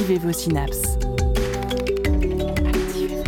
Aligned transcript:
Activez 0.00 0.18
vos 0.18 0.32
synapses. 0.32 0.96
Activez. 2.66 3.22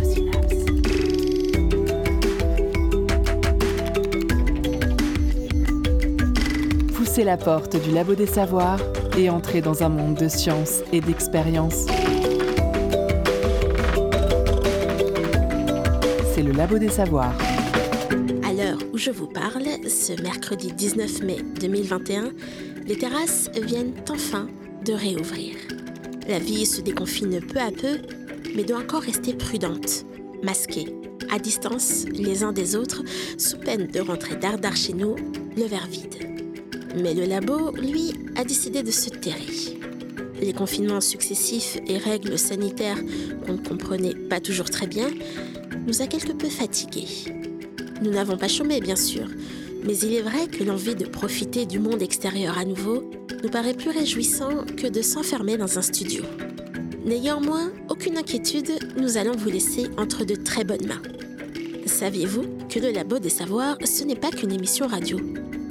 Poussez 6.95 7.23
la 7.23 7.37
porte 7.37 7.75
du 7.79 7.91
labo 7.91 8.15
des 8.15 8.25
savoirs 8.25 8.79
et 9.15 9.29
entrez 9.29 9.61
dans 9.61 9.83
un 9.83 9.89
monde 9.89 10.15
de 10.15 10.27
science 10.27 10.81
et 10.91 10.99
d'expérience. 10.99 11.85
C'est 16.33 16.41
le 16.41 16.53
labo 16.53 16.79
des 16.79 16.89
savoirs. 16.89 17.37
L'heure 18.57 18.79
où 18.93 18.97
je 18.97 19.11
vous 19.11 19.27
parle, 19.27 19.65
ce 19.87 20.19
mercredi 20.23 20.71
19 20.71 21.21
mai 21.21 21.37
2021, 21.61 22.31
les 22.87 22.97
terrasses 22.97 23.51
viennent 23.61 23.93
enfin 24.09 24.47
de 24.85 24.93
réouvrir. 24.93 25.55
La 26.27 26.39
vie 26.39 26.65
se 26.65 26.79
déconfine 26.79 27.41
peu 27.41 27.59
à 27.59 27.71
peu, 27.71 27.99
mais 28.55 28.63
doit 28.63 28.79
encore 28.79 29.01
rester 29.01 29.33
prudente, 29.33 30.05
masquée, 30.41 30.87
à 31.29 31.37
distance 31.37 32.05
les 32.13 32.43
uns 32.43 32.53
des 32.53 32.75
autres, 32.75 33.03
sous 33.37 33.57
peine 33.57 33.87
de 33.87 33.99
rentrer 33.99 34.37
dardard 34.37 34.75
chez 34.75 34.93
nous, 34.93 35.15
le 35.57 35.63
verre 35.63 35.87
vide. 35.87 36.15
Mais 36.95 37.13
le 37.13 37.25
labo, 37.25 37.71
lui, 37.71 38.13
a 38.35 38.45
décidé 38.45 38.83
de 38.83 38.91
se 38.91 39.09
terrer. 39.09 39.79
Les 40.41 40.53
confinements 40.53 41.01
successifs 41.01 41.77
et 41.87 41.97
règles 41.97 42.37
sanitaires 42.37 42.99
qu'on 43.45 43.53
ne 43.53 43.67
comprenait 43.67 44.15
pas 44.15 44.39
toujours 44.39 44.69
très 44.69 44.87
bien 44.87 45.09
nous 45.85 46.01
a 46.01 46.07
quelque 46.07 46.31
peu 46.31 46.49
fatigués. 46.49 47.07
Nous 48.01 48.11
n'avons 48.11 48.37
pas 48.37 48.47
chômé, 48.47 48.79
bien 48.79 48.95
sûr, 48.95 49.27
mais 49.85 49.97
il 49.97 50.13
est 50.13 50.21
vrai 50.21 50.47
que 50.47 50.63
l'envie 50.63 50.95
de 50.95 51.05
profiter 51.05 51.65
du 51.65 51.79
monde 51.79 52.01
extérieur 52.01 52.57
à 52.57 52.65
nouveau 52.65 53.09
nous 53.43 53.49
paraît 53.49 53.73
plus 53.73 53.89
réjouissant 53.89 54.65
que 54.77 54.87
de 54.87 55.01
s'enfermer 55.01 55.57
dans 55.57 55.77
un 55.77 55.81
studio. 55.81 56.23
N'ayant 57.05 57.41
moins 57.41 57.71
aucune 57.89 58.17
inquiétude, 58.17 58.71
nous 58.97 59.17
allons 59.17 59.35
vous 59.35 59.49
laisser 59.49 59.87
entre 59.97 60.23
de 60.23 60.35
très 60.35 60.63
bonnes 60.63 60.87
mains. 60.87 61.01
Saviez-vous 61.85 62.45
que 62.69 62.79
le 62.79 62.91
Labo 62.91 63.19
des 63.19 63.29
Savoirs, 63.29 63.77
ce 63.83 64.03
n'est 64.03 64.15
pas 64.15 64.31
qu'une 64.31 64.53
émission 64.53 64.87
radio 64.87 65.19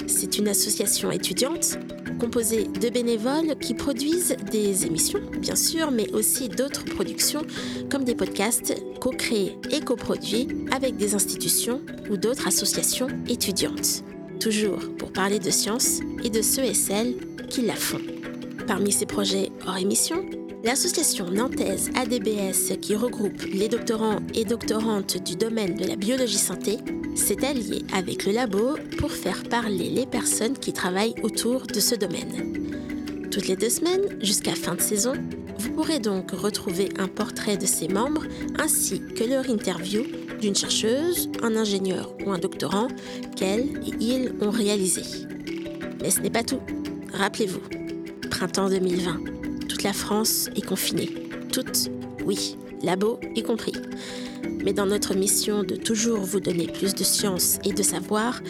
C'est 0.06 0.38
une 0.38 0.48
association 0.48 1.10
étudiante 1.10 1.78
composée 2.22 2.68
de 2.68 2.88
bénévoles 2.88 3.56
qui 3.60 3.74
produisent 3.74 4.36
des 4.52 4.86
émissions, 4.86 5.18
bien 5.40 5.56
sûr, 5.56 5.90
mais 5.90 6.08
aussi 6.12 6.48
d'autres 6.48 6.84
productions 6.84 7.42
comme 7.90 8.04
des 8.04 8.14
podcasts 8.14 8.80
co-créés 9.00 9.58
et 9.72 9.80
coproduits 9.80 10.46
avec 10.70 10.96
des 10.96 11.16
institutions 11.16 11.80
ou 12.10 12.16
d'autres 12.16 12.46
associations 12.46 13.08
étudiantes. 13.28 14.04
Toujours 14.38 14.78
pour 14.98 15.12
parler 15.12 15.40
de 15.40 15.50
science 15.50 15.98
et 16.22 16.30
de 16.30 16.42
ceux 16.42 16.62
et 16.62 16.74
celles 16.74 17.16
qui 17.50 17.62
la 17.62 17.74
font. 17.74 18.00
Parmi 18.68 18.92
ces 18.92 19.06
projets 19.06 19.50
hors 19.66 19.78
émission, 19.78 20.24
L'association 20.64 21.28
nantaise 21.28 21.90
ADBS, 21.96 22.78
qui 22.80 22.94
regroupe 22.94 23.42
les 23.52 23.68
doctorants 23.68 24.20
et 24.32 24.44
doctorantes 24.44 25.20
du 25.20 25.34
domaine 25.34 25.74
de 25.74 25.84
la 25.84 25.96
biologie 25.96 26.38
santé, 26.38 26.78
s'est 27.16 27.44
alliée 27.44 27.84
avec 27.92 28.24
le 28.26 28.32
labo 28.32 28.76
pour 28.98 29.10
faire 29.10 29.42
parler 29.42 29.90
les 29.90 30.06
personnes 30.06 30.56
qui 30.56 30.72
travaillent 30.72 31.16
autour 31.24 31.66
de 31.66 31.80
ce 31.80 31.96
domaine. 31.96 33.28
Toutes 33.32 33.48
les 33.48 33.56
deux 33.56 33.70
semaines, 33.70 34.20
jusqu'à 34.20 34.54
fin 34.54 34.76
de 34.76 34.80
saison, 34.80 35.14
vous 35.58 35.72
pourrez 35.72 35.98
donc 35.98 36.30
retrouver 36.30 36.90
un 36.96 37.08
portrait 37.08 37.56
de 37.56 37.66
ses 37.66 37.88
membres 37.88 38.24
ainsi 38.56 39.00
que 39.00 39.24
leur 39.24 39.50
interview 39.50 40.04
d'une 40.40 40.54
chercheuse, 40.54 41.28
un 41.42 41.56
ingénieur 41.56 42.14
ou 42.24 42.30
un 42.30 42.38
doctorant 42.38 42.86
qu'elles 43.34 43.80
et 43.84 43.96
ils 44.00 44.32
ont 44.40 44.50
réalisé. 44.50 45.02
Mais 46.00 46.10
ce 46.10 46.20
n'est 46.20 46.30
pas 46.30 46.44
tout. 46.44 46.60
Rappelez-vous, 47.14 47.62
printemps 48.30 48.68
2020 48.68 49.41
la 49.82 49.92
France 49.92 50.48
est 50.54 50.64
confinée. 50.64 51.10
Toute, 51.52 51.90
oui, 52.24 52.56
labo 52.82 53.18
y 53.34 53.42
compris. 53.42 53.72
Mais 54.64 54.72
dans 54.72 54.86
notre 54.86 55.14
mission 55.14 55.64
de 55.64 55.76
toujours 55.76 56.20
vous 56.20 56.40
donner 56.40 56.66
plus 56.66 56.94
de 56.94 57.04
science 57.04 57.58
et 57.64 57.72
de 57.72 57.82
savoir, 57.82 58.40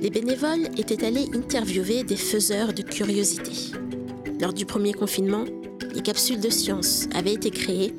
les 0.00 0.10
bénévoles 0.10 0.68
étaient 0.76 1.04
allés 1.04 1.26
interviewer 1.34 2.04
des 2.04 2.16
faiseurs 2.16 2.72
de 2.72 2.82
curiosité. 2.82 3.52
Lors 4.40 4.52
du 4.52 4.66
premier 4.66 4.92
confinement, 4.92 5.44
les 5.94 6.02
capsules 6.02 6.40
de 6.40 6.50
science 6.50 7.08
avaient 7.14 7.34
été 7.34 7.50
créées 7.50 7.94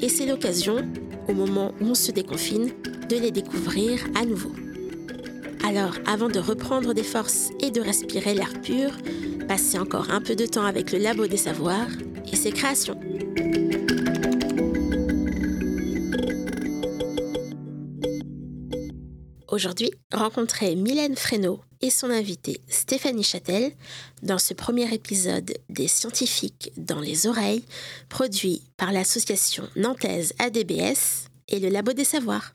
et 0.00 0.08
c'est 0.08 0.26
l'occasion, 0.26 0.86
au 1.28 1.32
moment 1.32 1.72
où 1.80 1.86
on 1.86 1.94
se 1.94 2.12
déconfine, 2.12 2.70
de 3.08 3.16
les 3.16 3.30
découvrir 3.30 4.04
à 4.14 4.24
nouveau. 4.24 4.52
Alors, 5.66 5.94
avant 6.06 6.28
de 6.28 6.38
reprendre 6.38 6.94
des 6.94 7.02
forces 7.02 7.50
et 7.60 7.70
de 7.70 7.80
respirer 7.80 8.34
l'air 8.34 8.52
pur, 8.62 8.90
passez 9.48 9.78
encore 9.78 10.10
un 10.10 10.20
peu 10.20 10.36
de 10.36 10.46
temps 10.46 10.64
avec 10.64 10.92
le 10.92 10.98
Labo 10.98 11.26
des 11.26 11.36
Savoirs 11.36 11.88
et 12.32 12.36
ses 12.36 12.52
créations. 12.52 12.98
Aujourd'hui, 19.50 19.90
rencontrez 20.12 20.76
Mylène 20.76 21.16
Fresneau 21.16 21.60
et 21.80 21.90
son 21.90 22.10
invitée 22.10 22.60
Stéphanie 22.68 23.24
Châtel 23.24 23.72
dans 24.22 24.38
ce 24.38 24.54
premier 24.54 24.92
épisode 24.92 25.54
des 25.68 25.88
scientifiques 25.88 26.72
dans 26.76 27.00
les 27.00 27.26
oreilles, 27.26 27.64
produit 28.08 28.62
par 28.76 28.92
l'association 28.92 29.68
nantaise 29.74 30.32
ADBS 30.38 31.28
et 31.48 31.60
le 31.60 31.70
Labo 31.70 31.92
des 31.92 32.04
Savoirs. 32.04 32.54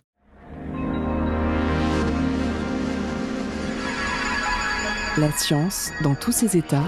La 5.18 5.32
science 5.38 5.92
dans 6.02 6.16
tous 6.16 6.32
ses 6.32 6.58
états 6.58 6.88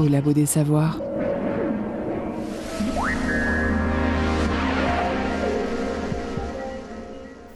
au 0.00 0.08
Labo 0.08 0.32
des 0.32 0.46
Savoirs. 0.46 0.98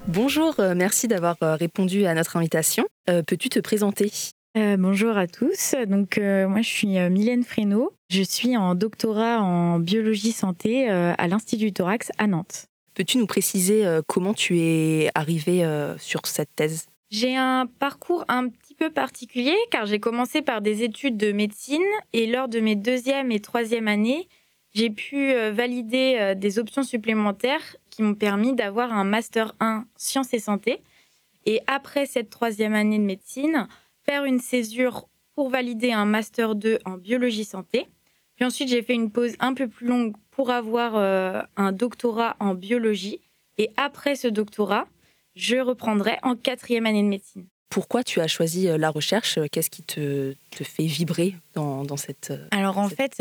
Bonjour, 0.06 0.55
euh, 0.60 0.75
merci 0.77 1.09
d'avoir 1.09 1.37
euh, 1.43 1.56
répondu 1.56 2.05
à 2.06 2.15
notre 2.15 2.37
invitation. 2.37 2.84
Euh, 3.09 3.22
peux-tu 3.22 3.49
te 3.49 3.59
présenter? 3.59 4.12
Bonjour 4.56 5.16
à 5.16 5.27
tous. 5.27 5.75
Donc 5.88 6.16
moi 6.16 6.62
je 6.62 6.69
suis 6.69 6.97
Mylène 7.10 7.43
Fresneau. 7.43 7.93
Je 8.09 8.22
suis 8.22 8.56
en 8.56 8.76
doctorat 8.76 9.43
en 9.43 9.81
biologie 9.81 10.31
santé 10.31 10.88
à 10.88 11.26
l'Institut 11.26 11.72
Thorax 11.72 12.12
à 12.19 12.28
Nantes. 12.28 12.66
Peux-tu 12.94 13.19
nous 13.19 13.26
préciser 13.26 13.84
comment 14.06 14.32
tu 14.32 14.61
es 14.61 15.11
arrivée 15.16 15.69
sur 15.99 16.25
cette 16.26 16.55
thèse? 16.55 16.87
J'ai 17.11 17.37
un 17.37 17.67
parcours 17.67 18.25
un 18.29 18.49
petit 18.49 18.75
peu 18.75 18.91
particulier 18.91 19.57
car 19.71 19.87
j'ai 19.87 20.01
commencé 20.01 20.43
par 20.43 20.61
des 20.61 20.83
études 20.83 21.17
de 21.17 21.33
médecine 21.33 21.83
et 22.13 22.27
lors 22.27 22.49
de 22.49 22.61
mes 22.61 22.75
deuxième 22.75 23.31
et 23.31 23.41
troisième 23.41 23.89
années, 23.89 24.29
j'ai 24.75 24.91
pu 24.91 25.33
valider 25.53 26.35
des 26.37 26.59
options 26.59 26.83
supplémentaires 26.83 27.77
qui 27.91 28.03
m'ont 28.03 28.17
permis 28.17 28.55
d'avoir 28.55 28.93
un 28.93 29.05
master 29.05 29.55
1 29.61 29.87
sciences 29.97 30.35
et 30.35 30.41
santé. 30.41 30.83
Et 31.47 31.61
après 31.69 32.07
cette 32.07 32.31
troisième 32.31 32.75
année 32.75 32.99
de 32.99 33.05
médecine, 33.05 33.69
faire 34.05 34.25
une 34.25 34.41
césure 34.41 35.09
pour 35.35 35.49
valider 35.49 35.93
un 35.93 36.05
master 36.05 36.55
2 36.55 36.79
en 36.85 36.97
biologie 36.97 37.45
santé. 37.45 37.89
Puis 38.37 38.45
ensuite, 38.45 38.69
j'ai 38.69 38.83
fait 38.83 38.95
une 38.95 39.11
pause 39.11 39.35
un 39.41 39.55
peu 39.55 39.69
plus 39.69 39.87
longue 39.87 40.15
pour 40.31 40.51
avoir 40.51 40.97
euh, 40.97 41.41
un 41.57 41.73
doctorat 41.73 42.37
en 42.41 42.55
biologie. 42.55 43.21
Et 43.59 43.71
après 43.77 44.17
ce 44.17 44.27
doctorat, 44.29 44.87
je 45.34 45.56
reprendrai 45.56 46.19
en 46.22 46.37
quatrième 46.37 46.87
année 46.87 47.03
de 47.03 47.09
médecine. 47.09 47.47
Pourquoi 47.71 48.05
tu 48.05 48.21
as 48.21 48.28
choisi 48.28 48.69
euh, 48.69 48.78
la 48.78 48.91
recherche 48.91 49.39
Qu'est-ce 49.50 49.71
qui 49.71 49.83
te, 49.83 50.34
te, 50.50 50.65
fait 50.65 50.87
vibrer 50.87 51.34
dans, 51.55 51.84
dans 51.84 51.97
cette... 51.97 52.31
Euh, 52.31 52.47
Alors 52.53 52.78
en 52.78 52.89
fait, 52.89 53.21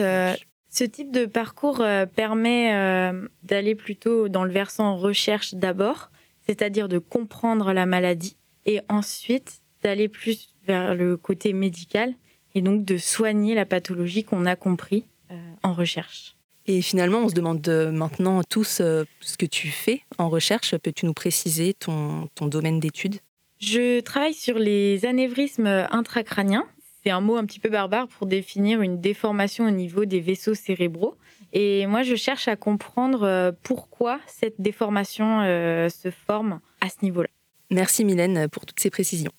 ce 0.74 0.84
type 0.84 1.12
de 1.12 1.28
parcours 1.28 1.82
euh, 1.82 2.08
permet 2.08 2.74
euh, 2.74 3.28
d'aller 3.44 3.76
plutôt 3.76 4.28
dans 4.28 4.44
le 4.44 4.52
versant 4.52 4.98
recherche 4.98 5.54
d'abord, 5.54 6.10
c'est-à-dire 6.48 6.90
de 6.90 6.98
comprendre 6.98 7.74
la 7.74 7.86
maladie, 7.86 8.38
et 8.66 8.82
ensuite 8.90 9.62
d'aller 9.84 10.08
plus 10.10 10.56
vers 10.66 10.96
le 10.96 11.16
côté 11.16 11.54
médical, 11.54 12.16
et 12.56 12.62
donc 12.62 12.86
de 12.86 12.98
soigner 12.98 13.54
la 13.54 13.68
pathologie 13.68 14.24
qu'on 14.24 14.48
a 14.48 14.56
compris 14.56 15.06
euh, 15.30 15.36
en 15.62 15.74
recherche. 15.74 16.38
Et 16.66 16.82
finalement, 16.82 17.20
on 17.20 17.30
se 17.30 17.34
demande 17.34 17.68
maintenant 17.92 18.42
tous 18.44 18.82
ce 18.82 19.38
que 19.38 19.46
tu 19.46 19.68
fais 19.68 20.02
en 20.18 20.30
recherche. 20.30 20.76
Peux-tu 20.78 21.06
nous 21.06 21.14
préciser 21.14 21.74
ton, 21.74 22.30
ton 22.36 22.48
domaine 22.48 22.80
d'étude 22.80 23.18
Je 23.60 24.00
travaille 24.00 24.34
sur 24.34 24.58
les 24.58 25.06
anévrismes 25.06 25.88
intracrâniens, 25.92 26.66
c'est 27.04 27.10
un 27.10 27.20
mot 27.20 27.36
un 27.36 27.46
petit 27.46 27.60
peu 27.60 27.70
barbare 27.70 28.08
pour 28.08 28.28
définir 28.28 28.82
une 28.82 29.02
déformation 29.02 29.68
au 29.68 29.72
niveau 29.72 30.06
des 30.06 30.22
vaisseaux 30.22 30.54
cérébraux. 30.54 31.18
Et 31.52 31.86
moi, 31.86 32.02
je 32.04 32.16
cherche 32.16 32.48
à 32.48 32.56
comprendre 32.56 33.24
euh, 33.24 33.52
pourquoi 33.62 34.20
cette 34.26 34.60
déformation 34.60 35.42
euh, 35.42 35.90
se 35.90 36.10
forme 36.10 36.62
à 36.80 36.90
ce 36.90 37.04
niveau-là. 37.04 37.30
Merci 37.70 38.06
Mylène 38.06 38.48
pour 38.50 38.66
toutes 38.66 38.80
ces 38.80 38.90
précisions. 38.90 39.32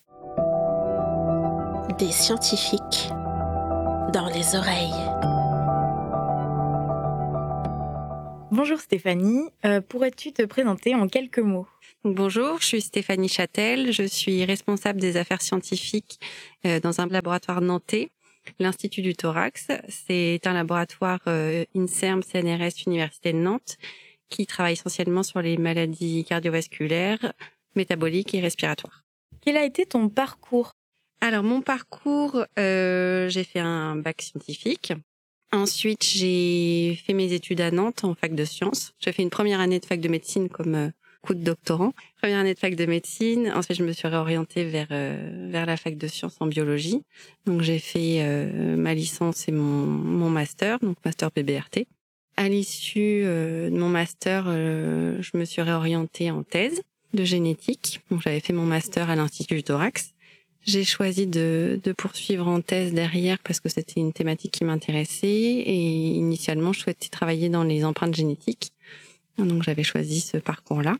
Des 1.98 2.12
scientifiques 2.12 3.08
dans 4.12 4.30
les 4.32 4.56
oreilles. 4.56 5.33
Bonjour 8.56 8.78
Stéphanie, 8.78 9.50
euh, 9.64 9.80
pourrais-tu 9.80 10.32
te 10.32 10.42
présenter 10.44 10.94
en 10.94 11.08
quelques 11.08 11.40
mots? 11.40 11.66
Bonjour, 12.04 12.60
je 12.60 12.66
suis 12.66 12.82
Stéphanie 12.82 13.28
Châtel, 13.28 13.90
je 13.90 14.04
suis 14.04 14.44
responsable 14.44 15.00
des 15.00 15.16
affaires 15.16 15.42
scientifiques 15.42 16.20
euh, 16.64 16.78
dans 16.78 17.00
un 17.00 17.08
laboratoire 17.08 17.60
nantais 17.60 18.10
l'Institut 18.60 19.02
du 19.02 19.16
thorax. 19.16 19.72
C'est 19.88 20.46
un 20.46 20.52
laboratoire 20.52 21.18
INSERM 21.74 22.22
CNRS 22.22 22.86
Université 22.86 23.32
de 23.32 23.38
Nantes 23.38 23.76
qui 24.28 24.46
travaille 24.46 24.74
essentiellement 24.74 25.24
sur 25.24 25.42
les 25.42 25.56
maladies 25.56 26.24
cardiovasculaires, 26.24 27.32
métaboliques 27.74 28.34
et 28.34 28.40
respiratoires. 28.40 29.02
Quel 29.40 29.56
a 29.56 29.64
été 29.64 29.84
ton 29.84 30.08
parcours? 30.08 30.70
Alors 31.20 31.42
mon 31.42 31.60
parcours, 31.60 32.44
euh, 32.56 33.28
j'ai 33.28 33.42
fait 33.42 33.58
un 33.58 33.96
bac 33.96 34.22
scientifique. 34.22 34.92
Ensuite, 35.54 36.02
j'ai 36.04 36.98
fait 37.06 37.12
mes 37.12 37.32
études 37.32 37.60
à 37.60 37.70
Nantes 37.70 38.02
en 38.02 38.14
fac 38.14 38.34
de 38.34 38.44
sciences. 38.44 38.92
J'ai 38.98 39.12
fait 39.12 39.22
une 39.22 39.30
première 39.30 39.60
année 39.60 39.78
de 39.78 39.86
fac 39.86 40.00
de 40.00 40.08
médecine 40.08 40.48
comme 40.48 40.74
euh, 40.74 40.88
coup 41.22 41.34
de 41.34 41.44
doctorant. 41.44 41.92
Première 42.20 42.40
année 42.40 42.54
de 42.54 42.58
fac 42.58 42.74
de 42.74 42.86
médecine. 42.86 43.52
Ensuite, 43.54 43.78
je 43.78 43.84
me 43.84 43.92
suis 43.92 44.08
réorientée 44.08 44.64
vers 44.64 44.88
euh, 44.90 45.48
vers 45.52 45.64
la 45.64 45.76
fac 45.76 45.96
de 45.96 46.08
sciences 46.08 46.36
en 46.40 46.48
biologie. 46.48 47.02
Donc, 47.46 47.62
j'ai 47.62 47.78
fait 47.78 48.16
euh, 48.18 48.74
ma 48.74 48.94
licence 48.94 49.46
et 49.46 49.52
mon, 49.52 49.86
mon 49.86 50.28
master, 50.28 50.80
donc 50.80 50.96
master 51.04 51.30
PBRT. 51.30 51.86
À 52.36 52.48
l'issue 52.48 53.22
de 53.22 53.70
mon 53.70 53.88
master, 53.88 54.46
je 54.46 55.38
me 55.38 55.44
suis 55.44 55.62
réorientée 55.62 56.32
en 56.32 56.42
thèse 56.42 56.82
de 57.12 57.22
génétique. 57.22 58.00
Donc, 58.10 58.22
j'avais 58.22 58.40
fait 58.40 58.52
mon 58.52 58.66
master 58.66 59.08
à 59.08 59.14
l'Institut 59.14 59.54
du 59.54 59.62
Thorax. 59.62 60.13
J'ai 60.66 60.84
choisi 60.84 61.26
de, 61.26 61.78
de, 61.82 61.92
poursuivre 61.92 62.48
en 62.48 62.60
thèse 62.60 62.94
derrière 62.94 63.38
parce 63.40 63.60
que 63.60 63.68
c'était 63.68 64.00
une 64.00 64.12
thématique 64.12 64.52
qui 64.52 64.64
m'intéressait 64.64 65.26
et 65.26 65.74
initialement 65.74 66.72
je 66.72 66.80
souhaitais 66.80 67.08
travailler 67.08 67.50
dans 67.50 67.64
les 67.64 67.84
empreintes 67.84 68.14
génétiques. 68.14 68.72
Donc 69.36 69.62
j'avais 69.62 69.82
choisi 69.82 70.20
ce 70.20 70.38
parcours-là. 70.38 70.96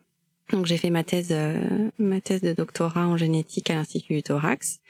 Donc 0.51 0.67
j'ai 0.67 0.77
fait 0.77 0.91
ma 0.91 1.03
thèse, 1.03 1.29
euh, 1.31 1.89
ma 1.99 2.21
thèse 2.21 2.43
de 2.43 2.53
doctorat 2.53 3.07
en 3.07 3.17
génétique 3.17 3.71
à 3.71 3.75
l'Institut 3.75 4.15
du 4.15 4.23
Thorax. 4.23 4.81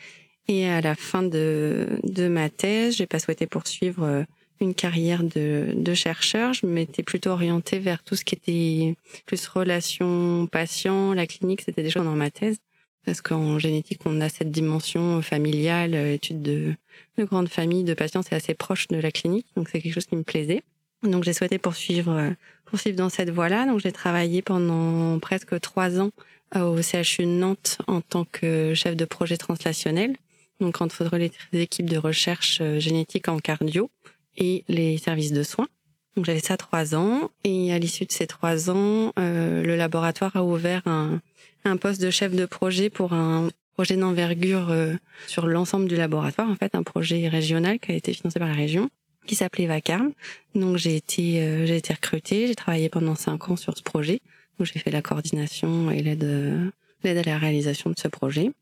Et 0.49 0.69
à 0.69 0.81
la 0.81 0.95
fin 0.95 1.23
de, 1.23 1.87
de 2.03 2.29
ma 2.29 2.51
thèse, 2.51 2.97
j'ai 2.97 3.07
pas 3.07 3.19
souhaité 3.19 3.47
poursuivre 3.47 4.27
une 4.61 4.75
carrière 4.75 5.23
de, 5.23 5.73
de 5.75 5.95
chercheur. 5.95 6.53
Je 6.53 6.67
m'étais 6.67 7.03
plutôt 7.03 7.31
orientée 7.31 7.79
vers 7.79 8.03
tout 8.03 8.17
ce 8.17 8.25
qui 8.25 8.35
était 8.35 8.97
plus 9.27 9.47
relation 9.47 10.47
patient, 10.47 11.15
la 11.15 11.27
clinique, 11.27 11.63
c'était 11.63 11.83
déjà 11.83 12.01
dans 12.01 12.17
ma 12.17 12.31
thèse. 12.31 12.59
Parce 13.05 13.21
qu'en 13.21 13.59
génétique, 13.59 14.01
on 14.07 14.21
a 14.21 14.29
cette 14.29 14.51
dimension 14.51 15.21
familiale, 15.21 15.95
étude 15.95 16.43
de, 16.43 16.75
de 17.19 17.25
grande 17.25 17.49
famille, 17.49 17.85
de 17.85 17.95
patients, 17.95 18.23
c'est 18.23 18.35
assez 18.35 18.55
proche 18.55 18.89
de 18.89 18.97
la 18.97 19.11
clinique, 19.11 19.47
donc 19.57 19.69
c'est 19.69 19.81
quelque 19.81 19.93
chose 19.93 20.07
qui 20.07 20.17
me 20.17 20.23
plaisait. 20.23 20.63
Donc 21.03 21.25
j'ai 21.25 21.35
souhaité 21.35 21.59
poursuivre, 21.59 22.33
poursuivre 22.65 22.97
dans 22.97 23.11
cette 23.11 23.31
voie-là. 23.31 23.67
Donc 23.67 23.81
j'ai 23.81 23.93
travaillé 23.93 24.43
pendant 24.43 25.19
presque 25.19 25.61
trois 25.61 26.01
ans 26.01 26.11
au 26.55 26.81
CHU 26.81 27.25
de 27.25 27.31
Nantes 27.31 27.79
en 27.87 28.01
tant 28.01 28.25
que 28.25 28.75
chef 28.75 28.97
de 28.97 29.05
projet 29.05 29.37
translationnel. 29.37 30.17
Donc 30.61 30.81
entre 30.81 31.17
les 31.17 31.31
équipes 31.53 31.91
de 31.91 31.99
recherche 31.99 32.63
génétique 32.79 33.29
en 33.29 33.39
cardio 33.39 33.91
et 34.37 34.65
les 34.69 34.99
services 34.99 35.33
de 35.33 35.43
soins. 35.43 35.69
Donc 36.17 36.25
j'avais 36.25 36.41
ça 36.41 36.57
trois 36.57 36.95
ans 36.95 37.31
et 37.43 37.73
à 37.73 37.79
l'issue 37.79 38.05
de 38.05 38.13
ces 38.13 38.27
trois 38.27 38.71
ans, 38.71 39.13
euh, 39.19 39.63
le 39.63 39.77
laboratoire 39.77 40.37
a 40.37 40.45
ouvert 40.45 40.83
un, 40.87 41.21
un 41.65 41.77
poste 41.77 42.01
de 42.01 42.11
chef 42.11 42.35
de 42.35 42.47
projet 42.47 42.89
pour 42.89 43.13
un 43.13 43.49
projet 43.75 43.97
d'envergure 43.97 44.71
euh, 44.71 44.95
sur 45.27 45.47
l'ensemble 45.49 45.89
du 45.89 45.97
laboratoire, 45.97 46.49
en 46.49 46.55
fait 46.55 46.75
un 46.77 46.85
projet 46.85 47.27
régional 47.29 47.81
qui 47.81 47.91
a 47.91 47.95
été 47.97 48.13
financé 48.13 48.39
par 48.39 48.49
la 48.49 48.55
région, 48.55 48.89
qui 49.27 49.35
s'appelait 49.35 49.67
Vacarme. 49.67 50.13
Donc 50.55 50.77
j'ai 50.77 50.95
été 50.95 51.43
euh, 51.43 51.67
j'ai 51.67 51.77
été 51.77 51.93
recrutée, 51.93 52.47
j'ai 52.47 52.55
travaillé 52.55 52.89
pendant 52.89 53.17
cinq 53.17 53.51
ans 53.51 53.57
sur 53.57 53.77
ce 53.77 53.83
projet. 53.83 54.21
Donc 54.59 54.69
j'ai 54.73 54.79
fait 54.79 54.93
la 54.93 55.03
coordination 55.03 55.91
et 55.91 56.01
l'aide 56.01 56.73
l'aide 57.03 57.19
à 57.19 57.23
la 57.25 57.39
réalisation 57.39 57.91
de 57.91 57.99
ce 57.99 58.07
projet. 58.07 58.53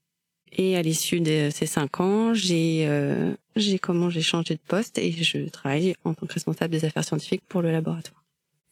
Et 0.53 0.77
à 0.77 0.83
l'issue 0.83 1.21
de 1.21 1.49
ces 1.51 1.67
cinq 1.67 2.01
ans, 2.01 2.35
j'ai 2.35 2.85
euh, 2.87 3.35
j'ai 3.57 3.79
comment 3.79 4.11
j'ai 4.11 4.21
changé 4.21 4.55
de 4.55 4.61
poste 4.61 4.99
et 4.99 5.11
je 5.11 5.49
travaille 5.49 5.95
en 6.05 6.15
tant 6.15 6.27
que 6.27 6.35
responsable 6.35 6.73
des 6.73 6.85
affaires 6.85 7.05
scientifiques 7.05 7.43
pour 7.49 7.63
le 7.63 7.73
laboratoire. 7.73 8.23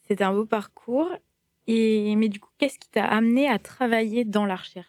C'est 0.07 0.21
un 0.21 0.33
beau 0.33 0.45
parcours. 0.45 1.09
Et 1.67 2.15
mais 2.15 2.29
du 2.29 2.39
coup, 2.39 2.49
qu'est-ce 2.57 2.77
qui 2.77 2.89
t'a 2.89 3.05
amené 3.05 3.47
à 3.47 3.57
travailler 3.59 4.25
dans 4.25 4.45
la 4.45 4.55
recherche? 4.55 4.87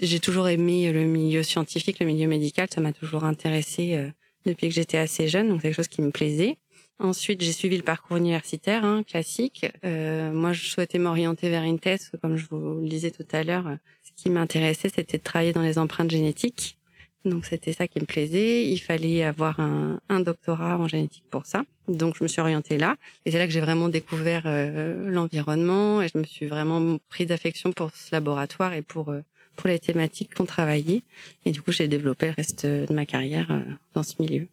J'ai 0.00 0.20
toujours 0.20 0.48
aimé 0.48 0.92
le 0.92 1.04
milieu 1.04 1.42
scientifique, 1.42 2.00
le 2.00 2.06
milieu 2.06 2.26
médical. 2.26 2.68
Ça 2.70 2.80
m'a 2.80 2.92
toujours 2.92 3.24
intéressé 3.24 3.94
euh, 3.94 4.08
depuis 4.44 4.68
que 4.68 4.74
j'étais 4.74 4.98
assez 4.98 5.28
jeune, 5.28 5.48
donc 5.48 5.60
c'est 5.60 5.68
quelque 5.68 5.76
chose 5.76 5.88
qui 5.88 6.02
me 6.02 6.10
plaisait. 6.10 6.56
Ensuite, 6.98 7.42
j'ai 7.42 7.52
suivi 7.52 7.76
le 7.76 7.82
parcours 7.82 8.16
universitaire 8.16 8.84
hein, 8.84 9.02
classique. 9.02 9.66
Euh, 9.84 10.32
moi, 10.32 10.52
je 10.52 10.68
souhaitais 10.68 10.98
m'orienter 10.98 11.50
vers 11.50 11.64
une 11.64 11.80
thèse, 11.80 12.10
comme 12.22 12.36
je 12.36 12.46
vous 12.50 12.80
le 12.80 12.88
disais 12.88 13.10
tout 13.10 13.26
à 13.32 13.42
l'heure. 13.42 13.76
Ce 14.16 14.22
qui 14.24 14.30
m'intéressait, 14.30 14.88
c'était 14.88 15.18
de 15.18 15.22
travailler 15.22 15.52
dans 15.52 15.62
les 15.62 15.78
empreintes 15.78 16.10
génétiques. 16.10 16.78
Donc, 17.24 17.46
c'était 17.46 17.72
ça 17.72 17.88
qui 17.88 18.00
me 18.00 18.04
plaisait. 18.04 18.66
Il 18.66 18.78
fallait 18.78 19.24
avoir 19.24 19.58
un, 19.60 20.20
doctorat 20.20 20.78
en 20.78 20.88
génétique 20.88 21.24
pour 21.30 21.46
ça. 21.46 21.64
Donc, 21.88 22.16
je 22.18 22.22
me 22.22 22.28
suis 22.28 22.40
orientée 22.40 22.76
là. 22.76 22.96
Et 23.24 23.30
c'est 23.30 23.38
là 23.38 23.46
que 23.46 23.52
j'ai 23.52 23.60
vraiment 23.60 23.88
découvert 23.88 24.42
euh, 24.46 25.10
l'environnement 25.10 26.02
et 26.02 26.08
je 26.08 26.18
me 26.18 26.24
suis 26.24 26.46
vraiment 26.46 26.98
pris 27.08 27.24
d'affection 27.24 27.72
pour 27.72 27.90
ce 27.94 28.14
laboratoire 28.14 28.74
et 28.74 28.82
pour 28.82 29.08
euh, 29.10 29.22
pour 29.56 29.68
les 29.68 29.78
thématiques 29.78 30.34
qu'on 30.34 30.44
travaillait. 30.44 31.02
Et 31.44 31.52
du 31.52 31.62
coup, 31.62 31.72
j'ai 31.72 31.88
développé 31.88 32.26
le 32.26 32.32
reste 32.32 32.66
de 32.66 32.92
ma 32.92 33.06
carrière 33.06 33.50
euh, 33.50 33.62
dans 33.94 34.02
ce 34.02 34.14
milieu. 34.20 34.48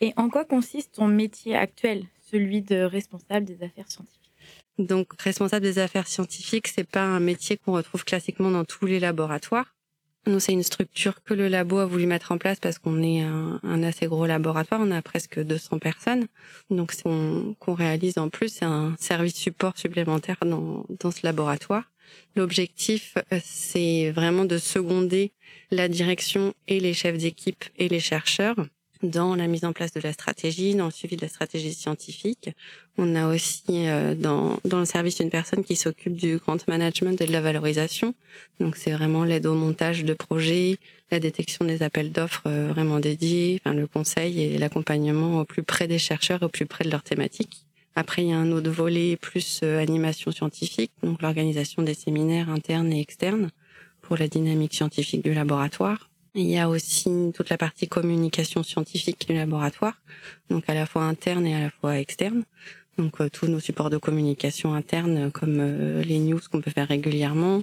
Et 0.00 0.12
en 0.16 0.28
quoi 0.28 0.44
consiste 0.44 0.94
ton 0.94 1.06
métier 1.06 1.56
actuel, 1.56 2.04
celui 2.30 2.62
de 2.62 2.82
responsable 2.82 3.46
des 3.46 3.62
affaires 3.62 3.90
scientifiques? 3.90 4.23
Donc, 4.78 5.20
responsable 5.20 5.62
des 5.62 5.78
affaires 5.78 6.08
scientifiques, 6.08 6.68
c'est 6.68 6.88
pas 6.88 7.02
un 7.02 7.20
métier 7.20 7.56
qu'on 7.56 7.72
retrouve 7.72 8.04
classiquement 8.04 8.50
dans 8.50 8.64
tous 8.64 8.86
les 8.86 8.98
laboratoires. 8.98 9.74
Nous, 10.26 10.40
c'est 10.40 10.52
une 10.52 10.62
structure 10.62 11.22
que 11.22 11.34
le 11.34 11.48
labo 11.48 11.78
a 11.78 11.86
voulu 11.86 12.06
mettre 12.06 12.32
en 12.32 12.38
place 12.38 12.58
parce 12.58 12.78
qu'on 12.78 13.02
est 13.02 13.20
un, 13.20 13.82
assez 13.82 14.06
gros 14.06 14.26
laboratoire. 14.26 14.80
On 14.82 14.90
a 14.90 15.02
presque 15.02 15.38
200 15.38 15.78
personnes. 15.78 16.26
Donc, 16.70 16.94
qu'on 17.02 17.74
réalise 17.74 18.16
en 18.16 18.30
plus, 18.30 18.48
c'est 18.48 18.64
un 18.64 18.96
service 18.98 19.34
support 19.34 19.76
supplémentaire 19.76 20.38
dans, 20.44 20.86
dans 20.88 21.10
ce 21.10 21.20
laboratoire. 21.24 21.84
L'objectif, 22.36 23.16
c'est 23.42 24.10
vraiment 24.12 24.44
de 24.44 24.58
seconder 24.58 25.32
la 25.70 25.88
direction 25.88 26.54
et 26.68 26.80
les 26.80 26.94
chefs 26.94 27.18
d'équipe 27.18 27.64
et 27.76 27.88
les 27.88 28.00
chercheurs 28.00 28.56
dans 29.04 29.34
la 29.34 29.46
mise 29.46 29.64
en 29.64 29.72
place 29.72 29.92
de 29.92 30.00
la 30.00 30.12
stratégie, 30.12 30.74
dans 30.74 30.86
le 30.86 30.90
suivi 30.90 31.16
de 31.16 31.22
la 31.22 31.28
stratégie 31.28 31.72
scientifique. 31.72 32.50
On 32.98 33.14
a 33.14 33.28
aussi 33.28 33.64
euh, 33.70 34.14
dans, 34.14 34.58
dans 34.64 34.80
le 34.80 34.84
service 34.84 35.20
une 35.20 35.30
personne 35.30 35.62
qui 35.62 35.76
s'occupe 35.76 36.16
du 36.16 36.38
grant 36.38 36.56
management 36.68 37.20
et 37.20 37.26
de 37.26 37.32
la 37.32 37.40
valorisation. 37.40 38.14
Donc 38.60 38.76
c'est 38.76 38.92
vraiment 38.92 39.24
l'aide 39.24 39.46
au 39.46 39.54
montage 39.54 40.04
de 40.04 40.14
projets, 40.14 40.78
la 41.10 41.20
détection 41.20 41.64
des 41.64 41.82
appels 41.82 42.12
d'offres 42.12 42.44
euh, 42.46 42.68
vraiment 42.68 42.98
dédiés, 42.98 43.60
enfin, 43.60 43.74
le 43.74 43.86
conseil 43.86 44.40
et 44.40 44.58
l'accompagnement 44.58 45.40
au 45.40 45.44
plus 45.44 45.62
près 45.62 45.86
des 45.86 45.98
chercheurs, 45.98 46.42
au 46.42 46.48
plus 46.48 46.66
près 46.66 46.84
de 46.84 46.90
leur 46.90 47.02
thématique. 47.02 47.66
Après, 47.96 48.22
il 48.22 48.30
y 48.30 48.32
a 48.32 48.38
un 48.38 48.50
autre 48.50 48.70
volet 48.70 49.16
plus 49.16 49.60
euh, 49.62 49.80
animation 49.80 50.32
scientifique, 50.32 50.90
donc 51.02 51.22
l'organisation 51.22 51.82
des 51.82 51.94
séminaires 51.94 52.50
internes 52.50 52.92
et 52.92 53.00
externes 53.00 53.50
pour 54.00 54.16
la 54.16 54.28
dynamique 54.28 54.74
scientifique 54.74 55.22
du 55.22 55.32
laboratoire. 55.32 56.10
Il 56.36 56.50
y 56.50 56.58
a 56.58 56.68
aussi 56.68 57.10
toute 57.32 57.48
la 57.48 57.56
partie 57.56 57.86
communication 57.86 58.64
scientifique 58.64 59.28
du 59.28 59.34
laboratoire, 59.34 60.00
donc 60.50 60.64
à 60.68 60.74
la 60.74 60.84
fois 60.84 61.02
interne 61.04 61.46
et 61.46 61.54
à 61.54 61.60
la 61.60 61.70
fois 61.70 61.98
externe. 61.98 62.44
Donc 62.98 63.20
euh, 63.20 63.28
tous 63.28 63.46
nos 63.46 63.60
supports 63.60 63.90
de 63.90 63.98
communication 63.98 64.74
interne, 64.74 65.30
comme 65.30 65.58
euh, 65.60 66.02
les 66.02 66.18
news 66.18 66.40
qu'on 66.50 66.60
peut 66.60 66.72
faire 66.72 66.88
régulièrement. 66.88 67.62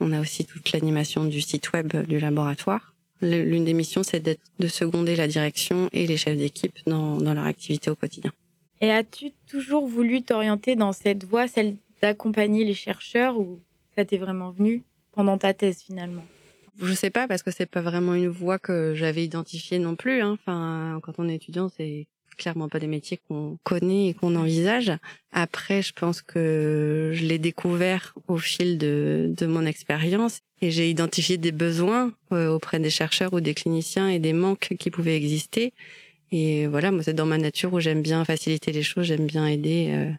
On 0.00 0.12
a 0.12 0.20
aussi 0.20 0.44
toute 0.44 0.72
l'animation 0.72 1.24
du 1.26 1.40
site 1.40 1.72
web 1.72 1.94
du 2.06 2.18
laboratoire. 2.18 2.94
L'une 3.20 3.64
des 3.64 3.74
missions, 3.74 4.02
c'est 4.02 4.38
de 4.58 4.68
seconder 4.68 5.16
la 5.16 5.26
direction 5.26 5.88
et 5.92 6.06
les 6.06 6.16
chefs 6.16 6.36
d'équipe 6.36 6.76
dans, 6.86 7.18
dans 7.18 7.34
leur 7.34 7.46
activité 7.46 7.90
au 7.90 7.96
quotidien. 7.96 8.32
Et 8.80 8.92
as-tu 8.92 9.32
toujours 9.48 9.88
voulu 9.88 10.22
t'orienter 10.22 10.76
dans 10.76 10.92
cette 10.92 11.24
voie, 11.24 11.48
celle 11.48 11.76
d'accompagner 12.00 12.64
les 12.64 12.74
chercheurs, 12.74 13.38
ou 13.38 13.58
ça 13.96 14.04
t'est 14.04 14.18
vraiment 14.18 14.50
venu 14.50 14.82
pendant 15.12 15.36
ta 15.36 15.52
thèse 15.52 15.82
finalement? 15.82 16.24
Je 16.80 16.92
sais 16.92 17.10
pas 17.10 17.26
parce 17.26 17.42
que 17.42 17.50
c'est 17.50 17.66
pas 17.66 17.80
vraiment 17.80 18.14
une 18.14 18.28
voie 18.28 18.58
que 18.58 18.94
j'avais 18.94 19.24
identifiée 19.24 19.78
non 19.78 19.96
plus. 19.96 20.20
Hein. 20.20 20.38
Enfin, 20.40 21.00
quand 21.02 21.14
on 21.18 21.28
est 21.28 21.34
étudiant, 21.34 21.68
c'est 21.76 22.06
clairement 22.36 22.68
pas 22.68 22.78
des 22.78 22.86
métiers 22.86 23.18
qu'on 23.28 23.58
connaît 23.64 24.08
et 24.08 24.14
qu'on 24.14 24.36
envisage. 24.36 24.92
Après, 25.32 25.82
je 25.82 25.92
pense 25.92 26.22
que 26.22 27.10
je 27.12 27.24
l'ai 27.24 27.38
découvert 27.38 28.14
au 28.28 28.38
fil 28.38 28.78
de, 28.78 29.34
de 29.36 29.46
mon 29.46 29.66
expérience 29.66 30.40
et 30.62 30.70
j'ai 30.70 30.88
identifié 30.88 31.36
des 31.36 31.52
besoins 31.52 32.12
euh, 32.32 32.48
auprès 32.48 32.78
des 32.78 32.90
chercheurs 32.90 33.32
ou 33.32 33.40
des 33.40 33.54
cliniciens 33.54 34.08
et 34.08 34.18
des 34.20 34.32
manques 34.32 34.74
qui 34.78 34.90
pouvaient 34.90 35.16
exister. 35.16 35.72
Et 36.30 36.66
voilà, 36.66 36.90
moi 36.90 37.02
c'est 37.02 37.14
dans 37.14 37.26
ma 37.26 37.38
nature 37.38 37.72
où 37.72 37.80
j'aime 37.80 38.02
bien 38.02 38.24
faciliter 38.24 38.70
les 38.70 38.82
choses, 38.82 39.06
j'aime 39.06 39.26
bien 39.26 39.46
aider 39.46 39.88
euh, 39.90 40.10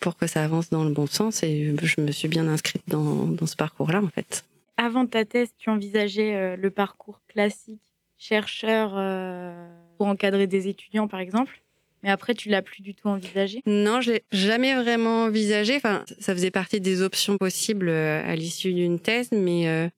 pour 0.00 0.16
que 0.16 0.26
ça 0.26 0.42
avance 0.42 0.70
dans 0.70 0.84
le 0.84 0.90
bon 0.90 1.06
sens 1.06 1.42
et 1.42 1.74
je 1.82 2.00
me 2.00 2.12
suis 2.12 2.28
bien 2.28 2.48
inscrite 2.48 2.82
dans, 2.88 3.26
dans 3.26 3.46
ce 3.46 3.56
parcours-là 3.56 4.02
en 4.02 4.08
fait 4.08 4.44
avant 4.76 5.06
ta 5.06 5.24
thèse, 5.24 5.50
tu 5.58 5.70
envisageais 5.70 6.34
euh, 6.34 6.56
le 6.56 6.70
parcours 6.70 7.20
classique, 7.28 7.82
chercheur 8.18 8.92
euh, 8.96 9.68
pour 9.98 10.06
encadrer 10.06 10.46
des 10.46 10.68
étudiants, 10.68 11.08
par 11.08 11.20
exemple 11.20 11.62
mais 12.04 12.10
après, 12.10 12.34
tu 12.34 12.48
l'as 12.48 12.62
plus 12.62 12.82
du 12.82 12.96
tout 12.96 13.06
envisagé? 13.06 13.62
Non, 13.64 14.00
je 14.00 14.10
l'ai 14.10 14.24
jamais 14.32 14.74
vraiment 14.74 15.26
envisagé. 15.26 15.76
Enfin, 15.76 16.04
ça 16.18 16.34
faisait 16.34 16.50
partie 16.50 16.80
des 16.80 17.00
options 17.00 17.38
possibles 17.38 17.88
euh, 17.88 18.28
à 18.28 18.34
l'issue 18.34 18.74
d'une 18.74 18.98
thèse, 18.98 19.28
mais 19.30 19.88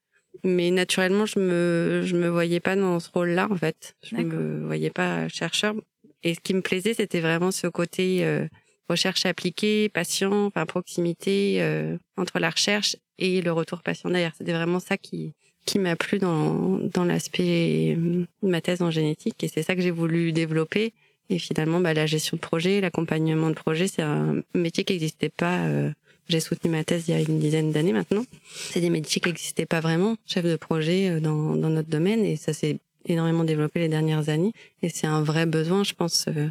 Mais 0.43 0.71
naturellement, 0.71 1.27
je 1.27 1.39
me 1.39 2.03
je 2.05 2.17
me 2.17 2.29
voyais 2.29 2.61
pas 2.61 2.77
dans 2.77 2.99
ce 2.99 3.11
rôle-là 3.11 3.49
en 3.51 3.57
fait. 3.57 3.95
Je 4.03 4.17
me 4.17 4.67
voyais 4.67 4.91
pas 4.91 5.29
chercheur. 5.29 5.75
Et 6.23 6.35
ce 6.35 6.41
qui 6.41 6.55
me 6.55 6.63
plaisait, 6.63 6.95
c'était 6.95 7.21
vraiment 7.21 7.51
ce 7.51 7.67
côté 7.67 8.25
euh, 8.25 8.47
recherche 8.89 9.27
appliquée, 9.27 9.89
patient, 9.89 10.47
enfin 10.47 10.67
proximité 10.67 11.59
euh, 11.61 11.97
entre 12.17 12.39
la 12.39 12.51
recherche 12.51 12.97
et 13.19 13.43
le 13.43 13.53
retour 13.53 13.83
patient 13.83 14.11
derrière. 14.11 14.33
C'était 14.37 14.53
vraiment 14.53 14.81
ça 14.81 14.97
qui 14.97 15.33
qui 15.67 15.79
m'a 15.79 15.97
plu 15.97 16.19
dans 16.19 16.79
dans 16.93 17.05
l'aspect 17.05 17.97
euh, 17.97 18.27
de 18.43 18.49
ma 18.49 18.61
thèse 18.61 18.83
en 18.83 18.91
génétique 18.91 19.43
et 19.43 19.49
c'est 19.49 19.63
ça 19.63 19.75
que 19.75 19.81
j'ai 19.83 19.91
voulu 19.91 20.33
développer. 20.33 20.93
Et 21.31 21.39
finalement, 21.39 21.81
bah, 21.81 21.95
la 21.95 22.05
gestion 22.05 22.37
de 22.37 22.43
projet, 22.43 22.83
l'accompagnement 22.83 23.49
de 23.49 23.55
projet, 23.55 23.89
c'est 23.89 24.03
un 24.03 24.43
métier 24.55 24.85
qui 24.85 24.93
n'existait 24.93 25.31
pas. 25.31 25.65
euh, 25.67 25.91
j'ai 26.29 26.41
soutenu 26.41 26.71
ma 26.71 26.85
thèse 26.85 27.09
il 27.09 27.13
y 27.13 27.15
a 27.15 27.21
une 27.21 27.39
dizaine 27.39 27.73
d'années 27.73 27.93
maintenant. 27.93 28.25
C'est 28.53 28.81
des 28.81 28.91
métiers 28.91 29.21
qui 29.21 29.29
n'existaient 29.29 29.67
pas 29.67 29.81
vraiment, 29.81 30.17
chef 30.27 30.45
de 30.45 30.57
projet 30.57 31.11
euh, 31.11 31.21
dans, 31.21 31.57
dans 31.57 31.71
notre 31.71 31.89
domaine, 31.89 32.25
et 32.25 32.37
ça 32.37 32.53
s'est 32.53 32.79
énormément 33.07 33.45
développé 33.45 33.81
les 33.81 33.89
dernières 33.89 34.29
années. 34.29 34.53
Et 34.83 34.89
c'est 34.89 35.07
un 35.07 35.23
vrai 35.23 35.47
besoin, 35.47 35.85
je 35.85 35.93
pense, 35.95 36.27
euh, 36.29 36.49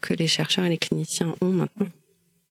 que 0.00 0.14
les 0.14 0.26
chercheurs 0.26 0.64
et 0.64 0.70
les 0.70 0.78
cliniciens 0.78 1.34
ont 1.40 1.50
maintenant. 1.50 1.88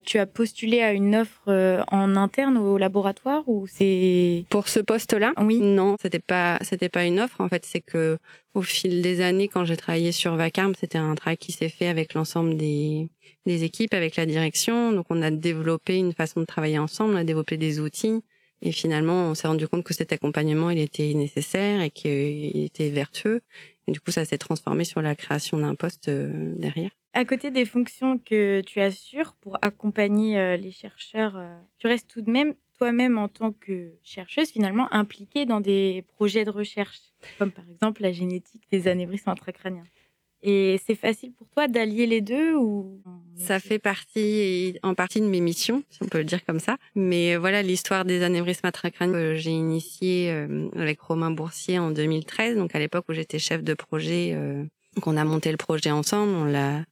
Tu 0.06 0.18
as 0.18 0.26
postulé 0.26 0.82
à 0.82 0.94
une 0.94 1.16
offre 1.16 1.44
euh, 1.48 1.84
en 1.92 2.16
interne 2.16 2.58
au 2.58 2.78
laboratoire 2.78 3.44
ou 3.48 3.68
c'est 3.68 4.46
Pour 4.50 4.68
ce 4.68 4.80
poste-là, 4.80 5.34
Oui. 5.40 5.60
non, 5.60 5.96
c'était 6.02 6.20
pas, 6.20 6.58
c'était 6.62 6.90
pas 6.90 7.06
une 7.06 7.20
offre. 7.20 7.40
En 7.40 7.48
fait, 7.50 7.66
c'est 7.66 7.82
que 7.82 8.18
au 8.56 8.62
fil 8.64 9.02
des 9.04 9.22
années, 9.22 9.48
quand 9.48 9.64
j'ai 9.64 9.78
travaillé 9.78 10.12
sur 10.12 10.36
Vacarme, 10.36 10.74
c'était 10.80 10.98
un 10.98 11.14
travail 11.16 11.38
qui 11.38 11.52
s'est 11.52 11.70
fait 11.70 11.88
avec 11.88 12.16
l'ensemble 12.16 12.58
des, 12.58 13.10
des 13.46 13.64
équipes, 13.64 13.94
avec 13.94 14.16
la 14.16 14.26
direction. 14.26 14.92
Donc, 14.92 15.06
on 15.10 15.22
a 15.22 15.30
développé 15.30 15.98
une 15.98 16.14
façon 16.14 16.40
de 16.40 16.46
travailler 16.46 16.80
ensemble, 16.80 17.14
on 17.14 17.18
a 17.18 17.24
développé 17.24 17.58
des 17.58 17.80
outils. 17.80 18.24
Et 18.64 18.72
finalement, 18.72 19.30
on 19.30 19.36
s'est 19.36 19.48
rendu 19.48 19.68
compte 19.68 19.84
que 19.84 19.94
cet 19.94 20.14
accompagnement, 20.14 20.70
il 20.70 20.80
était 20.80 21.14
nécessaire 21.14 21.82
et 21.82 21.90
qu'il 21.90 22.64
était 22.64 22.90
vertueux. 22.90 23.42
Et 23.88 23.92
du 23.92 24.00
coup, 24.00 24.12
ça 24.12 24.26
s'est 24.26 24.38
transformé 24.38 24.84
sur 24.84 25.02
la 25.02 25.16
création 25.16 25.58
d'un 25.58 25.74
poste 25.76 26.10
euh, 26.10 26.54
derrière. 26.58 26.92
À 27.14 27.26
côté 27.26 27.52
des 27.52 27.66
fonctions 27.66 28.18
que 28.18 28.62
tu 28.62 28.80
assures 28.80 29.34
pour 29.42 29.58
accompagner 29.62 30.40
euh, 30.40 30.58
les 30.58 30.72
chercheurs, 30.72 31.36
euh, 31.36 31.58
tu 31.78 31.88
restes 31.88 32.10
tout 32.10 32.22
de 32.22 32.32
même 32.32 32.54
toi-même 32.78 33.18
en 33.20 33.28
tant 33.28 33.52
que 33.52 33.92
chercheuse 34.04 34.50
finalement 34.50 34.92
impliquée 34.92 35.46
dans 35.46 35.62
des 35.62 36.04
projets 36.16 36.46
de 36.46 36.50
recherche, 36.50 37.00
comme 37.38 37.52
par 37.52 37.66
exemple 37.70 38.02
la 38.02 38.12
génétique 38.12 38.64
des 38.72 38.88
anévrismes 38.88 39.30
intracrâniens. 39.30 39.86
Et 40.44 40.80
c'est 40.86 40.96
facile 40.96 41.34
pour 41.34 41.48
toi 41.50 41.68
d'allier 41.68 42.08
les 42.08 42.22
deux 42.22 42.56
ou 42.56 43.00
Ça 43.36 43.60
fait 43.60 43.78
partie, 43.78 44.80
en 44.82 44.96
partie 44.96 45.22
de 45.22 45.28
mes 45.28 45.42
missions, 45.42 45.84
si 45.92 46.00
on 46.02 46.08
peut 46.08 46.18
le 46.18 46.24
dire 46.24 46.44
comme 46.44 46.60
ça. 46.60 46.78
Mais 46.96 47.36
euh, 47.36 47.40
voilà, 47.40 47.62
l'histoire 47.62 48.06
des 48.06 48.24
anévrismes 48.24 48.66
intracrâniens 48.66 49.14
que 49.14 49.36
j'ai 49.36 49.52
initié 49.52 50.32
euh, 50.32 50.70
avec 50.76 51.00
Romain 51.02 51.30
Boursier 51.30 51.78
en 51.78 51.92
2013, 51.92 52.58
donc 52.58 52.74
à 52.74 52.80
l'époque 52.80 53.06
où 53.10 53.14
j'étais 53.14 53.38
chef 53.38 53.64
de 53.64 53.76
projet. 53.76 54.32
euh, 54.34 54.64
donc 54.96 55.08
on 55.08 55.16
a 55.16 55.24
monté 55.24 55.52
le 55.52 55.58
projet 55.58 55.92
ensemble, 55.92 56.34
on 56.34 56.44
l'a, 56.44 56.84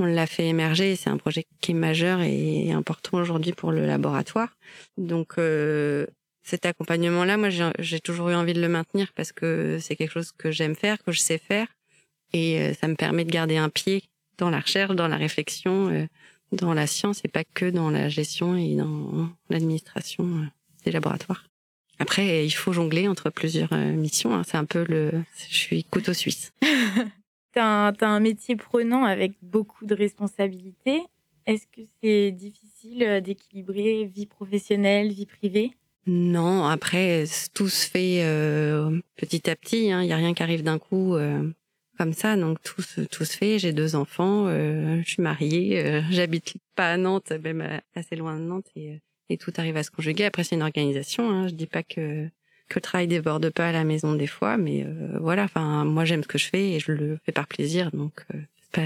on 0.00 0.06
l'a 0.06 0.26
fait 0.26 0.46
émerger. 0.46 0.96
C'est 0.96 1.10
un 1.10 1.16
projet 1.16 1.44
qui 1.60 1.72
est 1.72 1.74
majeur 1.74 2.20
et 2.20 2.72
important 2.72 3.18
aujourd'hui 3.18 3.52
pour 3.52 3.72
le 3.72 3.86
laboratoire. 3.86 4.48
Donc 4.96 5.34
euh, 5.38 6.06
cet 6.42 6.66
accompagnement-là, 6.66 7.36
moi 7.36 7.48
j'ai 7.50 8.00
toujours 8.00 8.30
eu 8.30 8.34
envie 8.34 8.54
de 8.54 8.60
le 8.60 8.68
maintenir 8.68 9.12
parce 9.14 9.32
que 9.32 9.78
c'est 9.80 9.96
quelque 9.96 10.12
chose 10.12 10.32
que 10.36 10.50
j'aime 10.50 10.74
faire, 10.74 11.02
que 11.02 11.12
je 11.12 11.20
sais 11.20 11.38
faire, 11.38 11.66
et 12.32 12.60
euh, 12.60 12.74
ça 12.74 12.88
me 12.88 12.94
permet 12.94 13.24
de 13.24 13.30
garder 13.30 13.56
un 13.56 13.68
pied 13.68 14.04
dans 14.38 14.50
la 14.50 14.60
recherche, 14.60 14.94
dans 14.94 15.08
la 15.08 15.16
réflexion, 15.16 15.88
euh, 15.88 16.06
dans 16.52 16.74
la 16.74 16.86
science 16.86 17.20
et 17.24 17.28
pas 17.28 17.44
que 17.44 17.70
dans 17.70 17.90
la 17.90 18.08
gestion 18.08 18.56
et 18.56 18.74
dans 18.74 19.28
l'administration 19.48 20.24
euh, 20.24 20.46
des 20.84 20.90
laboratoires. 20.90 21.44
Après, 21.98 22.46
il 22.46 22.50
faut 22.50 22.72
jongler 22.72 23.08
entre 23.08 23.28
plusieurs 23.28 23.74
missions. 23.74 24.34
hein. 24.34 24.42
C'est 24.46 24.56
un 24.56 24.64
peu 24.64 24.86
le, 24.88 25.12
je 25.50 25.54
suis 25.54 25.84
couteau 25.84 26.14
suisse. 26.14 26.52
T'as 27.52 27.88
un, 27.88 27.92
t'as 27.92 28.08
un 28.08 28.20
métier 28.20 28.56
prenant 28.56 29.04
avec 29.04 29.32
beaucoup 29.42 29.84
de 29.86 29.94
responsabilités. 29.94 31.02
Est-ce 31.46 31.66
que 31.66 31.80
c'est 32.02 32.30
difficile 32.30 33.02
euh, 33.02 33.20
d'équilibrer 33.20 34.04
vie 34.04 34.26
professionnelle, 34.26 35.10
vie 35.12 35.26
privée? 35.26 35.72
Non, 36.06 36.64
après 36.64 37.24
tout 37.54 37.68
se 37.68 37.88
fait 37.88 38.22
euh, 38.24 39.00
petit 39.16 39.50
à 39.50 39.56
petit. 39.56 39.90
hein. 39.92 40.02
Il 40.02 40.08
y 40.08 40.12
a 40.12 40.16
rien 40.16 40.32
qui 40.34 40.42
arrive 40.42 40.62
d'un 40.62 40.78
coup 40.78 41.14
euh, 41.14 41.50
comme 41.98 42.12
ça, 42.12 42.36
donc 42.36 42.62
tout 42.62 42.82
se, 42.82 43.00
tout 43.02 43.24
se 43.24 43.36
fait. 43.36 43.58
J'ai 43.58 43.72
deux 43.72 43.96
enfants, 43.96 44.46
euh, 44.46 45.00
je 45.04 45.10
suis 45.10 45.22
mariée, 45.22 45.84
euh, 45.84 46.02
j'habite 46.10 46.54
pas 46.76 46.92
à 46.92 46.96
Nantes, 46.96 47.32
même 47.42 47.60
euh, 47.62 47.78
assez 47.94 48.16
loin 48.16 48.36
de 48.38 48.44
Nantes, 48.44 48.68
et, 48.76 49.00
et 49.28 49.36
tout 49.36 49.52
arrive 49.56 49.76
à 49.76 49.82
se 49.82 49.90
conjuguer. 49.90 50.24
Après, 50.24 50.44
c'est 50.44 50.54
une 50.54 50.62
organisation. 50.62 51.28
Hein. 51.30 51.48
Je 51.48 51.54
dis 51.54 51.66
pas 51.66 51.82
que 51.82 52.28
que 52.70 52.78
le 52.78 52.82
travail 52.82 53.08
déborde 53.08 53.50
pas 53.50 53.68
à 53.68 53.72
la 53.72 53.84
maison 53.84 54.14
des 54.14 54.26
fois, 54.26 54.56
mais 54.56 54.84
euh, 54.84 55.18
voilà. 55.20 55.44
Enfin, 55.44 55.84
moi 55.84 56.06
j'aime 56.06 56.22
ce 56.22 56.28
que 56.28 56.38
je 56.38 56.48
fais 56.48 56.70
et 56.70 56.80
je 56.80 56.92
le 56.92 57.18
fais 57.26 57.32
par 57.32 57.46
plaisir, 57.46 57.90
donc 57.90 58.24
euh, 58.34 58.38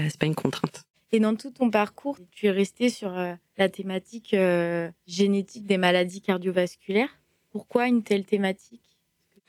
c'est 0.09 0.17
pas 0.19 0.25
une 0.25 0.35
contrainte. 0.35 0.83
Et 1.11 1.19
dans 1.19 1.35
tout 1.35 1.51
ton 1.51 1.69
parcours, 1.69 2.17
tu 2.31 2.47
es 2.47 2.51
resté 2.51 2.89
sur 2.89 3.17
euh, 3.17 3.35
la 3.57 3.69
thématique 3.69 4.33
euh, 4.33 4.89
génétique 5.07 5.65
des 5.65 5.77
maladies 5.77 6.21
cardiovasculaires. 6.21 7.21
Pourquoi 7.51 7.87
une 7.87 8.03
telle 8.03 8.25
thématique? 8.25 8.81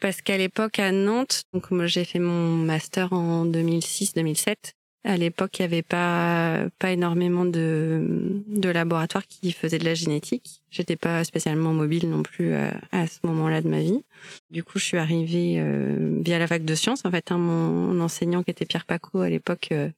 Parce 0.00 0.20
qu'à 0.20 0.36
l'époque 0.36 0.78
à 0.78 0.92
Nantes, 0.92 1.42
donc 1.52 1.72
moi 1.72 1.86
j'ai 1.86 2.04
fait 2.04 2.18
mon 2.18 2.54
master 2.56 3.12
en 3.12 3.46
2006-2007. 3.46 4.74
À 5.06 5.16
l'époque, 5.16 5.58
il 5.58 5.62
y 5.62 5.64
avait 5.64 5.82
pas 5.82 6.66
pas 6.80 6.90
énormément 6.90 7.44
de 7.44 8.42
de 8.48 8.68
laboratoires 8.68 9.26
qui 9.26 9.52
faisaient 9.52 9.78
de 9.78 9.84
la 9.84 9.94
génétique. 9.94 10.62
J'étais 10.70 10.96
pas 10.96 11.22
spécialement 11.22 11.72
mobile 11.72 12.10
non 12.10 12.22
plus 12.22 12.54
à, 12.54 12.80
à 12.90 13.06
ce 13.06 13.20
moment-là 13.24 13.62
de 13.62 13.68
ma 13.68 13.80
vie. 13.80 14.02
Du 14.50 14.64
coup, 14.64 14.78
je 14.80 14.84
suis 14.84 14.98
arrivée 14.98 15.54
euh, 15.58 16.20
via 16.24 16.38
la 16.40 16.48
fac 16.48 16.64
de 16.64 16.74
sciences. 16.74 17.04
En 17.04 17.10
fait, 17.12 17.30
hein, 17.30 17.38
mon 17.38 18.00
enseignant 18.00 18.42
qui 18.42 18.50
était 18.50 18.66
Pierre 18.66 18.84
Paco 18.84 19.20
à 19.20 19.30
l'époque, 19.30 19.68
euh, 19.70 19.88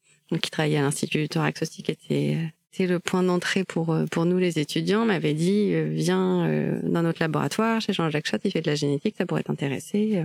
qui 0.43 0.51
travaillait 0.51 0.79
à 0.79 0.83
l'institut 0.83 1.19
du 1.23 1.29
thorax 1.29 1.63
aussi, 1.63 1.83
qui 1.83 1.91
était 1.91 2.37
euh, 2.37 2.47
c'était 2.71 2.87
le 2.87 2.99
point 3.01 3.23
d'entrée 3.23 3.65
pour 3.65 3.93
euh, 3.93 4.05
pour 4.07 4.27
nous 4.27 4.39
les 4.39 4.59
étudiants, 4.59 5.05
m'avait 5.05 5.35
dit 5.35 5.71
euh, 5.73 5.89
viens 5.91 6.47
euh, 6.47 6.81
dans 6.83 7.03
notre 7.03 7.21
laboratoire 7.23 7.81
chez 7.81 7.93
Jean-Jacques 7.93 8.27
Schott, 8.27 8.43
il 8.45 8.51
fait 8.51 8.61
de 8.61 8.69
la 8.71 8.75
génétique, 8.75 9.17
ça 9.17 9.27
pourrait 9.27 9.43
t'intéresser. 9.43 10.23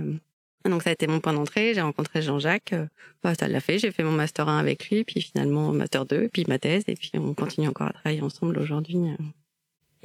Euh. 0.66 0.70
Donc 0.70 0.82
ça 0.82 0.90
a 0.90 0.92
été 0.92 1.06
mon 1.06 1.20
point 1.20 1.32
d'entrée, 1.32 1.74
j'ai 1.74 1.80
rencontré 1.80 2.22
Jean-Jacques, 2.22 2.72
euh, 2.72 2.86
bah, 3.22 3.34
ça 3.34 3.48
l'a 3.48 3.60
fait, 3.60 3.78
j'ai 3.78 3.90
fait 3.92 4.02
mon 4.02 4.12
master 4.12 4.48
1 4.48 4.58
avec 4.58 4.88
lui, 4.90 5.04
puis 5.04 5.20
finalement 5.20 5.72
master 5.72 6.04
2, 6.06 6.28
puis 6.32 6.44
ma 6.48 6.58
thèse, 6.58 6.84
et 6.88 6.94
puis 6.94 7.10
on 7.14 7.34
continue 7.34 7.68
encore 7.68 7.88
à 7.88 7.92
travailler 7.92 8.22
ensemble 8.22 8.58
aujourd'hui. 8.58 8.96
euh. 8.98 9.16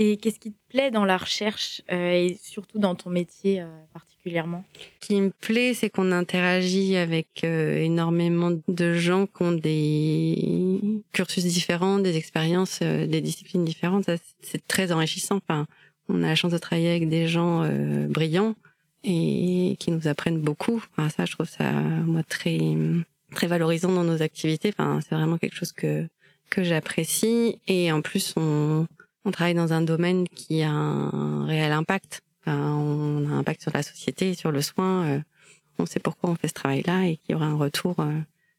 Et 0.02 0.16
qu'est-ce 0.16 0.40
qui 0.40 0.54
te 0.54 0.58
plaît 0.70 0.92
dans 0.92 1.04
la 1.04 1.18
recherche 1.18 1.82
euh, 1.92 2.12
et 2.14 2.40
surtout 2.42 2.80
dans 2.80 2.96
ton 2.96 3.10
métier 3.10 3.60
euh, 3.60 3.66
particulièrement? 3.94 4.64
Ce 5.02 5.08
qui 5.08 5.20
me 5.20 5.30
plaît, 5.30 5.74
c'est 5.74 5.90
qu'on 5.90 6.14
interagit 6.14 6.96
avec 6.96 7.44
euh, 7.44 7.76
énormément 7.82 8.52
de 8.70 8.94
gens 8.94 9.28
qui 9.28 9.44
ont 9.44 9.52
des 9.52 10.82
cursus 11.12 11.44
différents, 11.44 12.00
des 12.00 12.16
expériences, 12.16 12.80
euh, 12.82 13.08
des 13.08 13.20
disciplines 13.20 13.66
différentes. 13.66 14.06
Ça, 14.06 14.16
c'est 14.42 14.66
très 14.68 14.94
enrichissant. 14.94 15.36
Enfin, 15.36 15.68
on 16.08 16.24
a 16.24 16.28
la 16.28 16.36
chance 16.36 16.54
de 16.54 16.58
travailler 16.58 16.92
avec 16.92 17.10
des 17.10 17.28
gens 17.28 17.64
euh, 17.64 18.08
brillants 18.08 18.56
et 19.04 19.76
qui 19.80 19.92
nous 19.92 20.08
apprennent 20.08 20.40
beaucoup. 20.42 20.84
Enfin, 20.92 21.10
ça, 21.10 21.26
je 21.26 21.34
trouve 21.34 21.48
ça 21.50 21.72
moi 21.72 22.24
très 22.24 22.60
très 23.32 23.48
valorisant 23.48 23.92
dans 23.92 24.04
nos 24.04 24.22
activités. 24.22 24.70
Enfin, 24.70 25.00
c'est 25.02 25.16
vraiment 25.16 25.38
quelque 25.38 25.56
chose 25.56 25.72
que 25.72 26.08
que 26.50 26.64
j'apprécie. 26.64 27.60
Et 27.68 27.92
en 27.92 28.02
plus, 28.02 28.34
on 28.38 28.88
on 29.26 29.32
travaille 29.32 29.54
dans 29.54 29.74
un 29.74 29.82
domaine 29.82 30.28
qui 30.28 30.64
a 30.64 30.72
un 30.72 31.46
réel 31.46 31.72
impact. 31.72 32.22
Enfin, 32.42 32.74
on 32.74 33.26
a 33.26 33.30
un 33.30 33.40
impact 33.40 33.62
sur 33.62 33.72
la 33.74 33.84
société, 33.84 34.34
sur 34.34 34.52
le 34.52 34.62
soin. 34.62 35.06
euh, 35.06 35.20
on 35.78 35.86
sait 35.86 36.00
pourquoi 36.00 36.30
on 36.30 36.36
fait 36.36 36.48
ce 36.48 36.54
travail-là 36.54 37.06
et 37.06 37.18
qu'il 37.18 37.34
y 37.34 37.36
aura 37.36 37.46
un 37.46 37.56
retour 37.56 38.00
euh, 38.00 38.12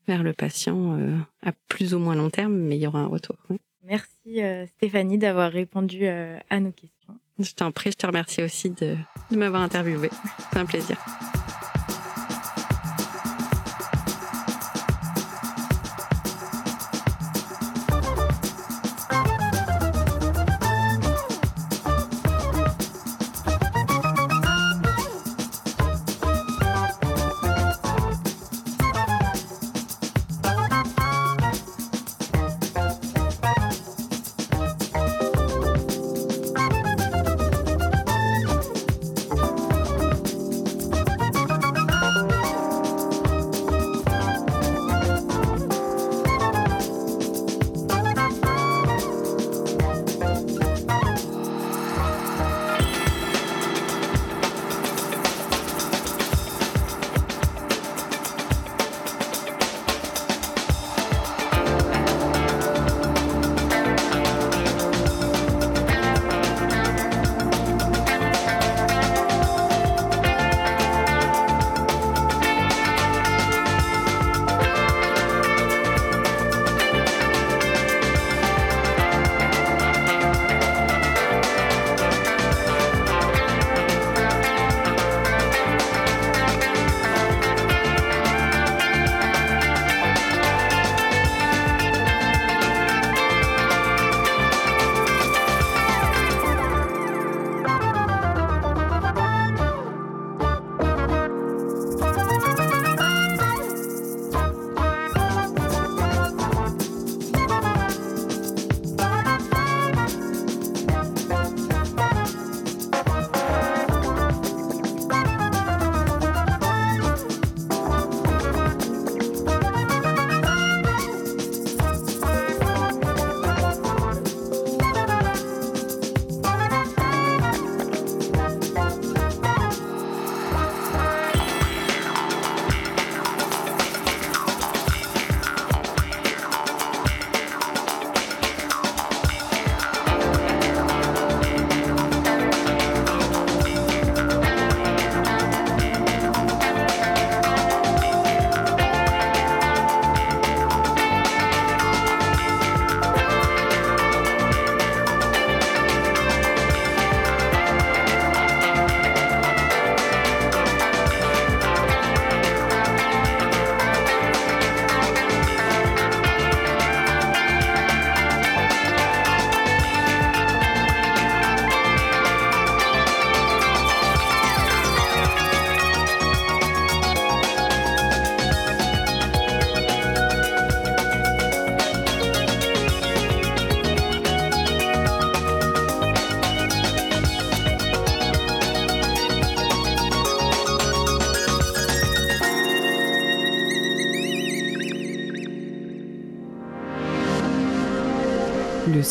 vers 0.06 0.22
le 0.22 0.32
patient 0.32 0.98
euh, 0.98 1.16
à 1.42 1.52
plus 1.68 1.92
ou 1.92 1.98
moins 1.98 2.14
long 2.14 2.30
terme, 2.30 2.54
mais 2.54 2.76
il 2.76 2.80
y 2.80 2.86
aura 2.86 3.00
un 3.00 3.06
retour. 3.06 3.36
oui. 3.50 3.58
Merci 3.82 4.40
Stéphanie 4.76 5.18
d'avoir 5.18 5.50
répondu 5.50 6.06
à 6.06 6.60
nos 6.60 6.70
questions. 6.70 7.18
Je 7.40 7.52
t'en 7.54 7.72
prie, 7.72 7.90
je 7.90 7.96
te 7.96 8.06
remercie 8.06 8.42
aussi 8.42 8.70
de, 8.70 8.94
de 9.30 9.36
m'avoir 9.36 9.62
interviewé. 9.62 10.10
C'est 10.52 10.58
un 10.58 10.66
plaisir. 10.66 10.96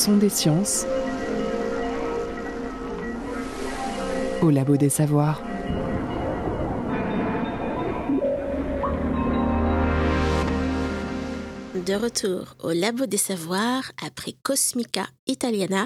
Des 0.08 0.30
sciences 0.30 0.86
au 4.42 4.50
Labo 4.50 4.78
des 4.78 4.88
Savoirs. 4.88 5.44
De 11.86 11.94
retour 11.96 12.56
au 12.64 12.72
Labo 12.72 13.08
des 13.08 13.18
Savoirs 13.18 13.92
après 14.02 14.34
Cosmica 14.42 15.06
Italiana 15.28 15.86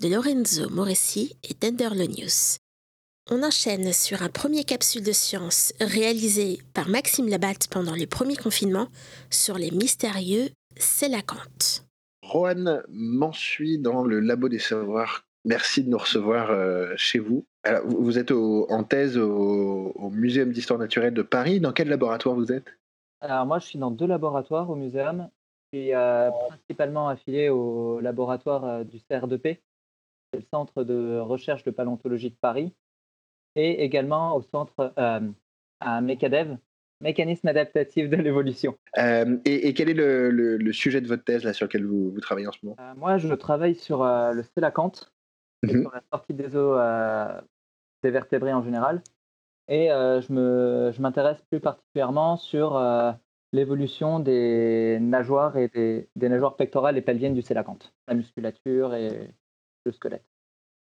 de 0.00 0.08
Lorenzo 0.08 0.68
Moressi 0.68 1.34
et 1.48 1.54
Tenderlonius. 1.54 2.58
On 3.30 3.42
enchaîne 3.42 3.94
sur 3.94 4.22
un 4.22 4.28
premier 4.28 4.64
capsule 4.64 5.02
de 5.02 5.12
science 5.12 5.72
réalisé 5.80 6.58
par 6.74 6.90
Maxime 6.90 7.28
Labatte 7.28 7.68
pendant 7.68 7.96
le 7.96 8.06
premier 8.06 8.36
confinement 8.36 8.88
sur 9.30 9.56
les 9.56 9.70
mystérieux 9.70 10.50
Sélacantes. 10.78 11.84
Rohan 12.24 12.82
m'ensuit 12.88 13.78
dans 13.78 14.04
le 14.04 14.20
Labo 14.20 14.48
des 14.48 14.58
Savoirs. 14.58 15.26
Merci 15.44 15.84
de 15.84 15.90
nous 15.90 15.98
recevoir 15.98 16.50
euh, 16.50 16.94
chez 16.96 17.18
vous. 17.18 17.46
Vous 17.84 18.18
êtes 18.18 18.32
en 18.32 18.84
thèse 18.84 19.16
au, 19.18 19.92
au 19.94 20.10
Muséum 20.10 20.52
d'histoire 20.52 20.78
naturelle 20.78 21.14
de 21.14 21.22
Paris. 21.22 21.60
Dans 21.60 21.72
quel 21.72 21.88
laboratoire 21.88 22.34
vous 22.34 22.52
êtes? 22.52 22.66
Alors 23.20 23.46
moi, 23.46 23.58
je 23.58 23.66
suis 23.66 23.78
dans 23.78 23.90
deux 23.90 24.06
laboratoires 24.06 24.68
au 24.68 24.74
muséum. 24.74 25.30
Je 25.72 25.78
suis 25.78 25.94
euh, 25.94 26.30
principalement 26.48 27.08
affilié 27.08 27.48
au 27.48 28.00
laboratoire 28.00 28.64
euh, 28.64 28.84
du 28.84 28.98
CR2P, 28.98 29.60
c'est 30.32 30.40
le 30.40 30.46
Centre 30.50 30.84
de 30.84 31.18
recherche 31.18 31.64
de 31.64 31.70
paléontologie 31.70 32.30
de 32.30 32.36
Paris, 32.36 32.74
et 33.56 33.82
également 33.82 34.36
au 34.36 34.42
centre 34.42 34.92
à 34.96 36.00
MECADEV, 36.00 36.58
Mécanisme 37.04 37.46
adaptatif 37.48 38.08
de 38.08 38.16
l'évolution. 38.16 38.76
Euh, 38.98 39.36
et, 39.44 39.68
et 39.68 39.74
quel 39.74 39.90
est 39.90 39.94
le, 39.94 40.30
le- 40.30 40.56
le 40.56 40.72
sujet 40.72 41.00
de 41.02 41.06
votre 41.06 41.22
thèse 41.22 41.44
là, 41.44 41.52
sur 41.52 41.66
lequel 41.66 41.84
vous, 41.84 42.10
vous 42.10 42.20
travaillez 42.20 42.46
en 42.48 42.52
ce 42.52 42.58
moment? 42.62 42.76
Euh, 42.80 42.94
moi, 42.96 43.18
je 43.18 43.32
travaille 43.34 43.74
sur 43.74 44.02
euh, 44.02 44.32
le 44.32 44.42
sélacanthe, 44.42 45.12
et 45.68 45.74
Mhm. 45.74 45.82
sur 45.82 45.92
la 45.92 46.02
sortie 46.10 46.34
des 46.34 46.56
os 46.56 46.78
euh, 46.80 47.40
des 48.02 48.10
vertébrés 48.10 48.52
en 48.54 48.62
général. 48.62 49.02
Et 49.68 49.88
je 49.88 50.32
me- 50.32 50.92
je 50.92 51.00
m'intéresse 51.00 51.40
plus 51.50 51.60
particulièrement 51.60 52.36
sur 52.36 52.78
l'évolution 53.52 54.18
des 54.20 54.98
nageoires 55.00 55.56
et 55.56 55.68
des, 55.68 56.08
des 56.16 56.28
nageoires 56.28 56.56
pectorales 56.56 56.98
et 56.98 57.02
pelviennes 57.02 57.32
du 57.34 57.40
sélacanthe, 57.40 57.94
la 58.08 58.14
musculature 58.14 58.94
et 58.94 59.30
le 59.86 59.92
squelette. 59.92 60.24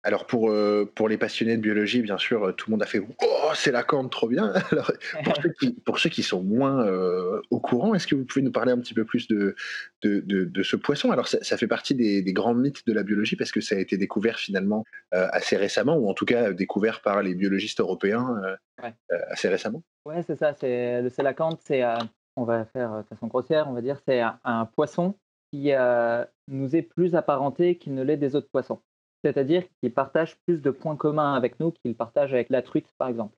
Alors 0.06 0.26
pour, 0.28 0.52
euh, 0.52 0.92
pour 0.96 1.08
les 1.08 1.18
passionnés 1.18 1.56
de 1.56 1.62
biologie, 1.62 2.02
bien 2.02 2.18
sûr, 2.18 2.44
euh, 2.44 2.52
tout 2.52 2.70
le 2.70 2.72
monde 2.74 2.84
a 2.84 2.86
fait 2.86 3.00
Oh, 3.00 3.52
c'est 3.56 3.72
la 3.72 3.84
corne, 3.84 4.10
trop 4.10 4.28
bien 4.28 4.52
Alors, 4.72 4.92
pour, 5.24 5.36
ceux 5.42 5.50
qui, 5.60 5.72
pour 5.86 6.00
ceux 6.00 6.10
qui 6.10 6.24
sont 6.24 6.44
moins 6.44 6.86
euh, 6.86 7.42
au 7.52 7.62
courant, 7.62 7.94
est-ce 7.96 8.06
que 8.08 8.16
vous 8.16 8.26
pouvez 8.26 8.44
nous 8.44 8.52
parler 8.52 8.74
un 8.74 8.80
petit 8.80 8.94
peu 8.94 9.06
plus 9.06 9.30
de, 9.30 9.56
de, 10.02 10.20
de- 10.20 10.44
de 10.44 10.64
ce 10.64 10.76
poisson? 10.76 11.12
Alors 11.12 11.30
ça, 11.30 11.38
ça 11.42 11.56
fait 11.56 11.68
partie 11.68 11.96
des, 11.96 12.22
des 12.22 12.34
grands 12.34 12.54
mythes 12.54 12.86
de 12.86 12.92
la 12.92 13.04
biologie 13.04 13.38
parce 13.38 13.54
que 13.54 13.62
ça 13.62 13.76
a 13.76 13.80
été 13.80 13.96
découvert 13.98 14.38
finalement 14.40 14.84
euh, 15.14 15.28
assez 15.32 15.56
récemment, 15.56 15.96
ou 15.96 16.10
en 16.10 16.14
tout 16.14 16.26
cas 16.26 16.52
découvert 16.52 17.02
par 17.02 17.24
les 17.24 17.34
biologistes 17.34 17.80
européens 17.80 18.42
Ouais. 18.82 18.94
assez 19.30 19.48
récemment. 19.48 19.84
Ouais, 20.06 20.22
c'est 20.24 20.36
ça. 20.36 20.54
C'est 20.54 21.02
le 21.02 21.10
sélacanthe, 21.10 21.62
c'est, 21.64 21.82
on 22.36 22.44
va 22.44 22.66
faire 22.66 22.98
de 22.98 23.04
façon 23.08 23.28
grossière, 23.28 23.70
on 23.70 23.74
va 23.74 23.82
dire, 23.82 24.00
c'est 24.06 24.20
un, 24.20 24.38
un 24.44 24.66
poisson 24.66 25.16
qui 25.52 25.72
nous 26.50 26.76
est 26.76 26.82
plus 26.82 27.16
apparenté 27.16 27.78
qu'il 27.78 27.94
ne 27.94 28.04
l'est 28.04 28.18
des 28.18 28.36
autres 28.36 28.50
poissons. 28.52 28.82
C'est-à-dire 29.24 29.64
qu'il 29.80 29.94
partage 29.94 30.38
plus 30.46 30.62
de 30.62 30.70
points 30.70 30.98
communs 30.98 31.34
avec 31.34 31.60
nous 31.60 31.72
qu'il 31.72 31.96
partage 31.96 32.34
avec 32.34 32.50
la 32.50 32.62
truite, 32.62 32.94
par 32.98 33.08
exemple. 33.08 33.36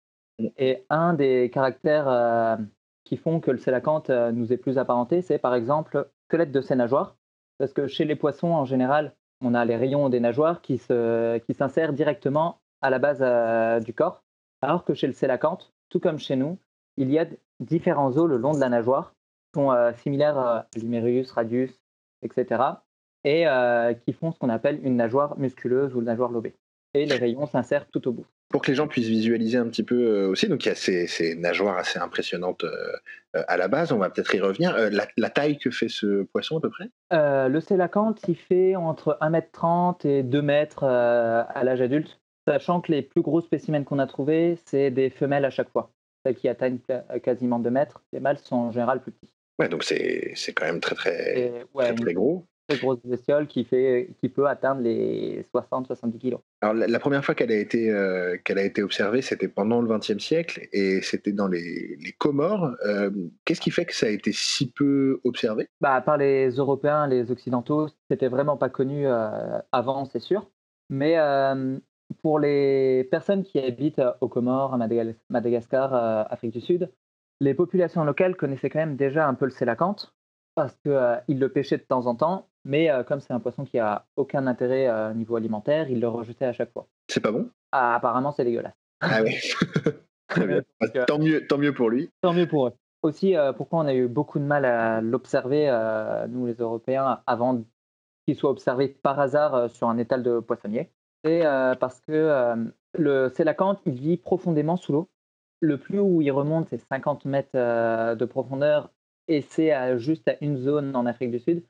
Et 0.57 0.83
un 0.89 1.13
des 1.13 1.49
caractères 1.53 2.09
euh, 2.09 2.57
qui 3.03 3.17
font 3.17 3.39
que 3.39 3.51
le 3.51 3.57
sélacanthe 3.57 4.09
euh, 4.09 4.31
nous 4.31 4.51
est 4.51 4.57
plus 4.57 4.77
apparenté, 4.77 5.21
c'est 5.21 5.37
par 5.37 5.55
exemple 5.55 5.97
le 5.97 6.11
squelette 6.27 6.51
de 6.51 6.61
ses 6.61 6.75
nageoires. 6.75 7.15
Parce 7.57 7.71
que 7.71 7.87
chez 7.87 8.03
les 8.03 8.15
poissons, 8.15 8.49
en 8.49 8.65
général, 8.65 9.13
on 9.41 9.53
a 9.53 9.63
les 9.63 9.77
rayons 9.77 10.09
des 10.09 10.19
nageoires 10.19 10.61
qui, 10.61 10.77
qui 10.77 11.53
s'insèrent 11.53 11.93
directement 11.93 12.59
à 12.81 12.89
la 12.89 12.99
base 12.99 13.19
euh, 13.21 13.79
du 13.79 13.93
corps. 13.93 14.23
Alors 14.61 14.83
que 14.83 14.93
chez 14.93 15.07
le 15.07 15.13
sélacanthe, 15.13 15.71
tout 15.89 15.99
comme 15.99 16.17
chez 16.17 16.35
nous, 16.35 16.57
il 16.97 17.11
y 17.11 17.19
a 17.19 17.25
différents 17.59 18.17
os 18.17 18.27
le 18.27 18.37
long 18.37 18.53
de 18.53 18.59
la 18.59 18.69
nageoire, 18.69 19.13
qui 19.53 19.61
sont 19.61 19.93
similaires 19.97 20.37
à 20.37 20.65
l'humérus, 20.75 21.31
radius, 21.31 21.71
etc. 22.23 22.61
Et 23.25 23.47
euh, 23.47 23.93
qui 23.93 24.13
font 24.13 24.31
ce 24.31 24.39
qu'on 24.39 24.49
appelle 24.49 24.79
une 24.83 24.95
nageoire 24.95 25.37
musculeuse 25.37 25.93
ou 25.93 25.99
une 25.99 26.05
nageoire 26.05 26.31
lobée. 26.31 26.55
Et 26.93 27.05
les 27.05 27.17
rayons 27.17 27.45
s'insèrent 27.45 27.87
tout 27.87 28.07
au 28.07 28.13
bout. 28.13 28.25
Pour 28.49 28.61
que 28.61 28.71
les 28.71 28.75
gens 28.75 28.87
puissent 28.87 29.07
visualiser 29.07 29.57
un 29.57 29.67
petit 29.67 29.83
peu 29.83 29.95
euh, 29.95 30.27
aussi, 30.29 30.47
donc 30.47 30.63
il 30.65 30.69
y 30.69 30.71
a 30.71 30.75
ces, 30.75 31.07
ces 31.07 31.35
nageoires 31.35 31.77
assez 31.77 31.99
impressionnantes 31.99 32.63
euh, 33.35 33.43
à 33.47 33.57
la 33.57 33.67
base, 33.67 33.91
on 33.91 33.97
va 33.97 34.09
peut-être 34.09 34.33
y 34.33 34.39
revenir. 34.39 34.75
La, 34.91 35.07
la 35.17 35.29
taille 35.29 35.57
que 35.57 35.71
fait 35.71 35.89
ce 35.89 36.23
poisson 36.23 36.57
à 36.57 36.61
peu 36.61 36.69
près? 36.69 36.85
Euh, 37.13 37.49
le 37.49 37.59
sélacanthe, 37.59 38.21
il 38.27 38.35
fait 38.35 38.75
entre 38.75 39.17
1m30 39.21 40.07
et 40.07 40.23
2 40.23 40.41
mètres 40.41 40.83
euh, 40.83 41.43
à 41.47 41.63
l'âge 41.63 41.81
adulte, 41.81 42.19
sachant 42.47 42.81
que 42.81 42.91
les 42.91 43.01
plus 43.01 43.21
gros 43.21 43.41
spécimens 43.41 43.83
qu'on 43.83 43.99
a 43.99 44.07
trouvés, 44.07 44.57
c'est 44.65 44.89
des 44.91 45.09
femelles 45.09 45.45
à 45.45 45.49
chaque 45.49 45.69
fois, 45.69 45.91
celles 46.25 46.35
qui 46.35 46.47
atteignent 46.47 46.79
quasiment 47.23 47.59
2 47.59 47.69
mètres. 47.69 48.01
Les 48.13 48.19
mâles 48.19 48.39
sont 48.39 48.55
en 48.55 48.71
général 48.71 49.01
plus 49.01 49.11
petits. 49.11 49.31
Ouais, 49.59 49.69
donc 49.69 49.83
c'est 49.83 50.35
quand 50.53 50.65
même 50.65 50.79
très 50.79 50.95
très, 50.95 51.65
ouais, 51.73 51.93
très, 51.93 51.95
très 51.95 52.13
gros. 52.13 52.45
Très 52.67 52.77
grosse 52.79 52.99
bestiole 53.05 53.47
qui, 53.47 53.63
fait, 53.63 54.09
qui 54.19 54.29
peut 54.29 54.47
atteindre 54.47 54.81
les 54.81 55.43
60-70 55.53 56.17
kilos. 56.17 56.39
Alors 56.61 56.73
la, 56.73 56.87
la 56.87 56.99
première 56.99 57.23
fois 57.23 57.35
qu'elle 57.35 57.51
a 57.51 57.57
été 57.57 57.89
euh, 57.91 58.37
qu'elle 58.43 58.57
a 58.57 58.63
été 58.63 58.81
observée, 58.81 59.21
c'était 59.21 59.47
pendant 59.47 59.81
le 59.81 59.87
XXe 59.97 60.17
siècle 60.23 60.67
et 60.71 61.01
c'était 61.01 61.31
dans 61.31 61.47
les, 61.47 61.97
les 61.99 62.11
Comores. 62.13 62.75
Euh, 62.85 63.11
Qu'est-ce 63.45 63.61
qui 63.61 63.71
fait 63.71 63.85
que 63.85 63.95
ça 63.95 64.07
a 64.07 64.09
été 64.09 64.31
si 64.31 64.71
peu 64.71 65.19
observé? 65.23 65.67
Bah, 65.81 66.01
par 66.01 66.17
les 66.17 66.49
Européens, 66.51 67.07
les 67.07 67.31
Occidentaux, 67.31 67.87
c'était 68.09 68.27
vraiment 68.29 68.57
pas 68.57 68.69
connu 68.69 69.05
euh, 69.05 69.59
avant, 69.71 70.05
c'est 70.05 70.19
sûr. 70.19 70.49
Mais 70.89 71.17
pour 72.21 72.37
les 72.39 73.03
personnes 73.09 73.43
qui 73.43 73.57
habitent 73.59 74.01
aux 74.21 74.27
Comores, 74.27 74.73
à 74.75 74.77
Madagas- 74.77 75.15
Madagascar, 75.29 75.93
Afrique 76.31 76.51
du 76.53 76.61
Sud, 76.61 76.91
les 77.41 77.53
populations 77.55 78.03
locales 78.03 78.35
connaissaient 78.35 78.69
quand 78.69 78.79
même 78.79 78.95
déjà 78.95 79.27
un 79.27 79.33
peu 79.33 79.45
le 79.45 79.51
sélacanthe 79.51 80.13
parce 80.53 80.75
qu'ils 80.83 81.39
le 81.39 81.49
pêchaient 81.49 81.77
de 81.77 81.83
temps 81.83 82.05
en 82.05 82.15
temps. 82.15 82.47
Mais 82.65 82.89
euh, 82.89 83.03
comme 83.03 83.21
c'est 83.21 83.31
un 83.31 83.39
poisson 83.39 83.63
qui 83.63 83.77
a 83.77 84.05
aucun 84.15 84.47
intérêt 84.47 84.87
euh, 84.87 85.11
au 85.11 85.13
niveau 85.13 85.35
alimentaire, 85.35 85.89
ils 85.89 85.99
le 85.99 86.07
rejetaient 86.07 86.45
à 86.45 86.53
chaque 86.53 86.73
fois. 86.73 86.87
C'est 87.07 87.21
pas 87.21 87.31
bon? 87.31 87.49
Ah, 87.71 87.95
apparemment, 87.95 88.31
c'est 88.31 88.43
dégueulasse. 88.43 88.73
Ah 89.01 89.21
oui. 89.21 89.35
Très 90.27 90.47
bien. 90.47 90.63
Donc, 90.81 90.95
euh, 90.95 91.05
Tant 91.05 91.19
mieux, 91.19 91.45
tant 91.45 91.59
mieux 91.59 91.73
pour 91.73 91.91
lui. 91.91 92.09
Tant 92.21 92.33
mieux 92.33 92.47
pour 92.47 92.67
eux. 92.67 92.73
Aussi, 93.03 93.35
pourquoi 93.55 93.81
on 93.81 93.85
a 93.85 93.93
eu 93.93 94.07
beaucoup 94.07 94.39
de 94.39 94.43
mal 94.43 94.65
à 94.65 94.99
l'observer, 94.99 95.69
nous 96.27 96.47
les 96.47 96.55
Européens, 96.55 97.21
avant 97.27 97.63
qu'il 98.25 98.35
soit 98.35 98.49
observé 98.49 98.87
par 98.87 99.19
hasard 99.19 99.69
sur 99.69 99.89
un 99.89 99.99
étal 99.99 100.23
de 100.23 100.39
poissonnier 100.39 100.89
C'est 101.23 101.43
parce 101.79 102.01
que 102.01 102.55
le 102.97 103.29
sélacanthe, 103.29 103.79
il 103.85 103.93
vit 103.93 104.17
profondément 104.17 104.75
sous 104.75 104.91
l'eau. 104.91 105.09
Le 105.59 105.77
plus 105.77 105.99
haut 105.99 106.07
où 106.07 106.21
il 106.23 106.31
remonte, 106.31 106.67
c'est 106.69 106.79
50 106.79 107.25
mètres 107.25 107.53
de 107.53 108.25
profondeur 108.25 108.89
et 109.27 109.41
c'est 109.41 109.99
juste 109.99 110.27
à 110.27 110.37
une 110.41 110.57
zone 110.57 110.95
en 110.95 111.05
Afrique 111.05 111.29
du 111.29 111.39
Sud. 111.39 111.63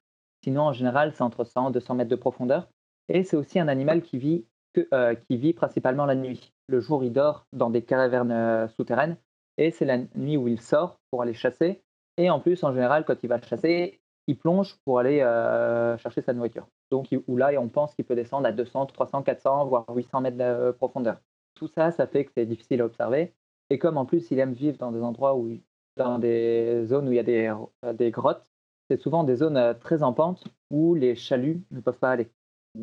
Sinon, 0.46 0.62
en 0.62 0.74
général, 0.74 1.12
c'est 1.12 1.24
entre 1.24 1.44
100 1.44 1.70
et 1.70 1.72
200 1.74 1.96
mètres 1.96 2.12
de 2.12 2.16
profondeur. 2.16 2.70
Et 3.10 3.24
c'est 3.24 3.36
aussi 3.36 3.60
un 3.60 3.68
animal 3.68 4.04
qui 4.04 4.20
vit, 4.20 4.46
euh, 4.94 5.16
qui 5.16 5.38
vit 5.38 5.54
principalement 5.54 6.06
la 6.06 6.14
nuit. 6.14 6.54
Le 6.68 6.80
jour, 6.80 7.04
il 7.04 7.12
dort 7.12 7.48
dans 7.52 7.72
des 7.72 7.82
cavernes 7.84 8.32
euh, 8.32 8.68
souterraines 8.68 9.18
et 9.58 9.72
c'est 9.72 9.86
la 9.86 9.98
nuit 10.14 10.38
où 10.38 10.48
il 10.48 10.62
sort 10.62 11.00
pour 11.10 11.24
aller 11.24 11.34
chasser. 11.34 11.82
Et 12.18 12.30
en 12.30 12.40
plus, 12.40 12.64
en 12.64 12.72
général, 12.72 13.06
quand 13.06 13.24
il 13.24 13.28
va 13.28 13.42
chasser, 13.42 14.00
il 14.28 14.38
plonge 14.38 14.76
pour 14.86 15.00
aller 15.00 15.22
euh, 15.22 15.98
chercher 15.98 16.22
sa 16.22 16.32
nourriture. 16.34 16.68
Donc, 16.92 17.12
il- 17.12 17.24
où 17.26 17.38
là, 17.38 17.50
on 17.60 17.68
pense 17.68 17.96
qu'il 17.96 18.06
peut 18.06 18.16
descendre 18.16 18.46
à 18.46 18.52
200, 18.52 18.86
300, 18.86 19.24
400, 19.24 19.66
voire 19.66 19.86
800 19.96 20.22
mètres 20.22 20.38
de 20.38 20.70
profondeur. 20.74 21.22
Tout 21.56 21.68
ça, 21.68 21.90
ça 21.90 22.06
fait 22.06 22.24
que 22.24 22.32
c'est 22.38 22.46
difficile 22.46 22.82
à 22.82 22.86
observer. 22.86 23.34
Et 23.72 23.80
comme 23.80 23.98
en 23.98 24.06
plus, 24.06 24.30
il 24.30 24.38
aime 24.38 24.54
vivre 24.54 24.78
dans 24.78 24.92
des 24.92 25.02
endroits 25.02 25.36
où, 25.36 25.58
dans 25.98 26.20
des 26.20 26.86
zones 26.86 27.08
où 27.08 27.12
il 27.12 27.16
y 27.16 27.20
a 27.20 27.24
des, 27.24 27.52
des 27.96 28.12
grottes, 28.12 28.46
c'est 28.90 29.00
souvent 29.00 29.24
des 29.24 29.36
zones 29.36 29.58
euh, 29.58 29.74
très 29.74 30.04
en 30.04 30.14
pente 30.14 30.46
où 30.70 30.96
les 30.96 31.16
chaluts 31.16 31.62
ne 31.72 31.80
peuvent 31.80 31.98
pas 31.98 32.12
aller. 32.12 32.28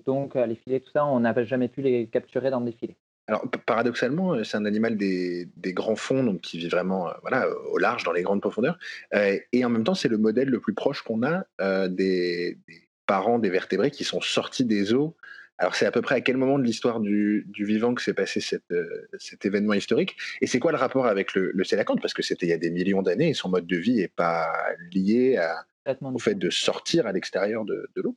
Donc, 0.06 0.36
euh, 0.36 0.46
les 0.46 0.54
filets, 0.54 0.80
tout 0.80 0.90
ça, 0.90 1.04
on 1.04 1.20
n'avait 1.20 1.44
jamais 1.44 1.68
pu 1.68 1.82
les 1.82 2.06
capturer 2.06 2.50
dans 2.50 2.60
des 2.60 2.72
filets. 2.72 2.96
Alors 3.28 3.48
paradoxalement, 3.66 4.34
euh, 4.34 4.42
c'est 4.42 4.56
un 4.56 4.64
animal 4.64 4.96
des, 4.96 5.48
grands 5.66 5.96
fonds, 5.96 6.24
donc 6.24 6.40
qui 6.40 6.58
vit 6.58 6.68
vraiment 6.68 7.08
voilà, 7.20 7.46
au 7.70 7.78
large, 7.78 8.02
dans 8.04 8.12
les 8.12 8.22
grandes 8.22 8.40
profondeurs. 8.40 8.78
Et 9.12 9.64
en 9.64 9.68
même 9.68 9.84
temps, 9.84 9.94
c'est 9.94 10.08
le 10.08 10.18
modèle 10.18 10.48
le 10.48 10.60
plus 10.60 10.74
proche 10.74 11.02
qu'on 11.02 11.22
a 11.22 11.44
des 11.88 12.58
parents 13.06 13.38
des 13.38 13.50
vertébrés 13.50 13.90
qui 13.90 14.04
sont 14.04 14.20
sortis 14.20 14.64
des 14.64 14.92
eaux. 14.92 15.14
Alors 15.62 15.76
c'est 15.76 15.86
à 15.86 15.92
peu 15.92 16.02
près 16.02 16.16
à 16.16 16.20
quel 16.20 16.36
moment 16.36 16.58
de 16.58 16.64
l'histoire 16.64 16.98
du, 16.98 17.46
du 17.46 17.64
vivant 17.64 17.94
que 17.94 18.02
s'est 18.02 18.14
passé 18.14 18.40
cette, 18.40 18.68
euh, 18.72 19.06
cet 19.20 19.46
événement 19.46 19.74
historique 19.74 20.16
Et 20.40 20.48
c'est 20.48 20.58
quoi 20.58 20.72
le 20.72 20.76
rapport 20.76 21.06
avec 21.06 21.34
le, 21.34 21.52
le 21.54 22.00
Parce 22.00 22.14
que 22.14 22.22
c'était 22.22 22.46
il 22.46 22.48
y 22.48 22.52
a 22.52 22.58
des 22.58 22.72
millions 22.72 23.00
d'années 23.00 23.28
et 23.28 23.34
son 23.34 23.48
mode 23.48 23.68
de 23.68 23.76
vie 23.76 23.94
n'est 23.94 24.08
pas 24.08 24.52
lié 24.92 25.36
à- 25.36 25.64
au 26.02 26.18
fait 26.18 26.34
de 26.34 26.50
sortir 26.50 27.06
à 27.06 27.12
l'extérieur 27.12 27.64
de, 27.64 27.88
de 27.94 28.02
l'eau. 28.02 28.16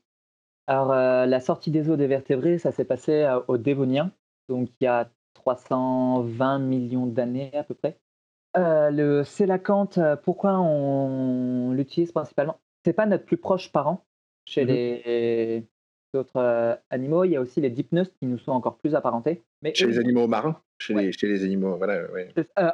Alors, 0.66 0.92
euh, 0.92 1.28
la 1.28 1.40
sortie 1.40 1.70
des 1.70 1.88
eaux 1.92 1.98
des 1.98 2.08
vertébrés, 2.08 2.58
ça 2.58 2.72
s'est 2.72 2.84
passé 2.84 3.12
euh, 3.12 3.40
au 3.48 3.60
Dévonien, 3.60 4.12
donc 4.50 4.70
il 4.82 4.86
y 4.86 4.88
a 4.88 5.12
320 5.36 6.58
millions 6.58 7.06
d'années 7.06 7.56
à 7.56 7.64
peu 7.64 7.76
près. 7.76 8.00
Le 8.56 9.22
sélacanthe, 9.24 10.00
euh, 10.00 10.16
pourquoi 10.16 10.60
on 10.60 11.74
l'utilise 11.74 12.12
principalement? 12.12 12.60
C'est 12.84 12.94
pas 12.94 13.06
notre 13.06 13.26
plus 13.26 13.38
proche 13.38 13.72
parent 13.72 14.04
chez 14.48 14.64
Mhm. 14.64 14.68
les 14.72 15.68
d'autres 16.16 16.80
animaux. 16.90 17.24
Il 17.24 17.32
y 17.32 17.36
a 17.36 17.42
aussi 17.42 17.62
les 17.62 17.70
dipneustes 17.70 18.14
qui 18.20 18.26
nous 18.26 18.38
sont 18.38 18.52
encore 18.52 18.78
plus 18.78 18.96
apparentés. 18.96 19.44
Mais 19.62 19.74
chez 19.74 19.88
les 19.88 20.00
animaux 20.00 20.28
marins 20.28 20.60
chez, 20.78 20.94
les, 20.94 21.12
chez, 21.12 21.28
les, 21.28 21.44
animaux, 21.44 21.78
voilà. 21.78 22.02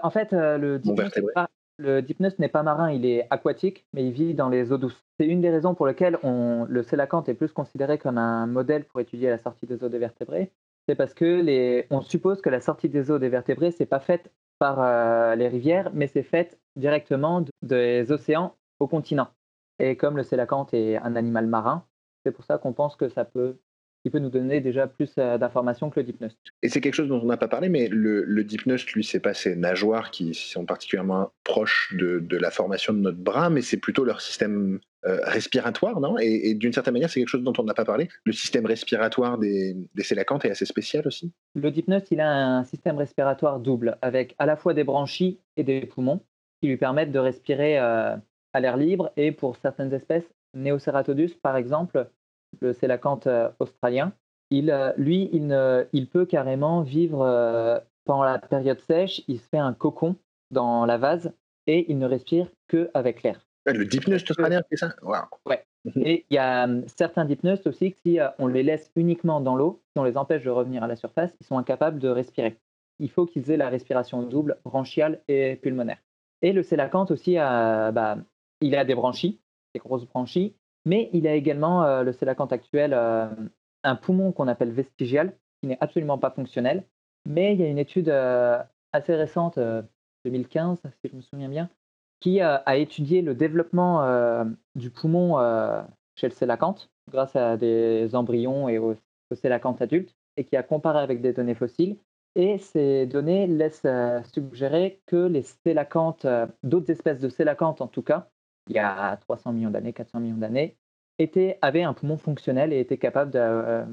en 0.01 0.09
fait, 0.09 0.31
le 0.31 2.01
dipneus 2.01 2.31
n'est 2.39 2.47
pas 2.47 2.63
marin, 2.63 2.91
il 2.91 3.05
est 3.05 3.27
aquatique, 3.29 3.85
mais 3.93 4.05
il 4.05 4.11
vit 4.11 4.33
dans 4.33 4.49
les 4.49 4.71
eaux 4.71 4.77
douces. 4.77 5.03
C'est 5.19 5.27
une 5.27 5.41
des 5.41 5.49
raisons 5.49 5.75
pour 5.75 5.87
lesquelles 5.87 6.17
on, 6.23 6.65
le 6.67 6.83
sélacanthe 6.83 7.29
est 7.29 7.33
plus 7.33 7.51
considéré 7.51 7.97
comme 7.97 8.17
un 8.17 8.47
modèle 8.47 8.85
pour 8.85 8.99
étudier 8.99 9.29
la 9.29 9.37
sortie 9.37 9.67
des 9.67 9.83
eaux 9.83 9.89
des 9.89 9.99
vertébrés. 9.99 10.51
C'est 10.87 10.95
parce 10.95 11.13
que 11.13 11.41
les, 11.41 11.85
on 11.89 12.01
suppose 12.01 12.41
que 12.41 12.49
la 12.49 12.59
sortie 12.59 12.89
des 12.89 13.11
eaux 13.11 13.19
des 13.19 13.29
vertébrés, 13.29 13.71
c'est 13.71 13.85
pas 13.85 13.99
faite 13.99 14.31
par 14.57 15.35
les 15.35 15.47
rivières, 15.47 15.91
mais 15.93 16.07
c'est 16.07 16.23
faite 16.23 16.59
directement 16.75 17.43
des 17.61 18.11
océans 18.11 18.55
au 18.79 18.87
continent. 18.87 19.29
Et 19.79 19.95
comme 19.95 20.17
le 20.17 20.23
sélacanthe 20.23 20.73
est 20.73 20.97
un 20.97 21.15
animal 21.15 21.47
marin, 21.47 21.83
c'est 22.23 22.31
pour 22.31 22.45
ça 22.45 22.57
qu'on 22.57 22.73
pense 22.73 22.95
que 22.95 23.09
ça 23.09 23.25
peut, 23.25 23.57
il 24.03 24.11
peut 24.11 24.19
nous 24.19 24.29
donner 24.29 24.61
déjà 24.61 24.87
plus 24.87 25.13
euh, 25.17 25.37
d'informations 25.37 25.89
que 25.89 25.99
le 25.99 26.05
dipneust. 26.05 26.37
Et 26.63 26.69
c'est 26.69 26.81
quelque 26.81 26.95
chose 26.95 27.07
dont 27.07 27.19
on 27.21 27.25
n'a 27.25 27.37
pas 27.37 27.47
parlé, 27.47 27.69
mais 27.69 27.87
le, 27.87 28.23
le 28.23 28.43
dipneust, 28.43 28.91
lui, 28.91 29.03
c'est 29.03 29.19
pas 29.19 29.33
ces 29.33 29.55
nageoires 29.55 30.11
qui 30.11 30.33
sont 30.33 30.65
particulièrement 30.65 31.31
proches 31.43 31.93
de, 31.97 32.37
la 32.37 32.51
formation 32.51 32.93
de 32.93 32.99
notre 32.99 33.19
bras, 33.19 33.49
mais 33.49 33.61
c'est 33.61 33.77
plutôt 33.77 34.03
leur 34.03 34.21
système 34.21 34.79
euh, 35.05 35.19
respiratoire, 35.23 35.99
non? 35.99 36.17
Et, 36.19 36.53
d'une 36.53 36.73
certaine 36.73 36.93
manière, 36.93 37.09
c'est 37.09 37.19
quelque 37.19 37.29
chose 37.29 37.43
dont 37.43 37.53
on 37.57 37.63
n'a 37.63 37.73
pas 37.73 37.85
parlé. 37.85 38.07
Le 38.23 38.31
système 38.31 38.65
respiratoire 38.65 39.37
des, 39.37 39.75
des 39.95 40.03
sélacanthes 40.03 40.45
est 40.45 40.51
assez 40.51 40.65
spécial 40.65 41.07
aussi. 41.07 41.31
Le 41.55 41.71
dipneust, 41.71 42.07
il 42.11 42.19
a 42.19 42.57
un 42.57 42.63
système 42.63 42.97
respiratoire 42.97 43.59
double, 43.59 43.97
avec 44.01 44.35
à 44.39 44.45
la 44.45 44.55
fois 44.55 44.73
des 44.73 44.83
branchies 44.83 45.39
et 45.57 45.63
des 45.63 45.81
poumons, 45.81 46.21
qui 46.61 46.67
lui 46.67 46.77
permettent 46.77 47.11
de 47.11 47.19
respirer 47.19 47.79
euh, 47.79 48.15
à 48.53 48.59
l'air 48.59 48.77
libre 48.77 49.11
et 49.17 49.31
pour 49.31 49.57
certaines 49.57 49.93
espèces, 49.93 50.29
Neoceratodus 50.53 51.35
par 51.41 51.55
exemple, 51.55 52.09
le 52.59 52.73
sélacanthe 52.73 53.27
euh, 53.27 53.49
australien, 53.59 54.13
il, 54.49 54.69
euh, 54.69 54.91
lui, 54.97 55.29
il, 55.31 55.47
ne, 55.47 55.85
il, 55.93 56.07
peut 56.07 56.25
carrément 56.25 56.81
vivre 56.81 57.21
euh, 57.21 57.79
pendant 58.05 58.23
la 58.23 58.39
période 58.39 58.79
sèche, 58.81 59.21
il 59.27 59.39
se 59.39 59.47
fait 59.47 59.57
un 59.57 59.73
cocon 59.73 60.15
dans 60.51 60.85
la 60.85 60.97
vase 60.97 61.31
et 61.67 61.89
il 61.89 61.97
ne 61.97 62.05
respire 62.05 62.47
qu'avec 62.67 63.23
l'air. 63.23 63.39
Le 63.65 63.85
dipneust 63.85 64.29
australien, 64.29 64.61
c'est 64.69 64.77
ça? 64.77 64.93
Ouais. 65.03 65.63
Mhm. 65.85 66.03
Et 66.03 66.25
il 66.29 66.35
y 66.35 66.39
a 66.39 66.67
certains 66.87 67.25
dipneustes 67.25 67.67
aussi 67.67 67.93
que 67.93 67.99
si 68.05 68.19
on 68.39 68.47
les 68.47 68.63
laisse 68.63 68.91
uniquement 68.95 69.39
dans 69.39 69.55
l'eau, 69.55 69.81
si 69.93 69.99
on 69.99 70.03
les 70.03 70.17
empêche 70.17 70.43
de 70.43 70.49
revenir 70.49 70.83
à 70.83 70.87
la 70.87 70.95
surface, 70.95 71.31
ils 71.39 71.45
sont 71.45 71.57
incapables 71.57 71.99
de 71.99 72.09
respirer. 72.09 72.57
Il 72.99 73.09
faut 73.09 73.25
qu'ils 73.25 73.49
aient 73.51 73.57
la 73.57 73.69
respiration 73.69 74.23
double, 74.23 74.57
branchiale 74.65 75.21
et 75.27 75.55
pulmonaire. 75.55 75.99
Et 76.41 76.53
le 76.53 76.63
sélacanthe 76.63 77.11
aussi 77.11 77.37
a, 77.37 77.91
bah, 77.91 78.17
il 78.61 78.75
a 78.75 78.85
des 78.85 78.95
branchies, 78.95 79.40
des 79.73 79.79
grosses 79.79 80.05
branchies, 80.05 80.55
mais 80.85 81.09
il 81.13 81.27
a 81.27 81.35
également, 81.35 81.83
euh, 81.83 82.03
le 82.03 82.11
sélacanthe 82.11 82.53
actuel, 82.53 82.93
euh, 82.93 83.27
un 83.83 83.95
poumon 83.95 84.31
qu'on 84.31 84.47
appelle 84.47 84.71
vestigial, 84.71 85.35
qui 85.61 85.67
n'est 85.67 85.77
absolument 85.79 86.17
pas 86.17 86.31
fonctionnel. 86.31 86.83
Mais 87.27 87.53
il 87.53 87.61
y 87.61 87.63
a 87.63 87.67
une 87.67 87.77
étude 87.77 88.09
euh, 88.09 88.61
assez 88.93 89.15
récente, 89.15 89.59
2015, 90.25 90.81
si 91.01 91.11
je 91.11 91.15
me 91.15 91.21
souviens 91.21 91.49
bien, 91.49 91.69
qui 92.19 92.41
a 92.41 92.77
étudié 92.77 93.23
le 93.23 93.33
développement 93.33 94.45
du 94.75 94.91
poumon 94.91 95.37
chez 96.15 96.27
le 96.27 96.33
sélacanthe 96.33 96.91
grâce 97.09 97.35
à 97.35 97.57
des 97.57 98.13
embryons 98.13 98.69
et 98.69 98.77
au, 98.77 98.95
au 99.31 99.35
sélacanthe 99.35 99.81
adulte 99.81 100.13
et 100.37 100.43
qui 100.43 100.55
a 100.55 100.61
comparé 100.61 100.99
avec 100.99 101.21
des 101.21 101.33
données 101.33 101.55
fossiles. 101.55 101.97
Et 102.35 102.59
ces 102.59 103.07
données 103.07 103.47
laissent 103.47 103.87
suggérer 104.33 105.01
que 105.07 105.25
les 105.27 105.41
sélacanthes, 105.41 106.27
d'autres 106.63 106.91
espèces 106.91 107.19
de 107.19 107.29
sélacanthes 107.29 107.81
en 107.81 107.87
tout 107.87 108.03
cas, 108.03 108.29
il 108.71 108.75
y 108.75 108.79
a 108.79 109.17
300 109.17 109.51
millions 109.53 109.69
d'années, 109.69 109.93
400 109.93 110.19
millions 110.21 110.37
d'années, 110.37 110.77
avait 111.61 111.83
un 111.83 111.93
poumon 111.93 112.17
fonctionnel 112.17 112.73
et 112.73 112.79
était 112.79 112.97
capable 112.97 113.33
euh, 113.35 113.85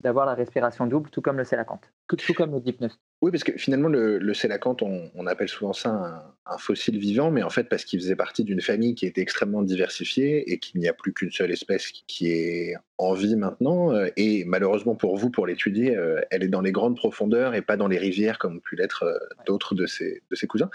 d'avoir 0.00 0.26
la 0.26 0.34
respiration 0.34 0.86
double, 0.86 1.10
tout 1.10 1.22
comme 1.22 1.38
le 1.38 1.44
sélacanthe, 1.44 1.92
tout 2.06 2.34
comme 2.34 2.52
le 2.52 2.60
dipneus. 2.60 2.96
Oui, 3.20 3.32
parce 3.32 3.42
que 3.42 3.50
finalement, 3.58 3.88
le, 3.88 4.18
le 4.18 4.34
sélacanthe, 4.34 4.80
on, 4.82 5.26
appelle 5.26 5.48
souvent 5.48 5.72
ça 5.72 6.32
un, 6.46 6.58
fossile 6.58 6.98
vivant, 6.98 7.32
mais 7.32 7.42
en 7.42 7.50
fait, 7.50 7.64
parce 7.64 7.84
qu'il 7.84 7.98
faisait 7.98 8.14
partie 8.14 8.44
d'une 8.44 8.60
famille 8.60 8.94
qui 8.94 9.06
était 9.06 9.20
extrêmement 9.20 9.62
diversifiée 9.62 10.52
et 10.52 10.60
qu'il 10.60 10.80
n'y 10.80 10.86
a 10.86 10.92
plus 10.92 11.12
qu'une 11.12 11.32
seule 11.32 11.50
espèce 11.50 11.90
qui 12.06 12.30
est 12.30 12.76
en 12.96 13.14
vie 13.14 13.34
maintenant. 13.34 13.92
Euh, 13.92 14.06
et 14.16 14.44
malheureusement 14.44 14.94
pour 14.94 15.16
vous, 15.16 15.30
pour 15.30 15.48
l'étudier, 15.48 15.96
euh, 15.96 16.20
elle 16.30 16.44
est 16.44 16.48
dans 16.48 16.60
les 16.60 16.70
grandes 16.70 16.96
profondeurs 16.96 17.54
et 17.54 17.62
pas 17.62 17.76
dans 17.76 17.88
les 17.88 17.98
rivières 17.98 18.38
comme 18.38 18.56
ont 18.56 18.60
pu 18.60 18.76
l'être 18.76 19.02
euh, 19.02 19.18
d'autres 19.46 19.74
de 19.74 19.86
ses, 19.86 20.22
de 20.30 20.36
ses 20.36 20.46
cousins. 20.46 20.70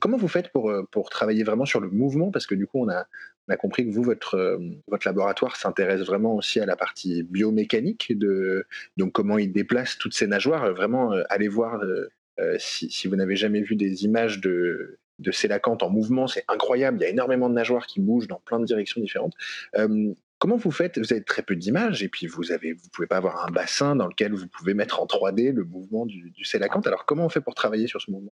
comment 0.00 0.16
vous 0.16 0.28
faites 0.28 0.50
pour, 0.50 0.72
pour 0.90 1.08
travailler 1.08 1.44
vraiment 1.44 1.66
sur 1.66 1.80
le 1.80 1.88
mouvement? 1.88 2.32
Parce 2.32 2.46
que 2.46 2.56
du 2.56 2.66
coup, 2.66 2.80
on 2.80 2.88
a, 2.88 3.06
on 3.48 3.52
a 3.52 3.56
compris 3.56 3.86
que 3.86 3.92
vous, 3.92 4.02
votre, 4.02 4.58
votre 4.88 5.06
laboratoire 5.06 5.56
s'intéresse 5.56 6.00
vraiment 6.00 6.34
aussi 6.34 6.60
à 6.60 6.66
la 6.66 6.76
partie 6.76 7.22
biomécanique, 7.22 8.18
de, 8.18 8.66
donc 8.96 9.12
comment 9.12 9.38
il 9.38 9.52
déplace 9.52 9.98
toutes 9.98 10.14
ces 10.14 10.26
nageoires, 10.26 10.72
vraiment 10.72 11.12
à 11.12 11.38
voir 11.48 11.82
euh, 11.82 12.08
euh, 12.40 12.56
si, 12.58 13.06
vous 13.06 13.16
n'avez 13.16 13.36
jamais 13.36 13.60
vu 13.60 13.76
des 13.76 14.04
images 14.04 14.40
de, 14.40 14.98
de 15.18 15.30
Célacanthe 15.30 15.82
en 15.82 15.90
mouvement, 15.90 16.26
c'est 16.26 16.44
incroyable. 16.48 16.98
Il 16.98 17.02
y 17.02 17.06
a 17.06 17.10
énormément 17.10 17.48
de 17.48 17.54
nageoires 17.54 17.86
qui 17.86 18.00
bougent 18.00 18.28
dans 18.28 18.40
plein 18.44 18.58
de 18.58 18.64
directions 18.64 19.00
différentes. 19.00 19.34
Euh, 19.76 20.12
comment 20.38 20.56
vous 20.56 20.72
faites? 20.72 20.98
Vous 20.98 21.12
avez 21.12 21.22
très 21.22 21.42
peu 21.42 21.54
d'images 21.54 22.02
et 22.02 22.08
puis 22.08 22.26
vous 22.26 22.50
avez, 22.50 22.72
vous 22.72 22.88
pouvez 22.92 23.06
pas 23.06 23.16
avoir 23.16 23.46
un 23.46 23.50
bassin 23.50 23.94
dans 23.94 24.08
lequel 24.08 24.32
vous 24.32 24.48
pouvez 24.48 24.74
mettre 24.74 25.00
en 25.00 25.06
3D 25.06 25.52
le 25.52 25.64
mouvement 25.64 26.06
du, 26.06 26.30
du. 26.30 26.44
Alors 26.86 27.04
comment 27.06 27.26
on 27.26 27.28
fait 27.28 27.40
pour 27.40 27.54
travailler 27.54 27.86
sur 27.86 28.00
ce 28.00 28.10
mouvement? 28.10 28.32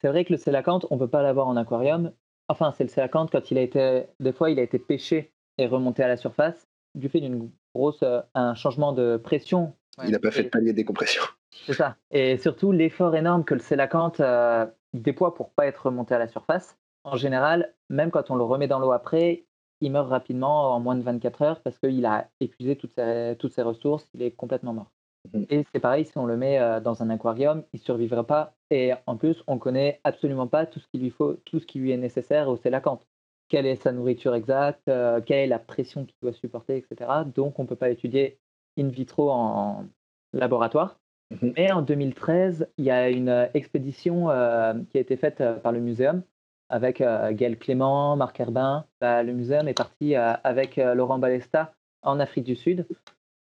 C'est 0.00 0.08
vrai 0.08 0.24
que 0.24 0.32
le 0.32 0.38
Célacanthe, 0.38 0.86
on 0.90 0.98
peut 0.98 1.08
pas 1.08 1.22
l'avoir 1.22 1.48
en 1.48 1.56
aquarium. 1.56 2.12
Enfin, 2.48 2.72
c'est 2.76 2.84
le 2.84 2.90
Célacanthe 2.90 3.30
quand 3.30 3.50
il 3.50 3.58
a 3.58 3.62
été, 3.62 4.04
des 4.20 4.32
fois, 4.32 4.50
il 4.50 4.58
a 4.58 4.62
été 4.62 4.78
pêché 4.78 5.32
et 5.58 5.66
remonté 5.66 6.02
à 6.02 6.08
la 6.08 6.16
surface 6.16 6.68
du 6.94 7.08
fait 7.08 7.20
d'une 7.20 7.50
grosse, 7.74 8.04
un 8.34 8.54
changement 8.54 8.92
de 8.92 9.16
pression. 9.16 9.74
Il 10.04 10.10
n'a 10.10 10.18
pas 10.18 10.30
fait 10.30 10.44
de 10.44 10.48
palier 10.48 10.72
de 10.72 10.76
décompression. 10.76 11.22
C'est 11.66 11.74
ça. 11.74 11.96
Et 12.10 12.36
surtout, 12.38 12.72
l'effort 12.72 13.14
énorme 13.16 13.44
que 13.44 13.54
le 13.54 13.60
sélacanthe 13.60 14.20
euh, 14.20 14.66
déploie 14.92 15.34
pour 15.34 15.50
pas 15.50 15.66
être 15.66 15.86
remonté 15.86 16.14
à 16.14 16.18
la 16.18 16.28
surface. 16.28 16.76
En 17.04 17.16
général, 17.16 17.74
même 17.88 18.10
quand 18.10 18.30
on 18.30 18.34
le 18.34 18.44
remet 18.44 18.68
dans 18.68 18.78
l'eau 18.78 18.92
après, 18.92 19.46
il 19.80 19.92
meurt 19.92 20.08
rapidement 20.08 20.74
en 20.74 20.80
moins 20.80 20.96
de 20.96 21.02
24 21.02 21.42
heures 21.42 21.60
parce 21.60 21.78
qu'il 21.78 22.04
a 22.06 22.28
épuisé 22.40 22.76
toutes 22.76 22.94
ses, 22.94 23.36
toutes 23.38 23.52
ses 23.52 23.62
ressources, 23.62 24.08
il 24.14 24.22
est 24.22 24.32
complètement 24.32 24.72
mort. 24.72 24.90
Mmh. 25.32 25.42
Et 25.50 25.64
c'est 25.72 25.80
pareil, 25.80 26.04
si 26.04 26.16
on 26.18 26.26
le 26.26 26.36
met 26.36 26.58
euh, 26.58 26.80
dans 26.80 27.02
un 27.02 27.10
aquarium, 27.10 27.62
il 27.72 27.80
ne 27.80 27.84
survivra 27.84 28.24
pas. 28.24 28.54
Et 28.70 28.92
en 29.06 29.16
plus, 29.16 29.42
on 29.46 29.58
connaît 29.58 30.00
absolument 30.04 30.46
pas 30.46 30.66
tout 30.66 30.80
ce 30.80 30.86
qu'il 30.88 31.00
lui 31.00 31.10
faut, 31.10 31.34
tout 31.44 31.60
ce 31.60 31.66
qui 31.66 31.78
lui 31.78 31.92
est 31.92 31.96
nécessaire 31.96 32.48
au 32.48 32.56
sélacanthe. 32.56 33.06
Quelle 33.48 33.66
est 33.66 33.76
sa 33.76 33.92
nourriture 33.92 34.34
exacte, 34.34 34.88
euh, 34.88 35.20
quelle 35.20 35.38
est 35.38 35.46
la 35.46 35.60
pression 35.60 36.04
qu'il 36.04 36.16
doit 36.20 36.32
supporter, 36.32 36.76
etc. 36.76 37.10
Donc, 37.34 37.58
on 37.58 37.62
ne 37.62 37.68
peut 37.68 37.76
pas 37.76 37.90
étudier 37.90 38.38
in 38.78 38.88
vitro 38.88 39.30
en 39.30 39.84
laboratoire. 40.32 40.98
Mhm. 41.30 41.52
Mais 41.56 41.72
en 41.72 41.82
2013, 41.82 42.68
il 42.76 42.84
y 42.84 42.90
a 42.90 43.08
une 43.08 43.28
euh, 43.28 43.46
expédition 43.54 44.30
euh, 44.30 44.74
qui 44.90 44.98
a 44.98 45.00
été 45.00 45.16
faite 45.16 45.42
par 45.62 45.72
le 45.72 45.80
muséum 45.80 46.22
avec 46.68 46.98
Gaël 46.98 47.56
Clément, 47.56 48.16
Marc 48.16 48.40
Herbin. 48.40 48.86
Bah, 49.00 49.22
le 49.22 49.32
muséum 49.32 49.68
est 49.68 49.78
parti 49.78 50.16
avec 50.16 50.74
Laurent 50.78 51.20
Balesta 51.20 51.72
en 52.02 52.18
Afrique 52.18 52.42
du 52.42 52.56
Sud 52.56 52.88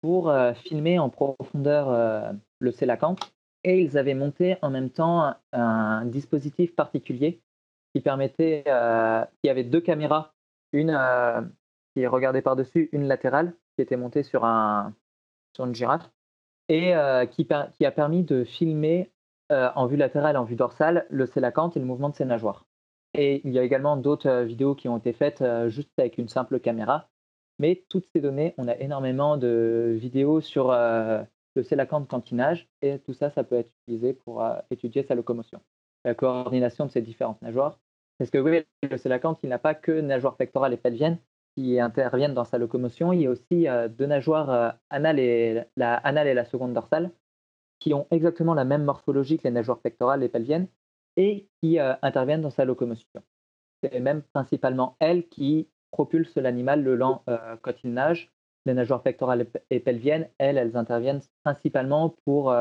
pour 0.04 0.32
filmer 0.56 1.00
en 1.00 1.10
profondeur 1.10 2.36
le 2.60 2.72
Sélacanthe. 2.72 3.34
Et 3.64 3.82
ils 3.82 3.98
avaient 3.98 4.14
monté 4.14 4.58
en 4.62 4.70
même 4.70 4.90
temps 4.90 5.34
un, 5.54 6.06
dispositif 6.06 6.76
particulier 6.76 7.42
qui 7.96 8.02
permettait, 8.02 8.66
il 8.68 9.48
y 9.48 9.50
avait 9.50 9.64
deux 9.64 9.80
caméras, 9.80 10.34
une 10.74 10.92
qui 11.96 12.06
regardait 12.06 12.42
par-dessus, 12.42 12.90
une 12.92 13.08
latérale 13.08 13.54
qui 13.76 13.82
était 13.82 13.96
montée 13.96 14.24
sur, 14.24 14.44
un, 14.46 14.94
sur 15.56 15.66
une 15.66 15.74
girafe 15.74 16.12
et 16.70 16.96
euh, 16.96 17.26
qui, 17.26 17.48
a 17.52 17.92
permis 17.92 18.24
de 18.24 18.44
filmer 18.44 19.12
euh, 19.52 19.70
en 19.76 19.86
vue 19.86 19.98
latérale 19.98 20.38
en 20.38 20.44
vue 20.44 20.56
dorsale 20.56 21.06
le 21.10 21.26
sélacanthe 21.26 21.78
et 21.78 21.80
le 21.80 21.86
mouvement 21.86 22.10
de 22.10 22.16
ses 22.16 22.26
nageoires. 22.26 22.66
Et 23.14 23.42
il 23.46 23.54
y 23.54 23.60
a 23.60 23.64
également 23.64 23.98
d'autres 23.98 24.30
euh, 24.30 24.44
vidéos 24.44 24.76
qui 24.76 24.88
ont 24.88 24.98
été 24.98 25.14
faites 25.14 25.44
juste 25.68 25.92
avec 25.98 26.18
une 26.18 26.30
simple 26.30 26.60
caméra. 26.60 27.10
Mais 27.60 27.84
toutes 27.90 28.08
ces 28.14 28.22
données, 28.22 28.54
on 28.58 28.68
a 28.68 28.76
énormément 28.78 29.38
de 29.38 29.96
vidéos 30.00 30.42
sur 30.42 30.72
le 30.72 31.64
sélacanthe 31.64 32.08
quand 32.08 32.32
il 32.32 32.36
nage, 32.36 32.68
et 32.82 33.00
tout 33.00 33.14
ça, 33.14 33.30
ça 33.30 33.44
peut 33.44 33.56
être 33.56 33.72
utilisé 33.84 34.14
pour 34.14 34.44
étudier 34.72 35.04
sa 35.04 35.14
locomotion, 35.14 35.62
la 36.04 36.16
coordination 36.16 36.88
de 36.88 36.92
ces 36.92 37.02
différentes 37.02 37.42
nageoires. 37.42 37.80
Parce 38.18 38.32
que 38.32 38.40
oui, 38.40 38.64
le 38.82 38.98
sélacanthe, 38.98 39.40
il 39.44 39.50
n'a 39.50 39.60
pas 39.60 39.76
que 39.76 39.92
nageoires 40.02 40.36
pectorales 40.36 40.74
et 40.74 40.78
pelviennes, 40.78 41.20
qui 41.56 41.80
interviennent 41.80 42.34
dans 42.34 42.46
sa 42.46 42.58
locomotion. 42.58 43.14
Il 43.14 43.22
y 43.22 43.28
a 43.28 43.30
aussi 43.30 43.68
euh, 43.68 43.88
deux 43.88 44.06
nageoires 44.06 44.50
euh, 44.50 44.70
anales 44.90 45.20
et 45.20 45.64
la 45.78 45.96
anale 45.96 46.28
et 46.28 46.34
la 46.34 46.46
seconde 46.46 46.74
dorsale 46.74 47.12
qui 47.80 47.94
ont 47.94 48.08
exactement 48.12 48.54
la 48.54 48.66
même 48.66 48.84
morphologie 48.84 49.38
que 49.38 49.44
les 49.44 49.52
nageoires 49.52 49.80
pectorales 49.80 50.24
et 50.24 50.30
pelviennes 50.30 50.68
et 51.18 51.48
qui 51.62 51.80
euh, 51.80 51.94
interviennent 52.02 52.42
dans 52.42 52.50
sa 52.50 52.66
locomotion. 52.66 53.22
C'est 53.82 54.00
même 54.00 54.24
principalement 54.34 54.96
elles 55.00 55.28
qui 55.28 55.68
propulsent 55.94 56.36
l'animal 56.36 56.84
le 56.84 56.96
long 56.96 57.22
quand 57.62 57.84
il 57.84 57.94
nage. 57.94 58.32
Les 58.66 58.74
nageoires 58.74 59.04
pectorales 59.04 59.46
et 59.70 59.80
pelviennes, 59.80 60.28
elles, 60.38 60.58
elles 60.58 60.76
interviennent 60.76 61.22
principalement 61.44 62.16
pour 62.26 62.54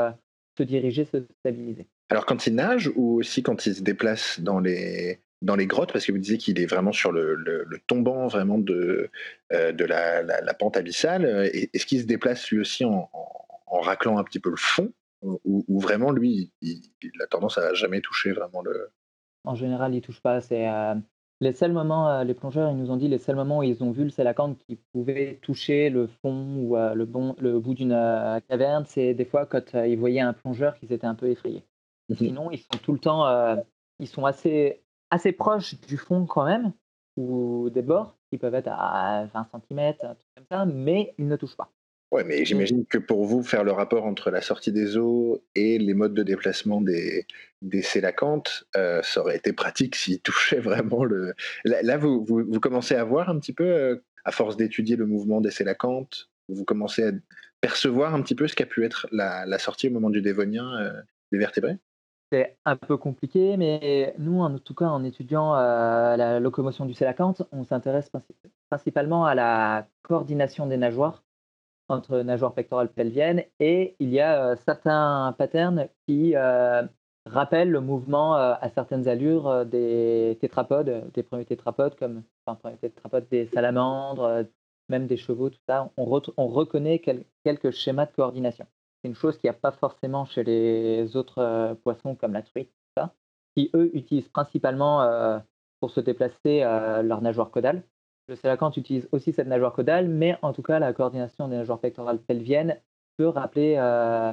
se 0.59 0.63
diriger, 0.63 1.05
se 1.05 1.25
stabiliser. 1.41 1.87
Alors 2.11 2.27
quand 2.27 2.47
il 2.47 2.55
nage 2.55 2.91
ou 2.95 3.19
aussi 3.19 3.43
quand 3.43 3.67
il 3.67 3.75
se 3.75 3.83
déplace 3.83 4.41
dans 4.41 4.61
les, 4.61 5.21
dans 5.43 5.57
les 5.57 5.67
grottes 5.67 5.93
Parce 5.93 6.07
que 6.07 6.13
vous 6.13 6.19
disiez 6.19 6.39
qu'il 6.39 6.61
est 6.61 6.67
vraiment 6.67 6.93
sur 6.93 7.13
le, 7.13 7.67
tombant 7.87 8.27
vraiment 8.29 8.59
de, 8.59 9.11
de 9.51 9.85
la, 9.85 10.55
pente 10.55 10.77
abyssale. 10.77 11.51
Est-ce 11.53 11.87
qu'il 11.87 12.01
se 12.01 12.07
déplace 12.07 12.51
lui 12.51 12.61
aussi 12.61 12.85
en, 12.85 13.11
raclant 13.67 14.19
un 14.19 14.25
petit 14.25 14.39
peu 14.39 14.51
le 14.51 14.57
fond 14.57 14.93
ou, 15.23 15.81
vraiment 15.81 16.11
lui, 16.11 16.53
il, 16.61 16.83
a 17.23 17.27
tendance 17.27 17.57
à 17.57 17.75
jamais 17.75 18.01
toucher 18.01 18.33
vraiment 18.33 18.61
le. 18.63 18.91
En 19.45 19.55
général, 19.55 19.95
il 19.95 20.01
touche 20.01 20.21
pas. 20.21 20.41
C'est 20.41 20.67
les 21.43 21.53
seuls 21.53 21.73
moments, 21.73 22.23
les 22.23 22.35
plongeurs, 22.35 22.71
ils 22.71 22.77
nous 22.77 22.91
ont 22.91 22.97
dit 22.97 23.09
les 23.09 23.19
seuls 23.19 23.37
moments 23.37 23.59
où 23.59 23.63
ils 23.65 23.83
ont 23.83 23.91
vu 23.91 24.05
le 24.05 24.11
sélacanthe 24.11 24.57
qui 24.59 24.77
pouvait 24.77 25.39
toucher 25.43 25.91
le 25.91 26.07
fond 26.07 26.57
ou 26.57 26.77
le, 26.77 27.05
bon, 27.05 27.35
le 27.39 27.59
bout 27.59 27.75
d'une 27.75 28.41
caverne, 28.49 28.85
c'est 28.87 29.13
des 29.13 29.25
fois 29.25 29.45
quand 29.45 29.75
ils 29.75 29.99
voyaient 29.99 30.21
un 30.21 30.33
plongeur 30.33 30.79
qu'ils 30.79 30.93
étaient 30.93 31.07
un 31.07 31.17
peu 31.17 31.29
effrayés. 31.29 31.65
Mmh 32.09 32.15
Sinon, 32.15 32.51
ils 32.53 32.59
sont 32.59 32.79
tout 32.83 32.93
le 32.93 33.01
temps, 33.01 33.57
ils 33.99 34.07
sont 34.07 34.25
assez, 34.25 34.83
assez 35.11 35.33
proches 35.33 35.81
du 35.81 35.97
fond 35.97 36.27
quand 36.27 36.45
même, 36.45 36.73
ou 37.17 37.71
des 37.71 37.83
bords, 37.83 38.17
qui 38.31 38.39
peuvent 38.39 38.55
être 38.55 38.71
à 38.71 39.27
20 39.27 39.49
cm, 39.69 39.95
comme 39.99 40.47
ça, 40.51 40.65
mais 40.65 41.15
ils 41.19 41.27
ne 41.27 41.37
touchent 41.37 41.57
pas. 41.57 41.71
Ouais, 42.13 42.25
mais 42.25 42.45
j'imagine 42.45 42.85
que 42.85 42.99
pour 42.99 43.25
vous, 43.25 43.43
faire 43.43 43.65
le 43.65 43.73
rapport 43.73 44.05
entre 44.05 44.31
la 44.31 44.43
sortie 44.43 44.71
des 44.71 44.99
eaux 44.99 45.43
et 45.55 45.79
les 45.79 45.95
modes 45.95 46.13
de 46.13 46.23
déplacement 46.23 46.83
des, 46.83 47.27
des 47.63 47.81
sélacantes, 47.81 48.65
euh, 48.77 49.01
ça 49.03 49.23
aurait 49.23 49.39
été 49.39 49.55
pratique 49.55 49.97
s'ils 49.97 50.21
touchaient 50.21 50.61
vraiment 50.61 51.05
le. 51.05 51.33
Là, 51.65 51.97
vous, 51.97 52.23
vous, 52.23 52.61
commencez 52.61 52.95
à 52.95 53.03
voir 53.03 53.31
un 53.31 53.39
petit 53.39 53.55
peu, 53.55 53.65
euh, 53.65 54.05
à 54.27 54.31
force 54.31 54.59
d'étudier 54.59 54.97
le 54.97 55.07
mouvement 55.07 55.41
des 55.41 55.51
sélacantes, 55.51 56.29
vous 56.51 56.67
commencez 56.67 57.03
à 57.03 57.13
percevoir 57.63 58.15
un 58.15 58.21
petit 58.21 58.35
peu 58.35 58.47
ce 58.47 58.55
qu'a 58.55 58.67
pu 58.67 58.85
être 58.85 59.07
la, 59.11 59.47
la, 59.47 59.59
sortie 59.59 59.89
au 59.89 59.93
moment 59.93 60.11
du 60.11 60.21
dévonien 60.21 60.71
euh, 60.83 60.93
des 61.33 61.39
vertébrés? 61.39 61.79
C'est 62.31 62.59
un 62.67 62.77
peu 62.77 62.99
compliqué, 62.99 63.57
mais 63.57 64.15
nous, 64.19 64.41
en 64.41 64.59
tout 64.59 64.75
cas, 64.75 64.87
en 64.87 65.03
étudiant 65.03 65.55
la 65.55 66.41
locomotion 66.41 66.87
du 66.87 66.95
sélacanthe, 66.95 67.43
on 67.53 67.65
s'intéresse 67.65 68.11
principalement 68.71 69.27
à 69.27 69.35
la 69.35 69.87
coordination 70.03 70.67
des 70.67 70.79
nageoires 70.79 71.23
entre 71.89 72.19
nageoires 72.21 72.55
pectorales 72.55 72.93
pelviennes 72.93 73.45
et 73.61 73.97
il 73.99 74.11
y 74.11 74.21
a 74.21 74.45
euh, 74.45 74.57
certains 74.57 75.35
patterns 75.37 75.89
qui 76.07 76.35
euh, 76.37 76.83
rappellent 77.27 77.71
le 77.71 77.81
mouvement 77.81 78.37
euh, 78.37 78.55
à 78.61 78.69
certaines 78.71 79.09
allures 79.09 79.67
des 79.67 80.39
tétrapodes, 80.41 81.11
des 81.13 81.23
premiers 81.23 81.45
tétrapodes 81.45 81.97
comme 81.97 82.23
enfin, 82.47 82.73
tétrapodes 82.81 83.29
des 83.31 83.47
salamandres, 83.47 84.45
même 84.89 85.07
des 85.07 85.17
chevaux, 85.17 85.51
tout 85.51 85.61
ça. 85.69 85.91
On, 85.97 86.21
on 86.37 86.47
reconnaît 86.49 87.01
quelques 87.45 87.71
schémas 87.71 88.07
de 88.07 88.13
coordination. 88.13 88.67
C'est 89.03 89.09
une 89.09 89.15
chose 89.15 89.37
qu'il 89.39 89.51
n'y 89.51 89.57
a 89.57 89.59
pas 89.59 89.73
forcément 89.73 90.25
chez 90.25 90.45
les 90.45 91.17
autres 91.17 91.77
poissons 91.83 92.15
comme 92.15 92.33
la 92.33 92.43
truite, 92.43 92.73
ça, 92.97 93.15
qui 93.57 93.71
eux 93.75 93.91
utilisent 93.95 94.29
principalement 94.29 95.41
pour 95.81 95.91
se 95.91 96.01
déplacer 96.01 96.61
leur 96.61 97.21
nageoire 97.23 97.51
caudale. 97.51 97.83
Le 98.33 98.37
sélacanthe 98.37 98.79
utilise 98.79 99.11
aussi 99.13 99.35
cette 99.35 99.47
nageoire 99.47 99.75
caudale, 99.75 100.09
mais 100.09 100.39
en 100.41 100.55
tout 100.55 100.63
cas, 100.63 100.79
la 100.79 100.95
coordination 100.95 101.49
des 101.49 101.57
nageoires 101.57 101.81
pectorales 101.81 102.19
pelviennes 102.19 102.81
peut 103.19 103.29
rappeler 103.29 103.75
euh, 103.77 104.33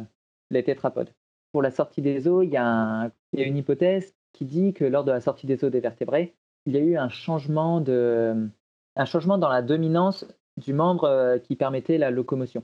les 0.51 0.63
tétrapodes. 0.63 1.09
Pour 1.51 1.61
la 1.61 1.69
sortie 1.69 2.01
des 2.01 2.25
eaux, 2.25 2.41
il 2.41 2.49
y, 2.49 2.55
a 2.55 3.11
une 3.33 3.57
hypothèse 3.57 4.15
qui 4.31 4.45
dit 4.45 4.71
que 4.71 4.85
lors 4.85 5.03
de 5.03 5.11
la 5.11 5.19
sortie 5.19 5.47
des 5.47 5.65
eaux 5.65 5.69
des 5.69 5.81
vertébrés, 5.81 6.33
il 6.65 6.75
y 6.75 6.77
a 6.77 6.79
eu 6.79 6.95
un 6.95 7.09
changement, 7.09 7.81
de, 7.81 8.47
un 8.95 9.03
changement 9.03 9.37
dans 9.37 9.49
la 9.49 9.61
dominance 9.61 10.25
du 10.55 10.71
membre 10.71 11.03
euh, 11.03 11.37
qui 11.37 11.57
permettait 11.57 11.97
la 11.97 12.09
locomotion. 12.09 12.63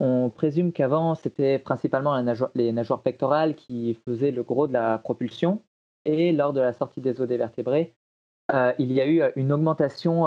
On 0.00 0.30
présume 0.30 0.72
qu'avant, 0.72 1.14
c'était 1.14 1.58
principalement 1.58 2.16
les 2.54 2.72
nageoires 2.72 3.02
pectorales 3.02 3.56
qui 3.56 3.92
faisaient 4.06 4.30
le 4.30 4.42
gros 4.42 4.68
de 4.68 4.72
la 4.72 4.96
propulsion, 4.96 5.62
et 6.06 6.32
lors 6.32 6.54
de 6.54 6.60
la 6.62 6.72
sortie 6.72 7.02
des 7.02 7.20
eaux 7.20 7.26
des 7.26 7.36
vertébrés, 7.36 7.94
euh, 8.54 8.72
il 8.78 8.90
y 8.90 9.02
a 9.02 9.06
eu 9.06 9.22
une 9.36 9.52
augmentation 9.52 10.26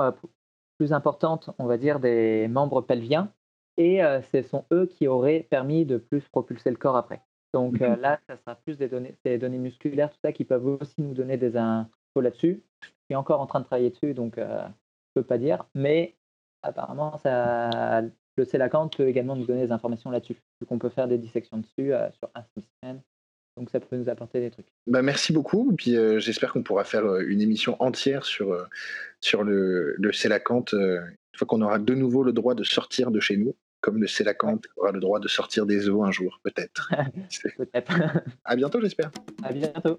plus 0.77 0.93
importante, 0.93 1.49
on 1.59 1.65
va 1.65 1.77
dire, 1.77 1.99
des 1.99 2.47
membres 2.47 2.81
pelviens. 2.81 3.31
Et 3.77 3.99
ce 4.31 4.41
sont 4.41 4.63
eux 4.71 4.85
qui 4.85 5.07
auraient 5.07 5.45
permis 5.49 5.85
de 5.85 5.97
plus 5.97 6.21
propulser 6.29 6.69
le 6.69 6.77
corps 6.77 6.95
après. 6.95 7.21
Donc 7.53 7.81
mhm. 7.81 7.99
là, 7.99 8.19
ça 8.27 8.37
sera 8.37 8.55
plus 8.55 8.77
des 8.77 8.87
données, 8.87 9.15
des 9.25 9.37
données 9.37 9.57
musculaires, 9.57 10.09
tout 10.09 10.19
ça, 10.23 10.31
qui 10.31 10.45
peuvent 10.45 10.65
aussi 10.65 10.95
nous 10.99 11.13
donner 11.13 11.35
des 11.35 11.57
infos 11.57 12.21
là-dessus. 12.21 12.63
Je 12.81 12.87
suis 13.09 13.15
encore 13.15 13.41
en 13.41 13.47
train 13.47 13.59
de 13.59 13.65
travailler 13.65 13.89
dessus, 13.89 14.13
donc 14.13 14.35
je 14.37 14.41
ne 14.41 14.69
peux 15.15 15.23
pas 15.23 15.37
dire. 15.37 15.65
Mais 15.75 16.15
apparemment, 16.61 17.17
ça, 17.17 18.01
le 18.37 18.45
Célacanthe 18.45 18.95
peut 18.95 19.09
également 19.09 19.35
nous 19.35 19.45
donner 19.45 19.65
des 19.65 19.73
informations 19.73 20.09
là-dessus. 20.09 20.37
Donc 20.61 20.71
on 20.71 20.79
peut 20.79 20.89
faire 20.89 21.09
des 21.09 21.17
dissections 21.17 21.57
dessus 21.57 21.91
sur 22.17 22.29
un 22.33 22.43
semaine 22.81 23.01
donc 23.57 23.69
ça 23.69 23.79
peut 23.79 23.95
nous 23.95 24.09
apporter 24.09 24.41
des 24.41 24.51
trucs. 24.51 24.67
Bah 24.87 25.01
merci 25.01 25.31
beaucoup. 25.31 25.71
Et 25.71 25.75
puis 25.75 25.95
euh, 25.95 26.19
j'espère 26.19 26.51
qu'on 26.51 26.63
pourra 26.63 26.83
faire 26.83 27.05
euh, 27.05 27.23
une 27.27 27.41
émission 27.41 27.81
entière 27.81 28.25
sur, 28.25 28.51
euh, 28.51 28.65
sur 29.21 29.43
le, 29.43 29.95
le 29.97 30.11
Célacanthe 30.11 30.73
une 30.73 31.37
fois 31.37 31.47
qu'on 31.47 31.61
aura 31.61 31.79
de 31.79 31.93
nouveau 31.93 32.23
le 32.23 32.33
droit 32.33 32.55
de 32.55 32.63
sortir 32.63 33.11
de 33.11 33.19
chez 33.19 33.37
nous, 33.37 33.55
comme 33.81 33.99
le 33.99 34.07
Célacanthe 34.07 34.65
aura 34.77 34.91
le 34.91 34.99
droit 34.99 35.19
de 35.19 35.27
sortir 35.27 35.65
des 35.65 35.89
eaux 35.89 36.03
un 36.03 36.11
jour, 36.11 36.39
peut-être. 36.43 36.91
peut-être. 37.57 37.91
à 38.45 38.55
bientôt, 38.55 38.79
j'espère. 38.81 39.11
À 39.43 39.51
bientôt. 39.51 39.97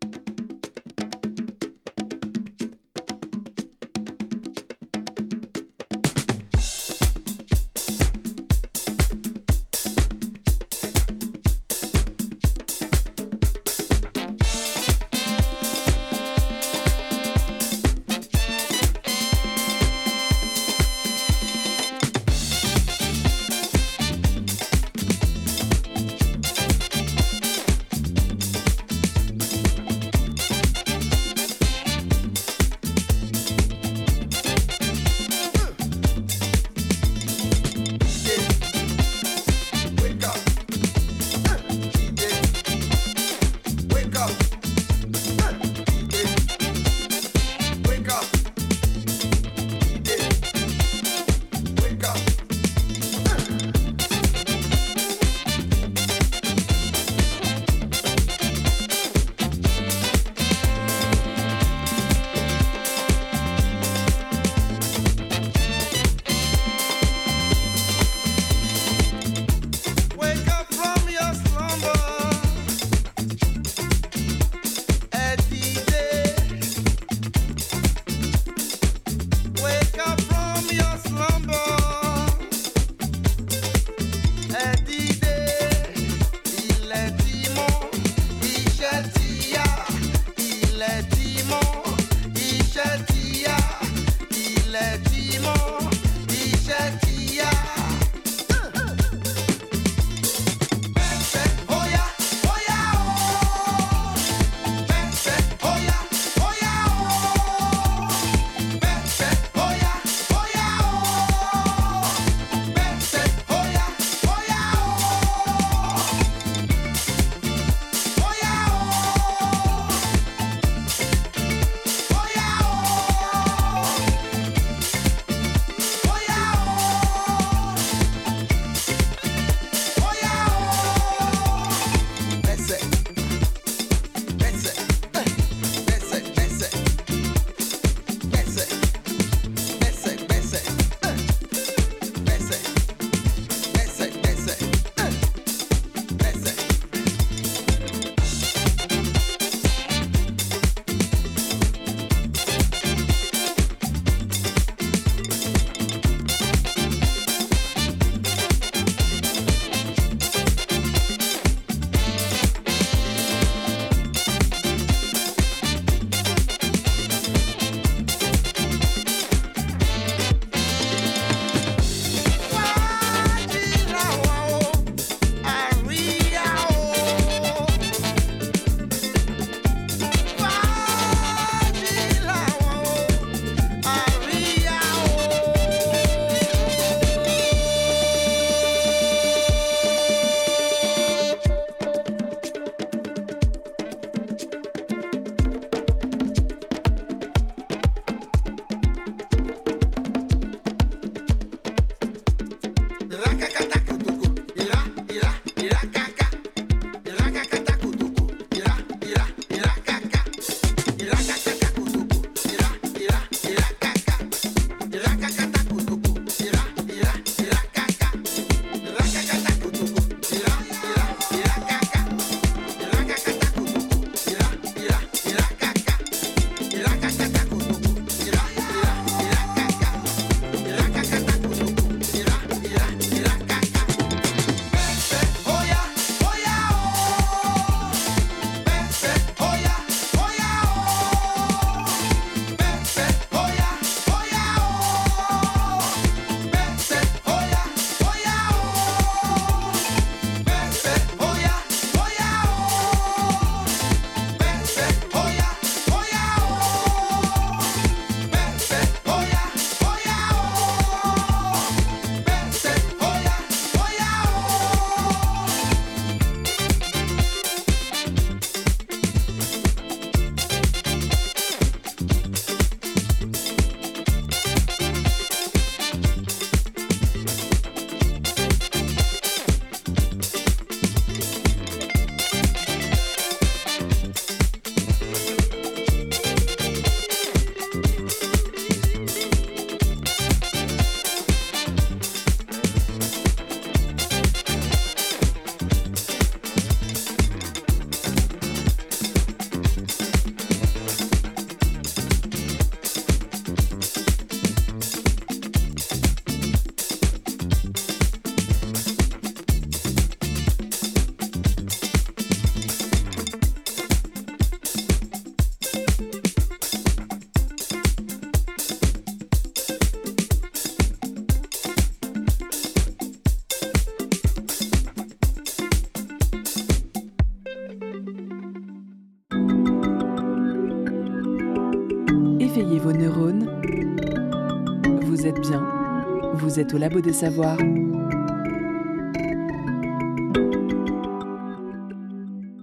Vous 336.57 336.63
êtes 336.63 336.73
au 336.73 336.79
Labo 336.79 337.03
des 337.03 337.13
Savoirs. 337.13 337.59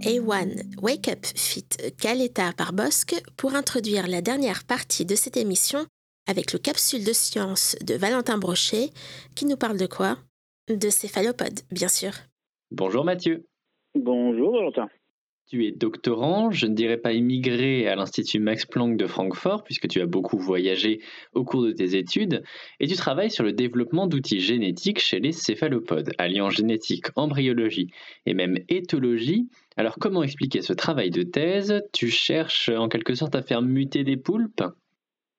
A1 0.01 0.81
Wake 0.81 1.09
Up 1.09 1.23
Fit 1.23 1.67
Caleta 2.01 2.53
Barbosque 2.57 3.21
pour 3.37 3.53
introduire 3.53 4.07
la 4.07 4.23
dernière 4.23 4.63
partie 4.63 5.05
de 5.05 5.13
cette 5.13 5.37
émission 5.37 5.85
avec 6.27 6.53
le 6.53 6.57
capsule 6.57 7.05
de 7.05 7.13
science 7.13 7.75
de 7.85 7.93
Valentin 7.93 8.39
Brochet 8.39 8.89
qui 9.35 9.45
nous 9.45 9.57
parle 9.57 9.77
de 9.77 9.85
quoi? 9.85 10.17
De 10.69 10.89
céphalopodes, 10.89 11.59
bien 11.69 11.87
sûr. 11.87 12.13
Bonjour 12.71 13.05
Mathieu. 13.05 13.45
Bonjour 13.93 14.53
Valentin. 14.53 14.89
Tu 15.53 15.67
es 15.67 15.71
doctorant, 15.71 16.49
je 16.49 16.65
ne 16.65 16.73
dirais 16.73 16.97
pas 16.97 17.13
immigré 17.13 17.87
à 17.87 17.95
l'Institut 17.95 18.39
Max 18.39 18.65
Planck 18.65 18.97
de 18.97 19.05
Francfort, 19.05 19.63
puisque 19.63 19.87
tu 19.87 20.01
as 20.01 20.07
beaucoup 20.07 20.39
voyagé 20.39 20.99
au 21.35 21.43
cours 21.43 21.61
de 21.61 21.71
tes 21.71 21.95
études, 21.95 22.41
et 22.79 22.87
tu 22.87 22.95
travailles 22.95 23.29
sur 23.29 23.43
le 23.43 23.53
développement 23.53 24.07
d'outils 24.07 24.39
génétiques 24.39 24.97
chez 24.97 25.19
les 25.19 25.31
céphalopodes, 25.31 26.09
alliant 26.17 26.49
génétique, 26.49 27.05
embryologie 27.15 27.91
et 28.25 28.33
même 28.33 28.57
éthologie. 28.67 29.47
Alors 29.77 29.97
comment 29.99 30.23
expliquer 30.23 30.63
ce 30.63 30.73
travail 30.73 31.11
de 31.11 31.21
thèse? 31.21 31.83
Tu 31.93 32.07
cherches 32.07 32.69
en 32.69 32.89
quelque 32.89 33.13
sorte 33.13 33.35
à 33.35 33.43
faire 33.43 33.61
muter 33.61 34.03
des 34.03 34.17
poulpes? 34.17 34.63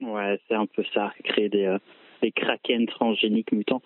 Ouais, 0.00 0.38
c'est 0.46 0.54
un 0.54 0.66
peu 0.66 0.84
ça, 0.94 1.12
créer 1.24 1.48
des, 1.48 1.64
euh, 1.64 1.78
des 2.22 2.30
kraken 2.30 2.86
transgéniques 2.86 3.50
mutants. 3.50 3.82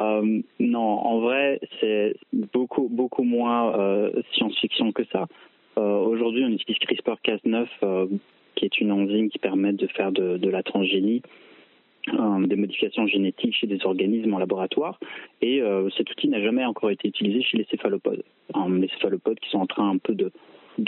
Euh, 0.00 0.42
non, 0.58 0.80
en 0.80 1.20
vrai, 1.20 1.60
c'est 1.78 2.16
beaucoup, 2.32 2.88
beaucoup 2.88 3.22
moins 3.22 3.78
euh, 3.78 4.10
science-fiction 4.32 4.90
que 4.90 5.04
ça. 5.12 5.28
Euh, 5.78 5.98
aujourd'hui, 6.00 6.44
on 6.44 6.48
utilise 6.48 6.78
CRISPR-Cas9, 6.78 7.66
euh, 7.82 8.06
qui 8.56 8.64
est 8.64 8.80
une 8.80 8.90
enzyme 8.90 9.30
qui 9.30 9.38
permet 9.38 9.72
de 9.72 9.86
faire 9.86 10.10
de, 10.10 10.48
la 10.48 10.62
transgénie, 10.62 11.22
euh, 12.08 12.46
des 12.46 12.56
modifications 12.56 13.06
génétiques 13.06 13.54
chez 13.54 13.68
des 13.68 13.84
organismes 13.84 14.34
en 14.34 14.38
laboratoire. 14.38 14.98
Et 15.40 15.62
cet 15.96 16.10
outil 16.10 16.28
n'a 16.28 16.42
jamais 16.42 16.64
encore 16.64 16.90
été 16.90 17.08
utilisé 17.08 17.42
chez 17.42 17.58
les 17.58 17.66
céphalopodes. 17.70 18.24
les 18.70 18.88
céphalopodes 18.88 19.38
qui 19.38 19.50
sont 19.50 19.60
en 19.60 19.66
train 19.66 19.88
un 19.88 19.98
peu 19.98 20.14
de, 20.14 20.32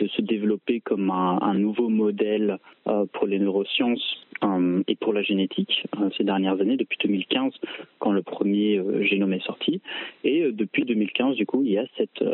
se 0.08 0.22
développer 0.22 0.80
comme 0.80 1.10
un, 1.10 1.54
nouveau 1.54 1.88
modèle 1.88 2.58
pour 3.12 3.26
les 3.28 3.38
neurosciences 3.38 4.26
et 4.88 4.96
pour 4.96 5.12
la 5.12 5.22
génétique 5.22 5.84
ces 6.16 6.24
dernières 6.24 6.60
années, 6.60 6.76
depuis 6.76 6.98
2015, 7.02 7.52
quand 8.00 8.10
le 8.10 8.22
premier 8.22 8.82
génome 9.02 9.34
est 9.34 9.46
sorti. 9.46 9.80
Et 10.24 10.50
depuis 10.50 10.84
2015, 10.84 11.36
du 11.36 11.46
coup, 11.46 11.62
il 11.64 11.72
y 11.72 11.78
a 11.78 11.84
cette 11.96 12.24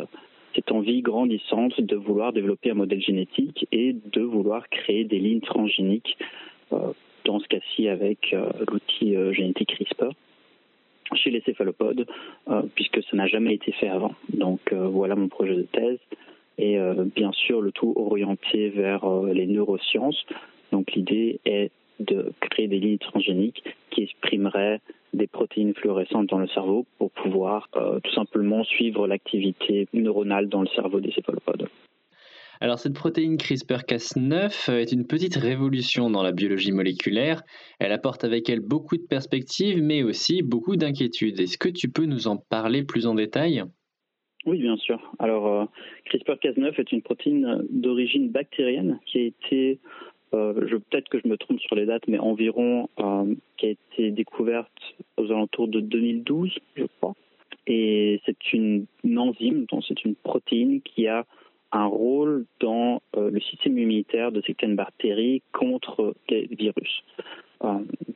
cette 0.57 0.71
envie 0.71 1.03
grandissante 1.03 1.79
de 1.79 1.95
vouloir 1.95 2.33
développer 2.33 2.71
un 2.71 2.73
modèle 2.73 3.01
génétique 3.01 3.67
et 3.71 3.93
de 3.93 4.21
vouloir 4.21 4.67
créer 4.69 5.03
des 5.03 5.19
lignes 5.19 5.41
transgéniques, 5.41 6.17
euh, 6.73 6.93
dans 7.25 7.39
ce 7.39 7.47
cas-ci 7.47 7.87
avec 7.87 8.33
euh, 8.33 8.49
l'outil 8.67 9.15
euh, 9.15 9.31
génétique 9.33 9.69
CRISPR 9.75 10.09
chez 11.13 11.29
les 11.29 11.39
céphalopodes, 11.39 12.05
puisque 12.75 13.01
ça 13.03 13.15
n'a 13.15 13.27
jamais 13.27 13.53
été 13.53 13.71
fait 13.71 13.87
avant. 13.87 14.13
Donc 14.27 14.73
voilà 14.73 15.15
mon 15.15 15.29
projet 15.29 15.55
de 15.55 15.61
thèse. 15.61 15.99
Et 16.57 16.77
bien 17.15 17.31
sûr, 17.31 17.61
le 17.61 17.71
tout 17.71 17.93
orienté 17.95 18.67
vers 18.67 19.09
les 19.23 19.47
neurosciences. 19.47 20.25
Donc 20.73 20.91
l'idée 20.91 21.39
est 21.45 21.71
de 21.99 22.31
créer 22.39 22.67
des 22.67 22.79
lignes 22.79 22.97
transgéniques 22.97 23.63
qui 23.91 24.03
exprimeraient 24.03 24.81
des 25.13 25.27
protéines 25.27 25.73
fluorescentes 25.73 26.27
dans 26.27 26.39
le 26.39 26.47
cerveau 26.47 26.85
pour 26.97 27.11
pouvoir 27.11 27.69
euh, 27.75 27.99
tout 28.01 28.13
simplement 28.13 28.63
suivre 28.63 29.07
l'activité 29.07 29.87
neuronale 29.93 30.49
dans 30.49 30.61
le 30.61 30.67
cerveau 30.67 30.99
des 30.99 31.11
céphalopodes. 31.11 31.67
Alors 32.59 32.79
cette 32.79 32.93
protéine 32.93 33.37
CRISPR-Cas9 33.37 34.71
est 34.71 34.91
une 34.91 35.05
petite 35.05 35.35
révolution 35.35 36.09
dans 36.09 36.23
la 36.23 36.31
biologie 36.31 36.71
moléculaire. 36.71 37.43
Elle 37.79 37.91
apporte 37.91 38.23
avec 38.23 38.49
elle 38.49 38.61
beaucoup 38.61 38.97
de 38.97 39.05
perspectives, 39.07 39.81
mais 39.83 40.01
aussi 40.01 40.41
beaucoup 40.41 40.75
d'inquiétudes. 40.75 41.39
Est-ce 41.39 41.59
que 41.59 41.69
tu 41.69 41.89
peux 41.89 42.05
nous 42.05 42.27
en 42.27 42.37
parler 42.37 42.83
plus 42.83 43.05
en 43.05 43.13
détail? 43.13 43.63
Oui, 44.47 44.59
bien 44.59 44.77
sûr. 44.77 44.99
Alors 45.19 45.47
euh, 45.47 45.65
CRISPR-Cas9 46.09 46.79
est 46.79 46.91
une 46.91 47.01
protéine 47.01 47.63
d'origine 47.69 48.31
bactérienne 48.31 48.99
qui 49.05 49.19
a 49.19 49.21
été 49.21 49.79
euh, 50.33 50.53
peut-être 50.89 51.09
que 51.09 51.19
je 51.23 51.27
me 51.27 51.37
trompe 51.37 51.59
sur 51.59 51.75
les 51.75 51.85
dates, 51.85 52.07
mais 52.07 52.19
environ, 52.19 52.89
euh, 52.99 53.33
qui 53.57 53.67
a 53.67 53.69
été 53.69 54.11
découverte 54.11 54.95
aux 55.17 55.25
alentours 55.31 55.67
de 55.67 55.79
2012, 55.79 56.57
je 56.75 56.83
crois. 56.99 57.15
Et 57.65 58.21
c'est 58.25 58.53
une, 58.53 58.87
enzyme, 59.17 59.65
donc 59.65 59.83
c'est 59.87 60.03
une 60.03 60.15
protéine 60.15 60.81
qui 60.81 61.07
a 61.07 61.25
un 61.71 61.85
rôle 61.85 62.45
dans 62.59 63.01
euh, 63.15 63.29
le 63.29 63.39
système 63.41 63.77
immunitaire 63.77 64.31
de 64.31 64.41
certaines 64.45 64.75
bactéries 64.75 65.41
contre 65.51 66.15
les 66.29 66.47
virus. 66.47 67.03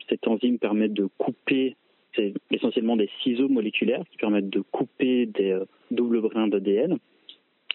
cette 0.10 0.28
enzyme 0.28 0.58
permet 0.58 0.90
de 0.90 1.08
couper, 1.18 1.76
c'est 2.16 2.34
essentiellement 2.52 2.96
des 2.98 3.10
ciseaux 3.24 3.50
moléculaires 3.50 4.04
qui 4.12 4.18
permettent 4.18 4.50
de 4.50 4.62
couper 4.62 5.26
des 5.26 5.58
doubles 5.92 6.22
brins 6.22 6.48
d'ADN. 6.48 6.98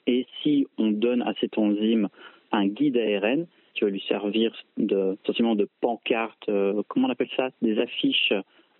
Et 0.06 0.26
si 0.42 0.66
on 0.78 0.90
donne 0.90 1.22
à 1.22 1.34
cette 1.40 1.58
enzyme 1.58 2.08
un 2.52 2.66
guide 2.66 2.96
ARN, 2.96 3.46
qui 3.76 3.84
va 3.84 3.90
lui 3.90 4.02
servir 4.08 4.52
de, 4.78 5.16
essentiellement 5.22 5.54
de 5.54 5.68
pancarte, 5.80 6.48
euh, 6.48 6.82
comment 6.88 7.08
on 7.08 7.10
appelle 7.10 7.28
ça? 7.36 7.50
Des 7.62 7.78
affiches 7.78 8.32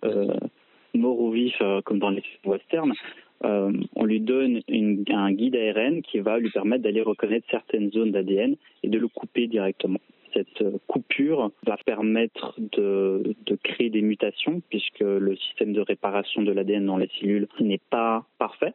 euh, 0.03 0.27
mort 0.93 1.19
ou 1.19 1.31
vif, 1.31 1.55
euh, 1.61 1.81
comme 1.81 1.99
dans 1.99 2.09
les 2.09 2.23
westerns. 2.45 2.93
Euh, 3.43 3.71
on 3.95 4.05
lui 4.05 4.19
donne 4.19 4.61
un 5.09 5.31
guide 5.31 5.55
ARN 5.55 6.01
qui 6.01 6.19
va 6.19 6.39
lui 6.39 6.49
permettre 6.49 6.83
d'aller 6.83 7.01
reconnaître 7.01 7.45
certaines 7.51 7.91
zones 7.91 8.11
d'ADN 8.11 8.55
et 8.81 8.89
de 8.89 8.97
le 8.97 9.07
couper 9.07 9.45
directement. 9.45 9.99
Cette 10.33 10.63
coupure 10.87 11.51
va 11.65 11.77
permettre 11.85 12.55
de, 12.57 13.35
de, 13.45 13.55
créer 13.55 13.89
des 13.89 14.01
mutations 14.01 14.61
puisque 14.69 14.99
le 14.99 15.35
système 15.35 15.73
de 15.73 15.81
réparation 15.81 16.41
de 16.41 16.51
l'ADN 16.51 16.85
dans 16.85 16.97
les 16.97 17.09
cellules 17.19 17.47
n'est 17.59 17.81
pas 17.89 18.25
parfait 18.39 18.73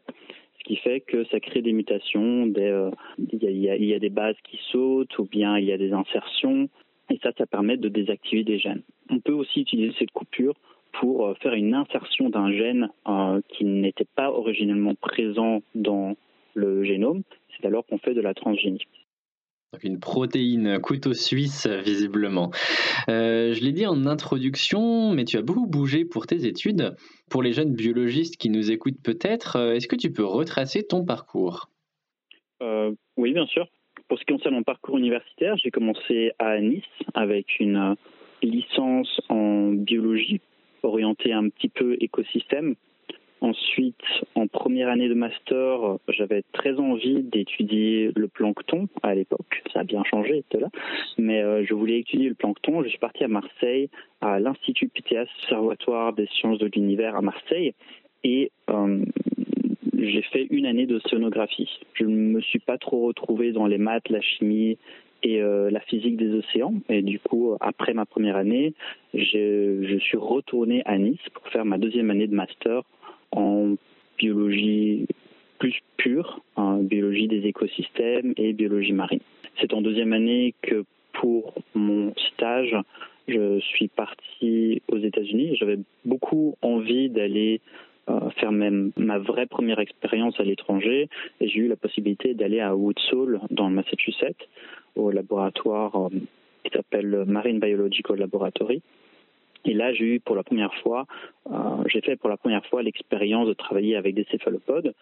ce 0.63 0.69
qui 0.69 0.77
fait 0.77 1.01
que 1.01 1.25
ça 1.25 1.41
crée 1.41 1.61
des 1.61 1.73
mutations, 1.73 2.53
euh, 2.57 2.91
il, 3.19 3.43
y 3.43 3.95
a, 3.95 3.99
des 3.99 4.11
bases 4.11 4.37
qui 4.45 4.59
sautent 4.71 5.19
ou 5.19 5.25
bien 5.25 5.59
il 5.59 5.65
y 5.65 5.73
a 5.73 5.79
des 5.79 5.93
insertions, 5.93 6.69
et 7.11 7.19
ça, 7.23 7.33
ça 7.37 7.47
permet 7.47 7.77
de 7.77 7.89
désactiver 7.89 8.45
des 8.45 8.59
gènes. 8.59 8.83
On 9.11 9.19
peut 9.19 9.33
aussi 9.33 9.63
utiliser 9.63 9.93
cette 9.99 10.13
coupure 10.13 10.55
pour 10.93 11.27
euh, 11.27 11.35
faire 11.35 11.55
une 11.55 11.75
insertion 11.75 12.31
d'un 12.31 12.53
gène 12.53 12.91
euh, 13.09 13.41
qui 13.49 13.65
n'était 13.65 14.07
pas 14.15 14.31
originellement 14.31 14.95
présent 14.95 15.63
dans 15.75 16.15
le 16.55 16.85
génome. 16.85 17.23
C'est 17.57 17.67
alors 17.67 17.85
qu'on 17.87 17.99
fait 17.99 18.15
de 18.15 18.21
la 18.21 18.35
transgénie. 18.35 18.87
Donc 19.73 19.85
une 19.85 20.01
protéine 20.01 20.79
couteau 20.81 21.15
suisse, 21.15 21.67
visiblement. 21.67 22.51
Euh, 23.09 23.55
je 23.55 23.65
l'ai 23.65 23.73
dit 23.73 23.87
en 23.87 24.05
introduction, 24.05 25.13
mais 25.13 25.25
tu 25.25 25.39
as 25.39 25.43
beaucoup 25.43 25.67
bougé 25.67 26.05
pour 26.05 26.27
tes 26.27 26.45
études. 26.45 26.95
Pour 27.31 27.43
les 27.43 27.55
jeunes 27.55 27.73
biologistes 27.73 28.37
qui 28.37 28.51
nous 28.51 28.71
écoutent 28.71 29.03
peut-être, 29.03 29.57
euh, 29.57 29.73
est-ce 29.73 29.89
que 29.89 29.97
tu 29.97 30.13
peux 30.13 30.27
retracer 30.27 30.83
ton 30.83 31.07
parcours? 31.07 31.71
Euh, 32.63 32.93
Oui, 33.17 33.33
bien 33.33 33.47
sûr. 33.47 33.67
Pour 34.09 34.19
ce 34.19 34.25
qui 34.27 34.35
concerne 34.35 34.57
mon 34.57 34.63
parcours 34.63 34.99
universitaire, 34.99 35.57
j'ai 35.57 35.71
commencé 35.71 36.33
à 36.39 36.61
Nice 36.61 36.85
avec 37.15 37.59
une 37.59 37.97
licence 38.43 39.23
en 39.31 39.71
biologie 39.71 40.43
orientée 40.83 41.33
un 41.33 41.49
petit 41.49 41.71
peu 41.71 41.97
écosystème 41.99 42.75
Ensuite, 43.43 43.97
en 44.37 44.47
première 44.47 44.89
année 44.89 45.09
de 45.09 45.15
master, 45.15 45.99
j'avais 46.09 46.45
très 46.53 46.79
envie 46.79 47.25
d'étudier 47.25 48.13
le 48.15 48.29
plancton 48.29 48.87
à 49.03 49.17
l'époque. 49.17 49.65
Ça 49.73 49.81
a 49.81 49.85
bien 49.85 50.05
changé 50.05 50.45
là. 50.55 50.69
Mais 51.19 51.43
euh, 51.43 51.65
je 51.65 51.75
voulais 51.75 51.99
étudier 51.99 52.29
le 52.29 52.37
plancton. 52.37 52.85
Je 52.85 52.89
suis 52.89 53.01
parti 53.01 53.25
à 53.25 53.29
Marseille, 53.29 53.91
à 54.21 54.39
l'Institut 54.39 54.87
PTS, 54.87 55.27
Observatoire 55.43 56.13
des 56.13 56.29
sciences 56.29 56.61
de 56.61 56.71
l'univers 56.73 57.17
à 57.17 57.21
Marseille. 57.21 57.75
Et 58.23 58.53
euh, 58.71 59.05
j'ai 59.99 60.23
fait 60.23 60.47
une 60.51 60.67
année 60.67 60.87
de 60.87 61.01
sonographie. 61.01 61.81
Je 61.95 62.05
ne 62.05 62.15
me 62.15 62.41
suis 62.41 62.61
pas 62.61 62.79
trop 62.79 63.07
retrouvé 63.09 63.51
dans 63.51 63.67
les 63.67 63.79
maths, 63.79 64.09
la 64.09 64.21
chimie 64.21 64.79
et 65.25 65.43
euh, 65.43 65.69
la 65.69 65.81
physique 65.81 66.17
des 66.17 66.33
océans. 66.33 66.75
Et 66.89 67.03
du 67.03 67.19
coup, 67.19 67.57
après 67.61 67.93
ma 67.93 68.07
première 68.07 68.37
année, 68.37 68.73
je, 69.15 69.83
je 69.83 69.99
suis 69.99 70.17
retourné 70.17 70.83
à 70.85 70.97
Nice 70.97 71.29
pour 71.35 71.49
faire 71.49 71.65
ma 71.65 71.79
deuxième 71.79 72.11
année 72.11 72.29
de 72.29 72.37
master 72.37 72.85
en 73.33 73.75
biologie 74.19 75.07
plus 75.59 75.81
pure, 75.97 76.41
biologie 76.81 77.29
des 77.29 77.47
écosystèmes 77.47 78.35
et 78.37 78.53
biologie 78.53 78.93
marine. 78.93 79.21
C'est 79.61 79.73
en 79.75 79.83
deuxième 79.83 80.13
année 80.13 80.55
que 80.63 80.85
pour 81.13 81.55
mon 81.75 82.13
stage, 82.35 82.75
je 83.29 83.61
suis 83.61 83.89
parti 83.89 84.83
aux 84.89 84.99
États-Unis. 84.99 85.57
J'avais 85.57 85.79
beaucoup 86.05 86.57
envie 86.63 87.09
d'aller 87.09 87.61
euh, 88.09 88.31
faire 88.31 88.51
même 88.51 88.91
ma 88.97 89.19
vraie 89.19 89.47
première 89.47 89.79
expérience 89.79 90.39
à 90.41 90.43
l'étranger 90.43 91.09
et 91.41 91.49
j'ai 91.49 91.61
eu 91.61 91.69
la 91.69 91.77
possibilité 91.77 92.35
d'aller 92.35 92.59
à 92.59 92.75
Woodsall 92.75 93.41
dans 93.51 93.69
le 93.69 93.75
Massachusetts 93.77 94.49
au 94.97 95.13
laboratoire 95.13 95.95
euh, 95.95 96.09
qui 96.65 96.71
s'appelle 96.73 97.25
Marine 97.27 97.61
Biological 97.61 98.19
Laboratory 98.19 98.83
et 99.65 99.75
là, 99.75 99.93
j'ai 99.93 100.05
eu 100.05 100.21
pour 100.21 100.37
la 100.37 100.43
première 100.43 100.75
fois, 100.77 101.07
euh, 101.51 101.85
j'ai 101.87 102.01
fait 102.01 102.17
pour 102.17 102.29
la 102.29 102.37
première 102.37 102.65
fois 102.67 102.83
l'expérience 102.83 103.47
de 103.49 103.55
travailler 103.55 103.97
avec 103.97 104.15
des 104.15 104.25
céphalopodes 104.31 104.95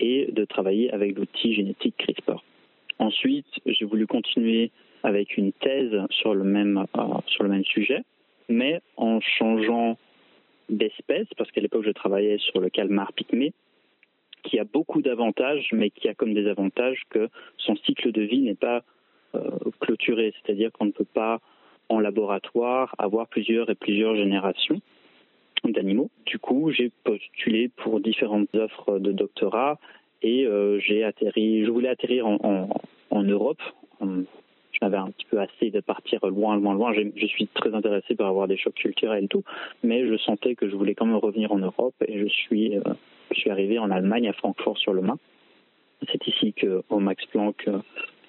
et 0.00 0.30
de 0.30 0.44
travailler 0.44 0.92
avec 0.92 1.16
l'outil 1.16 1.54
génétique 1.54 1.96
CRISPR. 1.98 2.42
Ensuite, 2.98 3.46
j'ai 3.66 3.84
voulu 3.84 4.06
continuer 4.06 4.70
avec 5.02 5.36
une 5.36 5.52
thèse 5.52 5.92
sur 6.10 6.34
le 6.34 6.44
même, 6.44 6.86
euh, 6.96 7.02
sur 7.26 7.42
le 7.42 7.50
même 7.50 7.64
sujet, 7.64 8.02
mais 8.48 8.80
en 8.96 9.20
changeant 9.20 9.98
d'espèce, 10.68 11.28
parce 11.36 11.50
qu'à 11.50 11.60
l'époque, 11.60 11.84
je 11.84 11.90
travaillais 11.90 12.38
sur 12.38 12.60
le 12.60 12.70
calmar 12.70 13.12
pygmée, 13.12 13.52
qui 14.42 14.58
a 14.58 14.64
beaucoup 14.64 15.02
d'avantages, 15.02 15.68
mais 15.72 15.90
qui 15.90 16.08
a 16.08 16.14
comme 16.14 16.34
désavantage 16.34 17.02
que 17.10 17.28
son 17.58 17.76
cycle 17.76 18.12
de 18.12 18.22
vie 18.22 18.40
n'est 18.40 18.54
pas 18.54 18.82
euh, 19.34 19.50
clôturé, 19.80 20.32
c'est-à-dire 20.40 20.70
qu'on 20.72 20.86
ne 20.86 20.92
peut 20.92 21.04
pas 21.04 21.40
en 21.88 22.00
laboratoire 22.00 22.94
avoir 22.98 23.26
plusieurs 23.28 23.70
et 23.70 23.74
plusieurs 23.74 24.16
générations 24.16 24.80
d'animaux. 25.64 26.10
Du 26.26 26.38
coup, 26.38 26.70
j'ai 26.70 26.90
postulé 27.04 27.68
pour 27.68 28.00
différentes 28.00 28.54
offres 28.54 28.98
de 28.98 29.12
doctorat 29.12 29.78
et 30.22 30.46
euh, 30.46 30.78
j'ai 30.80 31.04
atterri. 31.04 31.64
Je 31.64 31.70
voulais 31.70 31.88
atterrir 31.88 32.26
en, 32.26 32.68
en, 33.10 33.22
Europe. 33.22 33.60
Je 34.00 34.78
m'avais 34.82 34.96
un 34.98 35.10
petit 35.10 35.26
peu 35.26 35.40
assez 35.40 35.70
de 35.70 35.80
partir 35.80 36.24
loin, 36.26 36.56
loin, 36.56 36.74
loin. 36.74 36.92
Je 36.92 37.26
suis 37.26 37.46
très 37.48 37.74
intéressé 37.74 38.14
par 38.14 38.28
avoir 38.28 38.46
des 38.46 38.56
chocs 38.56 38.74
culturels 38.74 39.24
et 39.24 39.28
tout, 39.28 39.42
mais 39.82 40.06
je 40.06 40.16
sentais 40.18 40.54
que 40.54 40.68
je 40.68 40.76
voulais 40.76 40.94
quand 40.94 41.06
même 41.06 41.16
revenir 41.16 41.52
en 41.52 41.58
Europe 41.58 41.94
et 42.06 42.18
je 42.18 42.28
suis, 42.28 42.76
euh, 42.76 42.82
je 43.30 43.40
suis 43.40 43.50
arrivé 43.50 43.78
en 43.78 43.90
Allemagne 43.90 44.28
à 44.28 44.32
Francfort 44.34 44.78
sur 44.78 44.92
le 44.92 45.02
Main. 45.02 45.18
C'est 46.12 46.26
ici 46.26 46.52
que 46.52 46.82
au 46.90 47.00
Max 47.00 47.24
Planck 47.26 47.68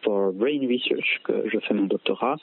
for 0.04 0.32
Brain 0.32 0.62
Research 0.62 1.20
que 1.26 1.50
je 1.50 1.60
fais 1.60 1.74
mon 1.74 1.86
doctorat 1.86 2.38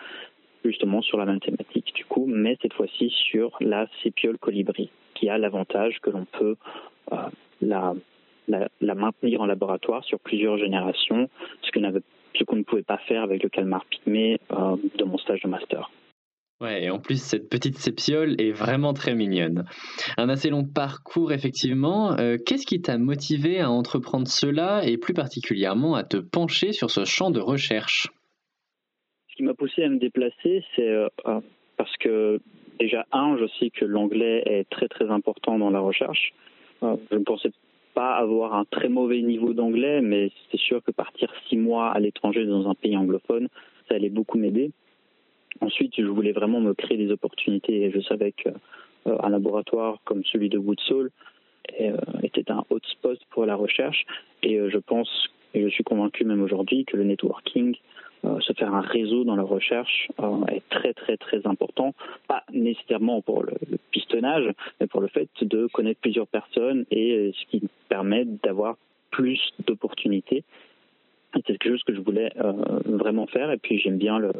justement 0.64 1.02
sur 1.02 1.18
la 1.18 1.26
même 1.26 1.40
thématique 1.40 1.92
du 1.94 2.04
coup, 2.04 2.26
mais 2.26 2.56
cette 2.62 2.72
fois-ci 2.72 3.10
sur 3.10 3.56
la 3.60 3.86
sépiole 4.02 4.38
colibri, 4.38 4.90
qui 5.14 5.28
a 5.28 5.38
l'avantage 5.38 6.00
que 6.00 6.10
l'on 6.10 6.24
peut 6.24 6.56
euh, 7.12 7.16
la, 7.60 7.94
maintenir 8.94 9.40
en 9.40 9.46
laboratoire 9.46 10.04
sur 10.04 10.18
plusieurs 10.20 10.58
générations, 10.58 11.28
ce 11.62 12.44
qu'on 12.44 12.56
ne 12.56 12.62
pouvait 12.62 12.82
pas 12.82 12.98
faire 12.98 13.22
avec 13.22 13.42
le 13.42 13.48
calmar 13.48 13.84
pygmée 13.86 14.38
euh, 14.52 14.76
de 14.96 15.04
mon 15.04 15.18
stage 15.18 15.42
de 15.42 15.48
master. 15.48 15.90
Ouais, 16.60 16.84
et 16.84 16.90
en 16.90 17.00
plus, 17.00 17.20
cette 17.20 17.50
petite 17.50 17.78
sépiole 17.78 18.40
est 18.40 18.52
vraiment 18.52 18.94
très 18.94 19.14
mignonne. 19.14 19.64
Un 20.16 20.28
assez 20.28 20.50
long 20.50 20.64
parcours, 20.64 21.32
effectivement. 21.32 22.16
Euh, 22.18 22.36
qu'est-ce 22.38 22.64
qui 22.64 22.80
t'a 22.80 22.96
motivé 22.96 23.60
à 23.60 23.70
entreprendre 23.70 24.28
cela 24.28 24.86
et 24.86 24.96
plus 24.96 25.14
particulièrement 25.14 25.96
à 25.96 26.04
te 26.04 26.16
pencher 26.16 26.72
sur 26.72 26.90
ce 26.90 27.04
champ 27.04 27.30
de 27.30 27.40
recherche? 27.40 28.08
Ce 29.35 29.39
qui 29.39 29.43
m'a 29.43 29.55
poussé 29.55 29.82
à 29.82 29.89
me 29.89 29.99
déplacer, 29.99 30.62
c'est 30.76 30.89
euh, 30.89 31.09
euh, 31.26 31.41
parce 31.76 31.97
que 31.97 32.41
déjà, 32.78 33.05
un, 33.11 33.37
je 33.37 33.47
sais 33.59 33.70
que 33.70 33.85
l'anglais 33.85 34.45
est 34.47 34.70
très 34.70 34.87
très 34.87 35.11
important 35.11 35.59
dans 35.59 35.70
la 35.70 35.80
recherche. 35.80 36.32
Euh, 36.85 36.95
je 37.11 37.16
ne 37.16 37.24
pensais 37.24 37.51
pas 37.95 38.14
avoir 38.14 38.55
un 38.55 38.64
très 38.64 38.89
mauvais 38.89 39.22
niveau 39.22 39.53
d'anglais, 39.53 40.01
mais 40.03 40.30
c'est 40.53 40.61
sûr 40.61 40.85
que 40.85 40.93
partir 40.93 41.32
six 41.49 41.57
mois 41.57 41.91
à 41.91 41.99
l'étranger 41.99 42.47
dans 42.47 42.68
un 42.70 42.74
pays 42.74 42.97
anglophone, 42.97 43.49
ça 43.89 43.97
allait 43.97 44.09
beaucoup 44.09 44.39
m'aider. 44.39 44.70
Ensuite, 45.61 45.95
je 45.97 46.05
voulais 46.05 46.32
vraiment 46.32 46.61
me 46.61 46.72
créer 46.72 46.97
des 46.97 47.11
opportunités 47.11 47.82
et 47.82 47.91
je 47.91 48.01
savais 48.03 48.30
qu'un 48.30 49.28
laboratoire 49.28 49.99
comme 50.05 50.24
celui 50.24 50.49
de 50.49 50.59
Woodsole 50.59 51.11
était 52.22 52.51
un 52.53 52.64
hotspot 52.70 53.18
pour 53.30 53.47
la 53.47 53.57
recherche 53.57 54.05
et 54.45 54.59
je 54.68 54.78
pense 54.78 55.28
et 55.55 55.62
je 55.62 55.68
suis 55.68 55.85
convaincu 55.85 56.24
même 56.24 56.43
aujourd'hui 56.43 56.85
que 56.85 56.97
le 56.97 57.05
networking 57.05 57.74
euh, 57.74 57.93
se 58.41 58.53
faire 58.53 58.75
un 58.75 58.81
réseau 58.81 59.25
dans 59.25 59.37
la 59.37 59.43
recherche 59.43 60.09
euh, 60.20 60.45
est 60.47 60.62
très 60.70 60.95
très 60.95 61.16
très 61.16 61.47
important, 61.47 61.95
pas 62.29 62.45
nécessairement 62.53 63.20
pour 63.22 63.43
le, 63.43 63.55
pistonnage, 63.91 64.51
mais 64.81 64.87
pour 64.87 65.01
le 65.01 65.09
fait 65.09 65.29
de 65.43 65.66
connaître 65.72 66.01
plusieurs 66.01 66.27
personnes 66.27 66.85
et 66.91 67.12
euh, 67.12 67.33
ce 67.33 67.47
qui 67.47 67.62
permet 67.89 68.25
d'avoir 68.43 68.77
plus 69.11 69.41
d'opportunités. 69.66 70.45
C'est 71.35 71.43
quelque 71.43 71.68
chose 71.68 71.83
que 71.83 71.93
je 71.93 72.01
voulais 72.01 72.31
vraiment 72.85 73.27
faire 73.27 73.51
et 73.51 73.57
puis 73.57 73.81
j'aime 73.81 73.99
bien 73.99 74.20
le, 74.20 74.31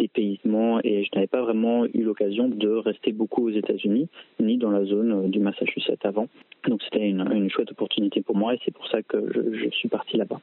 dépaysement 0.00 0.80
et 0.82 1.04
je 1.04 1.10
n'avais 1.14 1.26
pas 1.26 1.42
vraiment 1.42 1.84
eu 1.86 2.02
l'occasion 2.02 2.48
de 2.48 2.68
rester 2.68 3.12
beaucoup 3.12 3.48
aux 3.48 3.50
États-Unis 3.50 4.08
ni 4.40 4.56
dans 4.56 4.70
la 4.70 4.84
zone 4.84 5.30
du 5.30 5.38
Massachusetts 5.38 6.04
avant. 6.04 6.28
Donc 6.66 6.82
c'était 6.82 7.08
une, 7.08 7.50
chouette 7.50 7.70
opportunité 7.70 8.22
pour 8.22 8.36
moi 8.36 8.54
et 8.54 8.58
c'est 8.64 8.70
pour 8.70 8.86
ça 8.88 9.02
que 9.02 9.18
je, 9.52 9.68
suis 9.70 9.88
parti 9.88 10.16
là-bas. 10.16 10.40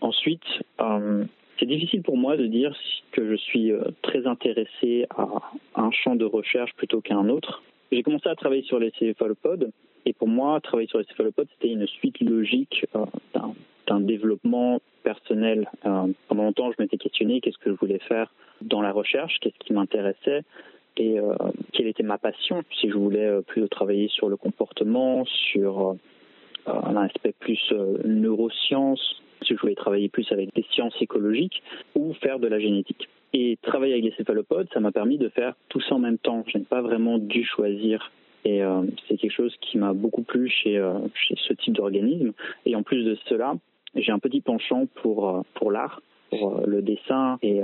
Ensuite, 0.00 0.44
c'est 1.58 1.66
difficile 1.66 2.02
pour 2.02 2.16
moi 2.16 2.36
de 2.36 2.46
dire 2.46 2.76
que 3.12 3.28
je 3.30 3.36
suis 3.36 3.72
euh, 3.72 3.82
très 4.02 4.26
intéressé 4.26 5.06
à 5.16 5.26
un 5.74 5.90
champ 5.90 6.16
de 6.16 6.24
recherche 6.24 6.74
plutôt 6.74 7.00
qu'à 7.00 7.16
un 7.16 7.28
autre. 7.28 7.62
J'ai 7.92 8.02
commencé 8.02 8.28
à 8.28 8.34
travailler 8.34 8.62
sur 8.62 8.78
les 8.78 8.92
céphalopodes 8.98 9.70
et 10.04 10.12
pour 10.12 10.28
moi, 10.28 10.60
travailler 10.60 10.88
sur 10.88 10.98
les 10.98 11.04
céphalopodes, 11.04 11.48
c'était 11.54 11.72
une 11.72 11.86
suite 11.86 12.20
logique 12.20 12.86
euh, 12.94 13.04
d'un 13.86 14.00
développement 14.00 14.80
personnel. 15.02 15.70
Euh, 15.84 16.06
pendant 16.28 16.44
longtemps, 16.44 16.70
je 16.72 16.82
m'étais 16.82 16.98
questionné 16.98 17.40
qu'est-ce 17.40 17.58
que 17.58 17.70
je 17.70 17.76
voulais 17.76 18.00
faire 18.00 18.32
dans 18.60 18.82
la 18.82 18.92
recherche, 18.92 19.38
qu'est-ce 19.40 19.58
qui 19.58 19.72
m'intéressait 19.72 20.42
et 20.98 21.18
quelle 21.74 21.88
était 21.88 22.02
ma 22.02 22.16
passion. 22.16 22.62
Si 22.80 22.88
je 22.88 22.96
voulais 22.96 23.42
plutôt 23.46 23.68
travailler 23.68 24.08
sur 24.08 24.30
le 24.30 24.38
comportement, 24.38 25.26
sur 25.26 25.94
un 26.64 26.96
aspect 26.96 27.34
plus 27.38 27.70
neurosciences, 28.02 29.20
si 29.42 29.54
je 29.54 29.60
voulais 29.60 29.74
travailler 29.74 30.08
plus 30.08 30.30
avec 30.32 30.54
des 30.54 30.64
sciences 30.70 30.94
écologiques 31.00 31.62
ou 31.94 32.12
faire 32.14 32.38
de 32.38 32.48
la 32.48 32.58
génétique. 32.58 33.08
Et 33.32 33.58
travailler 33.62 33.94
avec 33.94 34.04
les 34.04 34.12
céphalopodes, 34.12 34.68
ça 34.72 34.80
m'a 34.80 34.92
permis 34.92 35.18
de 35.18 35.28
faire 35.28 35.54
tout 35.68 35.80
ça 35.80 35.94
en 35.94 35.98
même 35.98 36.18
temps. 36.18 36.44
Je 36.46 36.58
n'ai 36.58 36.64
pas 36.64 36.80
vraiment 36.80 37.18
dû 37.18 37.44
choisir. 37.44 38.10
Et 38.46 38.62
euh, 38.62 38.82
c'est 39.08 39.16
quelque 39.16 39.32
chose 39.32 39.54
qui 39.60 39.76
m'a 39.76 39.92
beaucoup 39.92 40.22
plu 40.22 40.48
chez, 40.48 40.78
euh, 40.78 40.98
chez 41.14 41.34
ce 41.36 41.52
type 41.52 41.74
d'organisme. 41.74 42.32
Et 42.64 42.76
en 42.76 42.82
plus 42.82 43.02
de 43.02 43.16
cela, 43.28 43.54
j'ai 43.96 44.12
un 44.12 44.20
petit 44.20 44.40
penchant 44.40 44.86
pour, 45.02 45.28
euh, 45.28 45.40
pour 45.54 45.72
l'art, 45.72 46.00
pour 46.30 46.62
le 46.66 46.80
dessin 46.80 47.38
et 47.42 47.60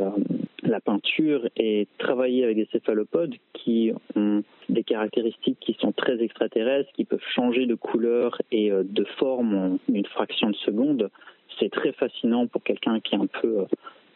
la 0.63 0.81
peinture 0.81 1.49
et 1.57 1.89
travailler 1.99 2.45
avec 2.45 2.57
des 2.57 2.69
céphalopodes 2.71 3.35
qui 3.55 3.93
ont 4.15 4.45
des 4.69 4.85
caractéristiques 4.85 5.59
qui 5.59 5.77
sont 5.81 5.91
très 5.91 6.23
extraterrestres, 6.23 6.93
qui 6.93 7.05
peuvent 7.05 7.25
changer 7.35 7.67
de 7.67 7.75
couleur 7.75 8.41
et 8.53 8.71
de 8.71 9.05
forme 9.19 9.55
en 9.57 9.79
une 9.93 10.07
fraction 10.07 10.51
de 10.51 10.57
seconde 10.57 11.11
c'est 11.59 11.71
très 11.71 11.93
fascinant 11.93 12.47
pour 12.47 12.63
quelqu'un 12.63 13.01
qui 13.01 13.15
a 13.15 13.19
un 13.19 13.27
peu 13.27 13.61
euh, 13.61 13.65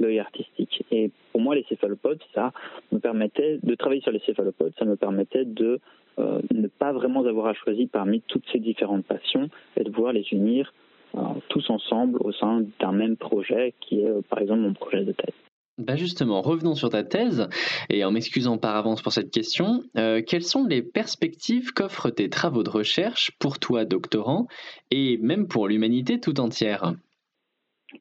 l'œil 0.01 0.19
artistique. 0.19 0.85
Et 0.91 1.11
pour 1.33 1.41
moi, 1.41 1.55
les 1.55 1.65
céphalopodes, 1.69 2.21
ça 2.35 2.53
me 2.93 2.99
permettait 2.99 3.59
de 3.63 3.75
travailler 3.75 4.01
sur 4.01 4.13
les 4.13 4.21
céphalopodes, 4.21 4.73
ça 4.79 4.85
me 4.85 4.97
permettait 4.97 5.45
de 5.45 5.81
euh, 6.19 6.41
ne 6.53 6.69
pas 6.69 6.93
vraiment 6.93 7.25
avoir 7.27 7.47
à 7.47 7.55
choisir 7.55 7.89
parmi 7.93 8.23
toutes 8.23 8.45
ces 8.53 8.59
différentes 8.59 9.05
passions 9.05 9.49
et 9.77 9.85
de 9.85 9.91
pouvoir 9.91 10.13
les 10.13 10.27
unir 10.33 10.73
euh, 11.15 11.21
tous 11.49 11.69
ensemble 11.71 12.19
au 12.21 12.33
sein 12.33 12.65
d'un 12.81 12.93
même 12.93 13.17
projet 13.17 13.75
qui 13.81 14.01
est, 14.01 14.29
par 14.29 14.41
exemple, 14.41 14.61
mon 14.61 14.75
projet 14.75 15.05
de 15.05 15.13
thèse. 15.13 15.35
Bah 15.79 15.95
justement, 15.95 16.41
revenons 16.41 16.75
sur 16.75 16.89
ta 16.89 17.05
thèse, 17.05 17.51
et 17.91 18.03
en 18.03 18.11
m'excusant 18.11 18.57
par 18.57 18.77
avance 18.77 19.03
pour 19.03 19.13
cette 19.13 19.31
question, 19.31 19.83
quelles 19.95 20.43
sont 20.43 20.65
les 20.65 20.81
perspectives 20.81 21.75
qu'offrent 21.75 22.09
tes 22.09 22.31
travaux 22.31 22.63
de 22.63 22.71
recherche 22.71 23.33
pour 23.39 23.59
toi, 23.59 23.85
doctorant, 23.85 24.47
et 24.91 25.19
même 25.19 25.49
pour 25.49 25.69
l'humanité 25.69 26.19
tout 26.19 26.41
entière? 26.41 26.95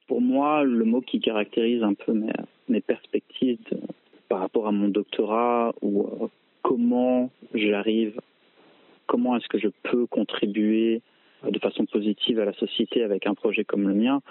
Pour 0.08 0.22
moi, 0.22 0.64
le 0.64 0.86
mot 0.86 1.02
qui 1.02 1.20
caractérise 1.20 1.84
un 1.84 1.94
peu 1.94 2.14
mes, 2.68 2.82
perspectives 2.82 3.60
par 4.30 4.40
rapport 4.40 4.68
à 4.68 4.72
mon 4.72 4.88
doctorat 4.88 5.74
ou 5.82 6.02
euh, 6.02 6.28
comment 6.62 7.30
j'arrive, 7.54 8.20
comment 9.08 9.38
est-ce 9.38 9.48
que 9.48 9.60
je 9.60 9.70
peux 9.84 10.08
contribuer 10.08 11.02
euh, 11.44 11.52
de 11.52 11.60
façon 11.60 11.86
positive 11.86 12.40
à 12.40 12.46
la 12.46 12.54
société 12.54 13.04
avec 13.04 13.28
un 13.28 13.34
projet 13.34 13.64
comme 13.64 13.88
le 13.88 13.94
mien, 13.94 14.22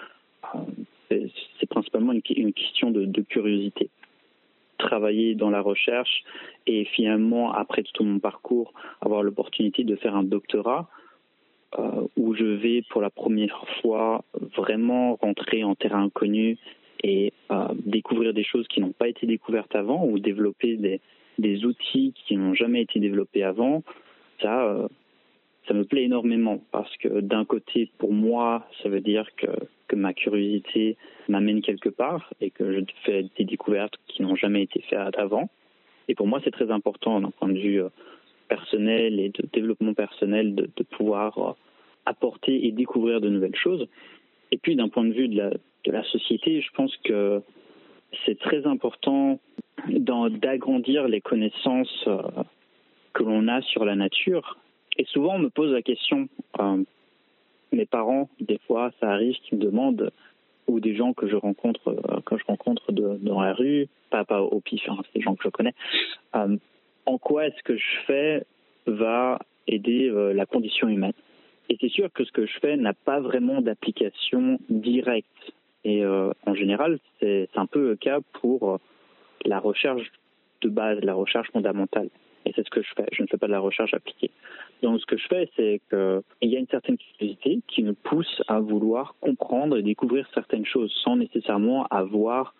euh, 0.53 1.27
c'est 1.59 1.69
principalement 1.69 2.11
une, 2.11 2.53
question 2.53 2.91
de, 2.91 3.05
de, 3.05 3.21
curiosité. 3.21 3.89
Travailler 4.77 5.35
dans 5.35 5.49
la 5.49 5.61
recherche 5.61 6.23
et 6.67 6.85
finalement, 6.85 7.53
après 7.53 7.83
tout 7.93 8.03
mon 8.03 8.19
parcours, 8.19 8.73
avoir 9.01 9.23
l'opportunité 9.23 9.83
de 9.83 9.95
faire 9.95 10.15
un 10.15 10.23
doctorat, 10.23 10.89
euh, 11.77 12.07
où 12.15 12.35
je 12.35 12.45
vais 12.45 12.83
pour 12.89 13.01
la 13.01 13.09
première 13.09 13.65
fois 13.81 14.23
vraiment 14.55 15.15
rentrer 15.15 15.63
en 15.63 15.75
terrain 15.75 16.03
inconnu 16.03 16.57
et 17.03 17.33
euh, 17.51 17.67
découvrir 17.85 18.33
des 18.33 18.43
choses 18.43 18.67
qui 18.67 18.79
n'ont 18.79 18.93
pas 18.93 19.07
été 19.07 19.27
découvertes 19.27 19.75
avant 19.75 20.05
ou 20.05 20.19
développer 20.19 20.77
des, 21.37 21.65
outils 21.65 22.13
qui 22.15 22.37
n'ont 22.37 22.53
jamais 22.53 22.81
été 22.81 22.99
développés 22.99 23.43
avant, 23.43 23.83
ça, 24.41 24.63
euh, 24.63 24.87
ça 25.67 25.73
me 25.73 25.83
plaît 25.83 26.03
énormément 26.03 26.61
parce 26.71 26.95
que 26.97 27.19
d'un 27.19 27.45
côté, 27.45 27.89
pour 27.97 28.13
moi, 28.13 28.65
ça 28.81 28.89
veut 28.89 29.01
dire 29.01 29.27
que, 29.35 29.47
que 29.87 29.95
ma 29.95 30.13
curiosité 30.13 30.95
m'amène 31.27 31.61
quelque 31.61 31.89
part 31.89 32.33
et 32.39 32.51
que 32.51 32.73
je 32.73 32.79
fais 33.03 33.25
des 33.37 33.43
découvertes 33.43 33.95
qui 34.07 34.21
n'ont 34.21 34.35
jamais 34.35 34.63
été 34.63 34.81
faites 34.81 35.17
avant. 35.17 35.49
Et 36.07 36.15
pour 36.15 36.27
moi, 36.27 36.39
c'est 36.43 36.51
très 36.51 36.71
important 36.71 37.19
d'un 37.19 37.31
point 37.31 37.49
de 37.49 37.59
vue 37.59 37.81
personnel 38.47 39.19
et 39.19 39.29
de 39.29 39.47
développement 39.51 39.93
personnel 39.93 40.55
de, 40.55 40.83
pouvoir 40.83 41.37
euh, 41.37 41.51
apporter 42.05 42.65
et 42.65 42.71
découvrir 42.71 43.21
de 43.21 43.29
nouvelles 43.29 43.55
choses. 43.55 43.87
Et 44.51 44.57
puis 44.57 44.75
d'un 44.75 44.89
point 44.89 45.05
de 45.05 45.13
vue 45.13 45.27
de 45.27 45.51
la, 45.87 46.03
société, 46.03 46.61
je 46.61 46.71
pense 46.71 46.95
que 47.03 47.41
c'est 48.25 48.39
très 48.39 48.65
important 48.65 49.39
d'agrandir 49.89 51.07
les 51.07 51.21
connaissances 51.21 52.03
euh, 52.07 52.21
que 53.13 53.23
l'on 53.23 53.47
a 53.47 53.61
sur 53.61 53.85
la 53.85 53.95
nature. 53.95 54.57
Et 54.97 55.05
souvent, 55.05 55.35
on 55.35 55.39
me 55.39 55.49
pose 55.49 55.71
la 55.71 55.81
question, 55.81 56.27
euh, 56.59 56.83
mes 57.71 57.85
parents, 57.85 58.29
des 58.39 58.59
fois, 58.65 58.91
ça 58.99 59.11
arrive, 59.11 59.35
qui 59.43 59.55
me 59.55 59.61
demandent 59.61 60.11
ou 60.67 60.79
des 60.79 60.95
gens 60.95 61.13
que 61.13 61.27
je 61.27 61.35
rencontre 61.35 61.95
quand 62.25 62.37
je 62.37 62.45
rencontre 62.45 62.91
dans 62.91 63.39
la 63.39 63.53
rue, 63.53 63.87
pas, 64.09 64.25
pas 64.25 64.41
au 64.41 64.61
pif, 64.61 64.81
hein, 64.89 64.97
c'est 65.03 65.19
des 65.19 65.21
gens 65.21 65.35
que 65.35 65.43
je 65.43 65.49
connais, 65.49 65.75
en 67.05 67.17
quoi 67.17 67.47
est-ce 67.47 67.61
que 67.63 67.77
je 67.77 67.99
fais 68.07 68.45
va 68.87 69.39
aider 69.67 70.09
euh, 70.09 70.33
la 70.33 70.45
condition 70.45 70.87
humaine. 70.87 71.13
Et 71.69 71.77
c'est 71.81 71.89
sûr 71.89 72.11
que 72.13 72.23
ce 72.23 72.31
que 72.31 72.45
je 72.45 72.59
fais 72.59 72.77
n'a 72.77 72.93
pas 72.93 73.19
vraiment 73.19 73.61
d'application 73.61 74.59
directe. 74.69 75.53
Et 75.83 76.03
en 76.05 76.55
général, 76.55 76.97
c'est 77.19 77.47
un 77.55 77.67
peu 77.67 77.89
le 77.89 77.95
cas 77.95 78.19
pour 78.41 78.79
la 79.45 79.59
recherche 79.59 80.11
de 80.61 80.69
base, 80.69 80.99
la 81.01 81.13
recherche 81.13 81.51
fondamentale. 81.51 82.09
Et 82.45 82.53
c'est 82.55 82.65
ce 82.65 82.69
que 82.69 82.81
je 82.81 82.89
fais. 82.95 83.05
Je 83.11 83.23
ne 83.23 83.27
fais 83.27 83.37
pas 83.37 83.47
de 83.47 83.51
la 83.51 83.59
recherche 83.59 83.93
appliquée. 83.93 84.31
Donc 84.81 84.99
ce 84.99 85.05
que 85.05 85.17
je 85.17 85.27
fais, 85.27 85.49
c'est 85.55 85.81
qu'il 85.89 86.49
y 86.49 86.55
a 86.55 86.59
une 86.59 86.67
certaine 86.67 86.97
curiosité 86.97 87.59
qui 87.67 87.83
nous 87.83 87.95
pousse 87.95 88.41
à 88.47 88.59
vouloir 88.59 89.15
comprendre 89.21 89.77
et 89.77 89.81
découvrir 89.81 90.27
certaines 90.33 90.65
choses 90.65 90.93
sans 91.03 91.15
nécessairement 91.15 91.85
avoir 91.87 92.53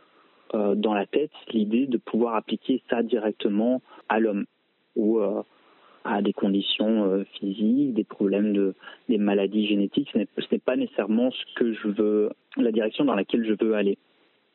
euh, 0.53 0.75
dans 0.75 0.93
la 0.93 1.05
tête 1.05 1.31
l'idée 1.51 1.87
de 1.87 1.97
pouvoir 1.97 2.35
appliquer 2.35 2.83
ça 2.89 3.01
directement 3.01 3.81
à 4.09 4.19
l'homme 4.19 4.45
ou 4.95 5.19
euh, 5.19 5.41
à 6.03 6.21
des 6.21 6.33
conditions 6.33 7.05
euh, 7.05 7.23
physiques, 7.39 7.95
des 7.95 8.03
problèmes 8.03 8.53
de 8.53 8.75
des 9.09 9.17
maladies 9.17 9.65
génétiques. 9.65 10.11
Ce 10.13 10.19
n'est 10.19 10.59
pas 10.59 10.75
nécessairement 10.75 11.31
ce 11.31 11.43
que 11.55 11.73
je 11.73 11.87
veux, 11.87 12.29
la 12.57 12.71
direction 12.71 13.05
dans 13.05 13.15
laquelle 13.15 13.45
je 13.45 13.55
veux 13.59 13.73
aller. 13.73 13.97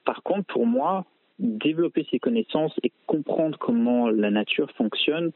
Par 0.04 0.22
contre, 0.22 0.46
pour 0.46 0.64
moi, 0.64 1.04
développer 1.40 2.06
ses 2.10 2.20
connaissances 2.20 2.78
et 2.84 2.92
comprendre 3.06 3.58
comment 3.58 4.08
la 4.08 4.30
nature 4.30 4.70
fonctionne 4.72 5.32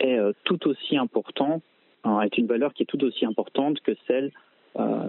est 0.00 0.16
euh, 0.16 0.32
tout 0.44 0.68
aussi 0.68 0.96
important, 0.96 1.60
hein, 2.04 2.20
est 2.22 2.38
une 2.38 2.46
valeur 2.46 2.72
qui 2.72 2.84
est 2.84 2.86
tout 2.86 3.04
aussi 3.04 3.26
importante 3.26 3.80
que 3.80 3.92
celle 4.06 4.32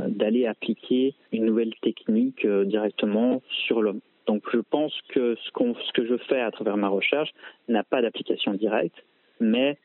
d'aller 0.08 0.48
appliquer 0.48 1.14
une 1.32 1.46
nouvelle 1.46 1.76
technique 1.84 2.48
directement 2.48 3.44
sur 3.68 3.84
l'homme. 3.84 4.00
Donc 4.30 4.44
je 4.54 4.60
pense 4.60 4.94
que 5.08 5.36
ce, 5.44 5.92
que 5.92 6.06
je 6.06 6.16
fais 6.30 6.40
à 6.40 6.52
travers 6.52 6.78
ma 6.78 6.88
recherche 6.88 7.32
n'a 7.68 7.84
pas 7.84 8.04
d'application 8.04 8.54
directe, 8.54 9.04
mais 9.40 9.76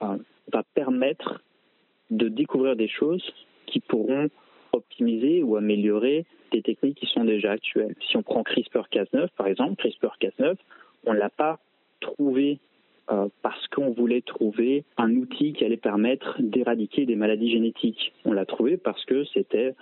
va 0.00 0.62
permettre 0.72 1.42
de 2.10 2.28
découvrir 2.28 2.76
des 2.76 2.86
choses 2.86 3.28
qui 3.66 3.80
pourront 3.80 4.28
optimiser 4.72 5.42
ou 5.42 5.56
améliorer 5.56 6.26
des 6.52 6.62
techniques 6.62 6.98
qui 6.98 7.06
sont 7.06 7.24
déjà 7.24 7.50
actuelles. 7.50 7.96
Si 8.08 8.16
on 8.16 8.22
prend 8.22 8.42
CRISPR-Cas9, 8.42 9.30
par 9.36 9.48
exemple, 9.48 9.82
CRISPR-Cas9, 9.82 10.54
on 11.04 11.12
ne 11.12 11.18
l'a 11.18 11.30
pas 11.30 11.58
trouvé 11.98 12.60
euh, 13.10 13.28
parce 13.42 13.66
qu'on 13.68 13.90
voulait 13.90 14.20
trouver 14.20 14.84
un 14.96 15.14
outil 15.14 15.52
qui 15.54 15.64
allait 15.64 15.76
permettre 15.76 16.36
d'éradiquer 16.40 17.06
des 17.06 17.16
maladies 17.16 17.50
génétiques. 17.50 18.12
On 18.24 18.32
l'a 18.32 18.44
trouvé 18.44 18.76
parce 18.76 19.04
que 19.06 19.24
c'était 19.32 19.74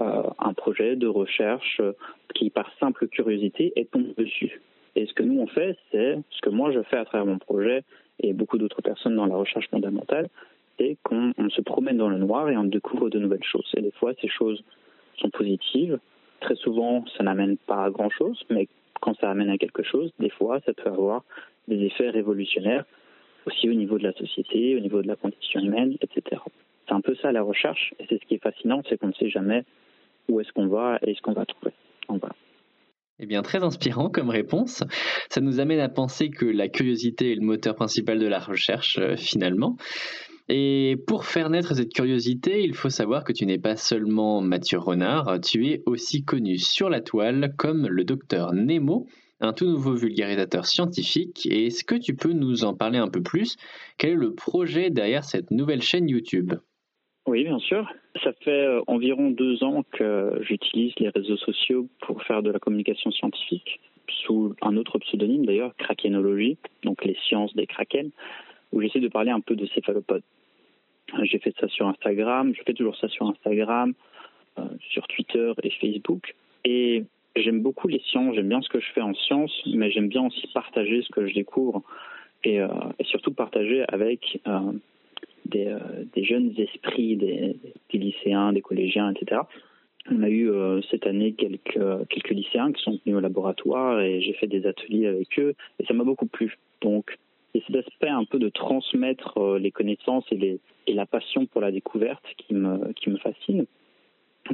euh, 0.00 0.22
un 0.38 0.52
projet 0.52 0.94
de 0.94 1.08
recherche 1.08 1.80
qui, 2.34 2.50
par 2.50 2.70
simple 2.78 3.08
curiosité, 3.08 3.72
est 3.76 3.90
tombé 3.90 4.12
dessus. 4.16 4.60
Et 4.94 5.06
ce 5.06 5.14
que 5.14 5.22
nous 5.22 5.40
on 5.40 5.46
fait, 5.46 5.76
c'est 5.90 6.18
ce 6.30 6.40
que 6.40 6.50
moi 6.50 6.70
je 6.72 6.82
fais 6.82 6.96
à 6.96 7.04
travers 7.04 7.26
mon 7.26 7.38
projet 7.38 7.82
et 8.20 8.32
beaucoup 8.32 8.58
d'autres 8.58 8.82
personnes 8.82 9.16
dans 9.16 9.26
la 9.26 9.36
recherche 9.36 9.68
fondamentale, 9.70 10.28
c'est 10.78 10.96
qu'on 11.02 11.32
se 11.50 11.60
promène 11.60 11.96
dans 11.96 12.08
le 12.08 12.18
noir 12.18 12.48
et 12.48 12.56
on 12.56 12.64
découvre 12.64 13.10
de 13.10 13.18
nouvelles 13.18 13.44
choses. 13.44 13.70
Et 13.76 13.82
des 13.82 13.90
fois, 13.92 14.12
ces 14.20 14.28
choses 14.28 14.62
sont 15.18 15.30
positives. 15.30 15.98
Très 16.40 16.54
souvent, 16.54 17.04
ça 17.16 17.24
n'amène 17.24 17.56
pas 17.56 17.84
à 17.84 17.90
grand-chose, 17.90 18.44
mais 18.50 18.68
quand 19.00 19.14
ça 19.18 19.30
amène 19.30 19.50
à 19.50 19.58
quelque 19.58 19.82
chose, 19.82 20.12
des 20.18 20.30
fois, 20.30 20.60
ça 20.66 20.72
peut 20.72 20.90
avoir 20.90 21.24
des 21.68 21.84
effets 21.84 22.10
révolutionnaires, 22.10 22.84
aussi 23.46 23.68
au 23.68 23.74
niveau 23.74 23.98
de 23.98 24.04
la 24.04 24.12
société, 24.12 24.76
au 24.76 24.80
niveau 24.80 25.02
de 25.02 25.08
la 25.08 25.16
condition 25.16 25.60
humaine, 25.60 25.96
etc. 26.00 26.42
C'est 26.86 26.94
un 26.94 27.00
peu 27.00 27.14
ça 27.16 27.32
la 27.32 27.42
recherche, 27.42 27.94
et 27.98 28.06
c'est 28.08 28.20
ce 28.20 28.26
qui 28.26 28.34
est 28.34 28.42
fascinant, 28.42 28.82
c'est 28.88 28.98
qu'on 28.98 29.08
ne 29.08 29.12
sait 29.12 29.30
jamais 29.30 29.64
où 30.28 30.40
est-ce 30.40 30.52
qu'on 30.52 30.66
va 30.66 30.98
et 31.06 31.14
ce 31.14 31.20
qu'on 31.20 31.32
va 31.32 31.46
trouver. 31.46 31.72
Donc, 32.08 32.20
voilà. 32.20 32.34
Eh 33.20 33.26
bien, 33.26 33.42
très 33.42 33.64
inspirant 33.64 34.10
comme 34.10 34.30
réponse. 34.30 34.84
Ça 35.28 35.40
nous 35.40 35.58
amène 35.58 35.80
à 35.80 35.88
penser 35.88 36.30
que 36.30 36.46
la 36.46 36.68
curiosité 36.68 37.32
est 37.32 37.34
le 37.34 37.44
moteur 37.44 37.74
principal 37.74 38.18
de 38.18 38.28
la 38.28 38.38
recherche, 38.38 38.98
euh, 38.98 39.16
finalement. 39.16 39.76
Et 40.48 40.96
pour 41.06 41.26
faire 41.26 41.50
naître 41.50 41.74
cette 41.74 41.92
curiosité, 41.92 42.62
il 42.62 42.74
faut 42.74 42.88
savoir 42.88 43.24
que 43.24 43.32
tu 43.32 43.44
n'es 43.44 43.58
pas 43.58 43.76
seulement 43.76 44.40
Mathieu 44.40 44.78
Renard, 44.78 45.40
tu 45.42 45.66
es 45.66 45.82
aussi 45.84 46.24
connu 46.24 46.56
sur 46.56 46.88
la 46.88 47.02
toile 47.02 47.52
comme 47.58 47.86
le 47.86 48.04
docteur 48.04 48.54
Nemo, 48.54 49.06
un 49.40 49.52
tout 49.52 49.66
nouveau 49.66 49.94
vulgarisateur 49.94 50.66
scientifique. 50.66 51.46
Et 51.46 51.66
est-ce 51.66 51.84
que 51.84 51.94
tu 51.94 52.14
peux 52.14 52.32
nous 52.32 52.64
en 52.64 52.74
parler 52.74 52.98
un 52.98 53.08
peu 53.08 53.22
plus? 53.22 53.56
Quel 53.98 54.10
est 54.10 54.14
le 54.14 54.34
projet 54.34 54.90
derrière 54.90 55.24
cette 55.24 55.50
nouvelle 55.50 55.82
chaîne 55.82 56.08
YouTube? 56.08 56.54
Oui, 57.26 57.44
bien 57.44 57.58
sûr. 57.58 57.86
Ça 58.24 58.32
fait 58.42 58.50
euh, 58.50 58.80
environ 58.86 59.30
deux 59.30 59.62
ans 59.62 59.84
que 59.92 60.38
j'utilise 60.40 60.94
les 60.98 61.10
réseaux 61.10 61.36
sociaux 61.36 61.86
pour 62.00 62.22
faire 62.22 62.42
de 62.42 62.50
la 62.50 62.58
communication 62.58 63.10
scientifique, 63.10 63.80
sous 64.24 64.54
un 64.62 64.76
autre 64.76 64.98
pseudonyme 64.98 65.44
d'ailleurs, 65.44 65.76
Krakenologie, 65.76 66.56
donc 66.84 67.04
les 67.04 67.16
sciences 67.26 67.54
des 67.54 67.66
kraken, 67.66 68.10
où 68.72 68.80
j'essaie 68.80 69.00
de 69.00 69.08
parler 69.08 69.30
un 69.30 69.40
peu 69.40 69.56
de 69.56 69.66
céphalopodes. 69.66 70.22
J'ai 71.22 71.38
fait 71.38 71.54
ça 71.60 71.68
sur 71.68 71.86
Instagram, 71.86 72.54
je 72.54 72.62
fais 72.62 72.74
toujours 72.74 72.96
ça 72.96 73.08
sur 73.08 73.26
Instagram, 73.26 73.92
euh, 74.58 74.62
sur 74.90 75.06
Twitter 75.08 75.52
et 75.62 75.70
Facebook. 75.70 76.34
Et 76.64 77.04
j'aime 77.36 77.60
beaucoup 77.60 77.88
les 77.88 78.00
sciences, 78.10 78.34
j'aime 78.34 78.48
bien 78.48 78.60
ce 78.62 78.68
que 78.68 78.80
je 78.80 78.90
fais 78.92 79.00
en 79.00 79.14
sciences, 79.14 79.62
mais 79.66 79.90
j'aime 79.90 80.08
bien 80.08 80.26
aussi 80.26 80.46
partager 80.54 81.02
ce 81.02 81.08
que 81.10 81.26
je 81.26 81.34
découvre 81.34 81.82
et, 82.44 82.60
euh, 82.60 82.68
surtout 83.02 83.32
partager 83.32 83.84
avec 83.88 84.40
euh, 84.46 84.72
des, 85.44 86.24
jeunes 86.24 86.52
esprits, 86.58 87.16
des, 87.16 87.56
lycéens, 87.92 88.52
des 88.52 88.60
collégiens, 88.60 89.12
etc. 89.12 89.42
On 90.10 90.22
a 90.22 90.28
eu 90.30 90.50
cette 90.90 91.06
année 91.06 91.34
quelques, 91.34 91.78
quelques 92.08 92.30
lycéens 92.30 92.72
qui 92.72 92.82
sont 92.82 92.98
venus 93.04 93.18
au 93.18 93.20
laboratoire 93.20 94.00
et 94.00 94.22
j'ai 94.22 94.32
fait 94.32 94.46
des 94.46 94.66
ateliers 94.66 95.06
avec 95.06 95.38
eux 95.38 95.54
et 95.78 95.84
ça 95.84 95.92
m'a 95.92 96.04
beaucoup 96.04 96.26
plu. 96.26 96.56
Donc 96.80 97.18
et 97.54 97.62
cet 97.66 97.76
aspect 97.76 98.08
un 98.08 98.24
peu 98.24 98.38
de 98.38 98.48
transmettre 98.48 99.38
euh, 99.38 99.58
les 99.58 99.70
connaissances 99.70 100.24
et 100.30 100.60
la 100.86 101.06
passion 101.06 101.46
pour 101.46 101.60
la 101.60 101.70
découverte 101.70 102.24
qui 102.36 102.54
me, 102.54 102.92
qui 102.92 103.10
me 103.10 103.16
fascine. 103.16 103.66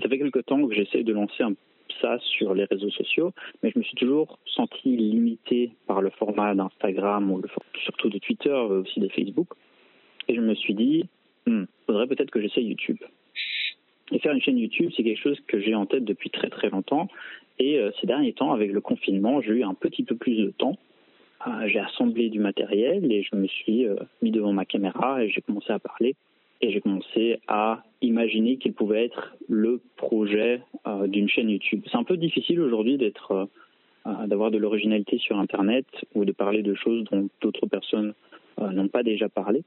Ça 0.00 0.08
fait 0.08 0.18
quelque 0.18 0.40
temps 0.40 0.66
que 0.66 0.74
j'essaie 0.74 1.02
de 1.02 1.12
lancer 1.12 1.42
un, 1.42 1.54
ça 2.00 2.18
sur 2.20 2.54
les 2.54 2.64
réseaux 2.64 2.90
sociaux, 2.90 3.32
mais 3.62 3.70
je 3.70 3.78
me 3.78 3.84
suis 3.84 3.96
toujours 3.96 4.38
senti 4.46 4.96
limité 4.96 5.72
par 5.86 6.00
le 6.02 6.10
format 6.10 6.54
d'Instagram 6.54 7.30
ou 7.30 7.42
surtout 7.82 8.08
de 8.08 8.18
Twitter, 8.18 8.50
euh, 8.50 8.82
aussi 8.82 9.00
de 9.00 9.08
Facebook. 9.08 9.48
Et 10.28 10.34
je 10.34 10.40
me 10.40 10.54
suis 10.54 10.74
dit, 10.74 11.04
il 11.46 11.52
hmm, 11.52 11.66
faudrait 11.86 12.06
peut-être 12.06 12.30
que 12.30 12.40
j'essaie 12.40 12.62
YouTube. 12.62 12.98
Et 14.12 14.18
faire 14.18 14.32
une 14.32 14.40
chaîne 14.40 14.58
YouTube, 14.58 14.90
c'est 14.96 15.02
quelque 15.02 15.20
chose 15.20 15.40
que 15.46 15.60
j'ai 15.60 15.74
en 15.74 15.86
tête 15.86 16.04
depuis 16.04 16.30
très 16.30 16.50
très 16.50 16.68
longtemps. 16.68 17.08
Et 17.58 17.78
euh, 17.78 17.90
ces 18.00 18.06
derniers 18.06 18.32
temps, 18.32 18.52
avec 18.52 18.72
le 18.72 18.80
confinement, 18.80 19.40
j'ai 19.40 19.52
eu 19.52 19.64
un 19.64 19.74
petit 19.74 20.02
peu 20.02 20.16
plus 20.16 20.36
de 20.36 20.50
temps 20.50 20.76
ah, 21.46 21.68
j'ai 21.68 21.78
assemblé 21.78 22.30
du 22.30 22.38
matériel 22.38 23.12
et 23.12 23.22
je 23.22 23.36
me 23.36 23.46
suis 23.46 23.86
euh, 23.86 23.96
mis 24.22 24.30
devant 24.30 24.54
ma 24.54 24.64
caméra 24.64 25.22
et 25.22 25.28
j'ai 25.28 25.42
commencé 25.42 25.70
à 25.74 25.78
parler 25.78 26.16
et 26.60 26.70
j'ai 26.70 26.80
commencé 26.80 27.40
à 27.48 27.82
imaginer 28.00 28.56
qu'il 28.56 28.72
pouvait 28.72 29.04
être 29.04 29.34
le 29.48 29.80
projet 29.96 30.62
euh, 30.86 31.06
d'une 31.06 31.28
chaîne 31.28 31.50
YouTube. 31.50 31.82
C'est 31.90 31.96
un 31.96 32.04
peu 32.04 32.16
difficile 32.16 32.60
aujourd'hui 32.60 32.96
d'être 32.96 33.48
euh, 34.06 34.26
d'avoir 34.26 34.50
de 34.50 34.58
l'originalité 34.58 35.18
sur 35.18 35.38
internet 35.38 35.86
ou 36.14 36.24
de 36.24 36.32
parler 36.32 36.62
de 36.62 36.74
choses 36.74 37.04
dont 37.10 37.28
d'autres 37.40 37.66
personnes 37.66 38.12
n'ont 38.60 38.88
pas 38.88 39.02
déjà 39.02 39.28
parlé. 39.28 39.64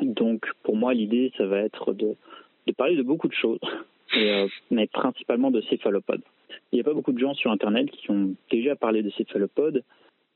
Donc 0.00 0.46
pour 0.62 0.74
moi 0.74 0.94
l'idée 0.94 1.32
ça 1.36 1.46
va 1.46 1.58
être 1.58 1.92
de 1.92 2.16
parler 2.76 2.96
de 2.96 3.02
beaucoup 3.02 3.28
de 3.28 3.34
choses, 3.34 3.60
mais 4.70 4.86
principalement 4.86 5.50
de 5.50 5.60
céphalopodes. 5.62 6.22
Il 6.72 6.76
n'y 6.76 6.80
a 6.80 6.84
pas 6.84 6.94
beaucoup 6.94 7.12
de 7.12 7.18
gens 7.18 7.34
sur 7.34 7.50
internet 7.50 7.90
qui 7.90 8.10
ont 8.10 8.34
déjà 8.50 8.76
parlé 8.76 9.02
de 9.02 9.10
céphalopodes 9.10 9.84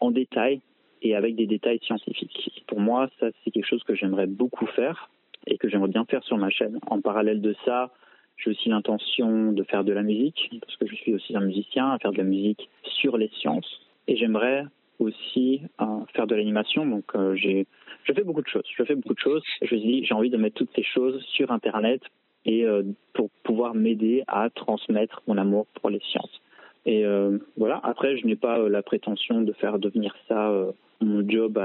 en 0.00 0.10
détail 0.10 0.60
et 1.02 1.14
avec 1.14 1.36
des 1.36 1.46
détails 1.46 1.80
scientifiques. 1.82 2.64
Pour 2.66 2.80
moi, 2.80 3.08
ça, 3.20 3.28
c'est 3.42 3.50
quelque 3.50 3.66
chose 3.66 3.82
que 3.84 3.94
j'aimerais 3.94 4.26
beaucoup 4.26 4.66
faire 4.66 5.10
et 5.46 5.58
que 5.58 5.68
j'aimerais 5.68 5.88
bien 5.88 6.04
faire 6.04 6.22
sur 6.24 6.36
ma 6.36 6.50
chaîne. 6.50 6.78
En 6.88 7.00
parallèle 7.00 7.40
de 7.40 7.54
ça, 7.64 7.90
j'ai 8.36 8.50
aussi 8.50 8.68
l'intention 8.68 9.52
de 9.52 9.62
faire 9.62 9.84
de 9.84 9.92
la 9.92 10.02
musique, 10.02 10.50
parce 10.60 10.76
que 10.76 10.86
je 10.86 10.94
suis 10.94 11.14
aussi 11.14 11.36
un 11.36 11.40
musicien, 11.40 11.90
à 11.90 11.98
faire 11.98 12.12
de 12.12 12.18
la 12.18 12.24
musique 12.24 12.68
sur 12.82 13.16
les 13.16 13.30
sciences. 13.40 13.80
Et 14.08 14.16
j'aimerais 14.16 14.64
aussi 14.98 15.62
euh, 15.80 15.84
faire 16.14 16.26
de 16.26 16.34
l'animation. 16.34 16.86
Donc, 16.86 17.04
euh, 17.14 17.34
j'ai, 17.34 17.66
je 18.04 18.12
fais 18.12 18.22
beaucoup 18.22 18.42
de 18.42 18.48
choses. 18.48 18.64
Je 18.76 18.82
fais 18.84 18.94
beaucoup 18.94 19.14
de 19.14 19.18
choses. 19.18 19.42
je 19.62 19.74
me 19.74 19.80
dis, 19.80 20.04
j'ai 20.04 20.14
envie 20.14 20.30
de 20.30 20.36
mettre 20.36 20.56
toutes 20.56 20.74
ces 20.74 20.82
choses 20.82 21.22
sur 21.24 21.50
Internet 21.50 22.02
et 22.44 22.64
euh, 22.64 22.82
pour 23.12 23.30
pouvoir 23.42 23.74
m'aider 23.74 24.22
à 24.28 24.50
transmettre 24.50 25.22
mon 25.26 25.36
amour 25.38 25.66
pour 25.80 25.90
les 25.90 26.00
sciences. 26.00 26.40
Et 26.88 27.04
voilà, 27.56 27.80
après, 27.82 28.16
je 28.16 28.24
n'ai 28.28 28.36
pas 28.36 28.68
la 28.68 28.80
prétention 28.80 29.40
de 29.40 29.52
faire 29.54 29.80
devenir 29.80 30.14
ça 30.28 30.54
mon 31.00 31.28
job 31.28 31.58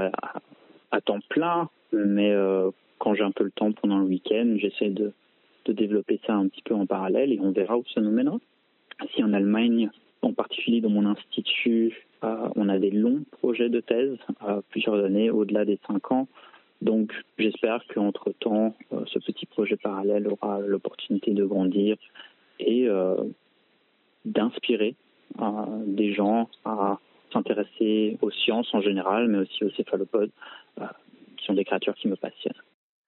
à, 0.90 1.00
temps 1.00 1.20
plein, 1.28 1.68
mais 1.92 2.34
quand 3.02 3.14
j'ai 3.14 3.24
un 3.24 3.32
peu 3.32 3.42
le 3.42 3.50
temps 3.50 3.72
pendant 3.72 3.98
le 3.98 4.04
week-end, 4.04 4.54
j'essaie 4.58 4.90
de, 4.90 5.12
développer 5.66 6.20
ça 6.24 6.34
un 6.34 6.46
petit 6.46 6.62
peu 6.62 6.74
en 6.74 6.86
parallèle 6.86 7.32
et 7.32 7.40
on 7.40 7.50
verra 7.50 7.76
où 7.76 7.84
ça 7.92 8.00
nous 8.00 8.12
mènera. 8.12 8.38
Si 9.12 9.24
en 9.24 9.32
Allemagne, 9.32 9.90
en 10.22 10.32
particulier 10.32 10.80
dans 10.80 10.90
mon 10.90 11.06
institut, 11.06 12.06
on 12.22 12.68
a 12.68 12.78
des 12.78 12.92
longs 12.92 13.24
projets 13.32 13.68
de 13.68 13.80
thèse, 13.80 14.16
plusieurs 14.70 15.04
années, 15.04 15.30
au-delà 15.30 15.64
des 15.64 15.80
cinq 15.86 16.12
ans. 16.12 16.28
Donc 16.80 17.12
j'espère 17.38 17.84
qu'entre-temps, 17.92 18.76
ce 19.06 19.18
petit 19.18 19.46
projet 19.46 19.76
parallèle 19.76 20.28
aura 20.28 20.60
l'opportunité 20.60 21.32
de 21.32 21.44
grandir 21.44 21.96
et 22.60 22.86
d'inspirer 24.24 24.94
des 25.86 26.12
gens 26.12 26.48
à 26.64 26.98
s'intéresser 27.32 28.18
aux 28.20 28.30
sciences 28.30 28.72
en 28.74 28.80
général, 28.80 29.26
mais 29.26 29.38
aussi 29.38 29.64
aux 29.64 29.70
céphalopodes, 29.70 30.30
qui 31.36 31.44
sont 31.46 31.54
des 31.54 31.64
créatures 31.64 31.96
qui 31.96 32.06
me 32.06 32.16
passionnent. 32.16 32.62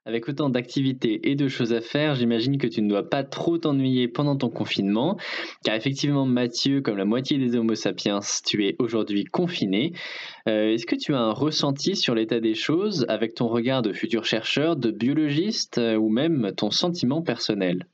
Avec 0.06 0.28
autant 0.28 0.50
d'activités 0.50 1.30
et 1.30 1.34
de 1.34 1.48
choses 1.48 1.72
à 1.72 1.80
faire, 1.80 2.14
j'imagine 2.14 2.58
que 2.58 2.66
tu 2.66 2.82
ne 2.82 2.90
dois 2.90 3.08
pas 3.08 3.24
trop 3.24 3.56
t'ennuyer 3.56 4.06
pendant 4.06 4.36
ton 4.36 4.50
confinement, 4.50 5.16
car 5.64 5.74
effectivement, 5.74 6.26
Mathieu, 6.26 6.82
comme 6.82 6.98
la 6.98 7.06
moitié 7.06 7.38
des 7.38 7.56
Homo 7.56 7.74
sapiens, 7.74 8.20
tu 8.44 8.66
es 8.66 8.76
aujourd'hui 8.78 9.24
confiné. 9.24 9.92
Euh, 10.46 10.72
est-ce 10.72 10.84
que 10.84 10.96
tu 10.96 11.14
as 11.14 11.20
un 11.20 11.32
ressenti 11.32 11.96
sur 11.96 12.14
l'état 12.14 12.38
des 12.38 12.54
choses 12.54 13.06
avec 13.08 13.34
ton 13.34 13.48
regard 13.48 13.80
de 13.80 13.94
futur 13.94 14.26
chercheur, 14.26 14.76
de 14.76 14.90
biologiste, 14.90 15.78
euh, 15.78 15.96
ou 15.96 16.10
même 16.10 16.52
ton 16.54 16.70
sentiment 16.70 17.22
personnel? 17.22 17.86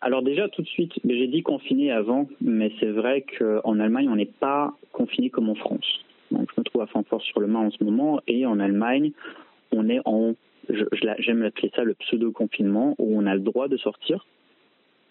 Alors 0.00 0.22
déjà, 0.22 0.48
tout 0.48 0.62
de 0.62 0.66
suite, 0.66 0.92
j'ai 1.04 1.28
dit 1.28 1.42
confiné 1.42 1.90
avant, 1.90 2.28
mais 2.40 2.72
c'est 2.80 2.90
vrai 2.90 3.24
qu'en 3.38 3.78
Allemagne, 3.78 4.08
on 4.08 4.16
n'est 4.16 4.26
pas 4.26 4.72
confiné 4.92 5.30
comme 5.30 5.48
en 5.48 5.54
France. 5.54 5.86
Donc, 6.30 6.48
je 6.54 6.60
me 6.60 6.64
trouve 6.64 6.82
à 6.82 6.86
Francfort 6.86 7.22
sur 7.22 7.40
le 7.40 7.46
Main 7.46 7.66
en 7.66 7.70
ce 7.70 7.82
moment, 7.82 8.20
et 8.26 8.46
en 8.46 8.60
Allemagne, 8.60 9.12
on 9.72 9.88
est 9.88 10.00
en 10.04 10.34
j'aime 11.18 11.42
appeler 11.42 11.70
ça 11.74 11.84
le 11.84 11.94
pseudo-confinement, 11.94 12.94
où 12.98 13.18
on 13.18 13.26
a 13.26 13.34
le 13.34 13.40
droit 13.40 13.68
de 13.68 13.76
sortir. 13.76 14.26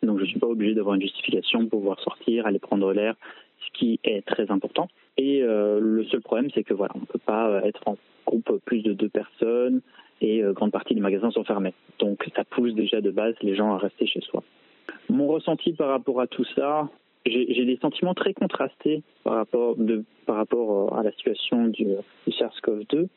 Donc 0.03 0.17
je 0.17 0.23
ne 0.23 0.29
suis 0.29 0.39
pas 0.39 0.47
obligé 0.47 0.73
d'avoir 0.73 0.95
une 0.95 1.01
justification 1.01 1.67
pour 1.67 1.79
pouvoir 1.79 1.99
sortir, 1.99 2.45
aller 2.45 2.59
prendre 2.59 2.93
l'air, 2.93 3.15
ce 3.59 3.79
qui 3.79 3.99
est 4.03 4.25
très 4.25 4.49
important. 4.51 4.87
Et 5.17 5.41
euh, 5.43 5.79
le 5.81 6.05
seul 6.05 6.21
problème, 6.21 6.49
c'est 6.53 6.63
que 6.63 6.73
voilà, 6.73 6.93
on 6.95 7.01
ne 7.01 7.05
peut 7.05 7.19
pas 7.19 7.61
être 7.65 7.81
en 7.85 7.97
groupe 8.25 8.61
plus 8.65 8.81
de 8.81 8.93
deux 8.93 9.09
personnes 9.09 9.81
et 10.21 10.43
euh, 10.43 10.53
grande 10.53 10.71
partie 10.71 10.95
des 10.95 11.01
magasins 11.01 11.31
sont 11.31 11.43
fermés. 11.43 11.73
Donc 11.99 12.25
ça 12.35 12.43
pousse 12.43 12.73
déjà 12.73 13.01
de 13.01 13.11
base 13.11 13.35
les 13.41 13.55
gens 13.55 13.73
à 13.73 13.77
rester 13.77 14.05
chez 14.05 14.21
soi. 14.21 14.43
Mon 15.09 15.27
ressenti 15.27 15.73
par 15.73 15.89
rapport 15.89 16.21
à 16.21 16.27
tout 16.27 16.45
ça, 16.55 16.89
j'ai 17.25 17.65
des 17.65 17.77
sentiments 17.81 18.13
très 18.13 18.33
contrastés 18.33 19.03
par 19.23 19.35
rapport, 19.35 19.75
de, 19.75 20.03
par 20.25 20.37
rapport 20.37 20.97
à 20.97 21.03
la 21.03 21.11
situation 21.11 21.67
du, 21.67 21.85
du 21.85 22.33
SARS-CoV-2. 22.33 23.07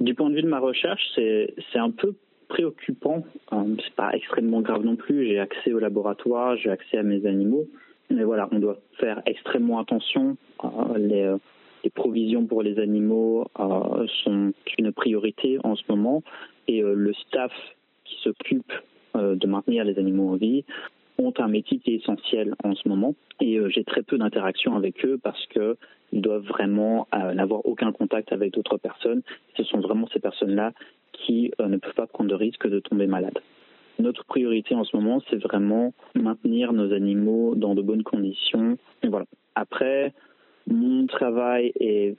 Du 0.00 0.14
point 0.14 0.30
de 0.30 0.36
vue 0.36 0.42
de 0.42 0.48
ma 0.48 0.60
recherche, 0.60 1.02
c'est 1.14 1.78
un 1.78 1.90
peu 1.90 2.14
préoccupant. 2.48 3.24
Euh, 3.52 3.76
c'est 3.84 3.94
pas 3.94 4.12
extrêmement 4.12 4.60
grave 4.60 4.84
non 4.84 4.96
plus. 4.96 5.26
J'ai 5.26 5.38
accès 5.38 5.72
au 5.72 5.78
laboratoire, 5.78 6.56
j'ai 6.56 6.70
accès 6.70 6.98
à 6.98 7.02
mes 7.02 7.26
animaux. 7.26 7.66
Mais 8.10 8.24
voilà, 8.24 8.48
on 8.52 8.58
doit 8.58 8.78
faire 8.98 9.22
extrêmement 9.26 9.78
attention. 9.78 10.36
Euh, 10.64 10.68
les, 10.96 11.22
euh, 11.22 11.36
les, 11.84 11.90
provisions 11.90 12.46
pour 12.46 12.62
les 12.62 12.78
animaux 12.78 13.46
sont 14.24 14.52
une 14.78 14.92
priorité 14.92 15.58
en 15.62 15.76
ce 15.76 15.82
moment. 15.88 16.22
Et 16.68 16.80
le 16.80 17.12
staff 17.14 17.52
qui 18.04 18.16
s'occupe 18.22 18.72
de 19.14 19.46
maintenir 19.46 19.84
les 19.84 19.98
animaux 19.98 20.30
en 20.30 20.36
vie 20.36 20.64
ont 21.18 21.34
un 21.38 21.48
métier 21.48 21.78
qui 21.78 21.92
est 21.92 21.96
essentiel 21.96 22.54
en 22.64 22.74
ce 22.74 22.88
moment. 22.88 23.14
Et 23.40 23.58
j'ai 23.68 23.84
très 23.84 24.02
peu 24.02 24.18
d'interactions 24.18 24.76
avec 24.76 25.04
eux 25.04 25.18
parce 25.22 25.44
que 25.46 25.76
ils 26.12 26.22
doivent 26.22 26.46
vraiment 26.46 27.06
euh, 27.14 27.34
n'avoir 27.34 27.66
aucun 27.66 27.92
contact 27.92 28.32
avec 28.32 28.52
d'autres 28.52 28.78
personnes. 28.78 29.22
Ce 29.56 29.64
sont 29.64 29.80
vraiment 29.80 30.08
ces 30.12 30.20
personnes-là 30.20 30.72
qui 31.12 31.52
euh, 31.60 31.68
ne 31.68 31.76
peuvent 31.76 31.94
pas 31.94 32.06
prendre 32.06 32.30
de 32.30 32.34
risque 32.34 32.66
de 32.66 32.80
tomber 32.80 33.06
malades. 33.06 33.38
Notre 33.98 34.24
priorité 34.24 34.74
en 34.74 34.84
ce 34.84 34.96
moment, 34.96 35.20
c'est 35.28 35.42
vraiment 35.42 35.92
maintenir 36.14 36.72
nos 36.72 36.92
animaux 36.92 37.54
dans 37.56 37.74
de 37.74 37.82
bonnes 37.82 38.04
conditions. 38.04 38.78
Et 39.02 39.08
voilà. 39.08 39.26
Après, 39.54 40.14
mon 40.66 41.06
travail 41.06 41.72
est 41.80 42.16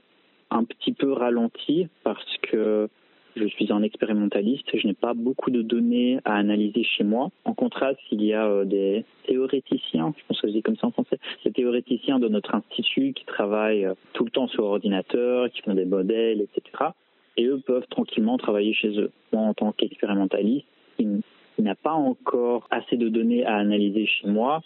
un 0.52 0.66
petit 0.66 0.92
peu 0.92 1.14
ralenti 1.14 1.88
parce 2.04 2.38
que 2.42 2.90
je 3.36 3.46
suis 3.46 3.72
un 3.72 3.84
expérimentaliste, 3.84 4.78
je 4.78 4.88
n'ai 4.88 4.94
pas 4.94 5.14
beaucoup 5.14 5.52
de 5.52 5.62
données 5.62 6.20
à 6.26 6.36
analyser 6.36 6.84
chez 6.84 7.04
moi. 7.04 7.30
En 7.46 7.54
contraste, 7.54 8.00
il 8.12 8.24
y 8.24 8.34
a 8.34 8.46
euh, 8.46 8.66
des 8.66 9.06
théoréticiens, 9.28 10.14
je 10.18 10.24
pense 10.28 10.42
que 10.42 10.48
je 10.48 10.54
dis 10.54 10.62
comme 10.62 10.78
ça 10.78 10.88
en 10.88 10.92
français, 10.92 11.20
des 11.46 11.52
théoréticiens 11.52 12.20
de 12.20 12.28
notre 12.28 12.56
institut 12.56 13.14
qui 13.14 13.26
travaillent 13.26 13.86
euh, 13.86 13.94
tout 14.14 14.26
le 14.26 14.32
temps 14.32 14.48
sur 14.48 14.64
ordinateur, 14.64 15.50
qui 15.52 15.62
font 15.62 15.74
des 15.74 15.86
modèles, 15.86 16.42
etc. 16.42 16.92
Et 17.38 17.46
eux 17.46 17.62
peuvent 17.66 17.88
tranquillement 17.90 18.38
travailler 18.38 18.74
chez 18.74 19.00
eux. 19.00 19.12
Moi, 19.32 19.44
en 19.44 19.54
tant 19.54 19.72
qu'expérimentaliste, 19.72 20.66
il 20.98 21.22
n'y 21.60 21.70
a 21.70 21.76
pas 21.76 21.94
encore 21.94 22.68
assez 22.72 22.98
de 22.98 23.10
données 23.10 23.46
à 23.46 23.56
analyser 23.56 24.06
chez 24.06 24.28
moi 24.28 24.62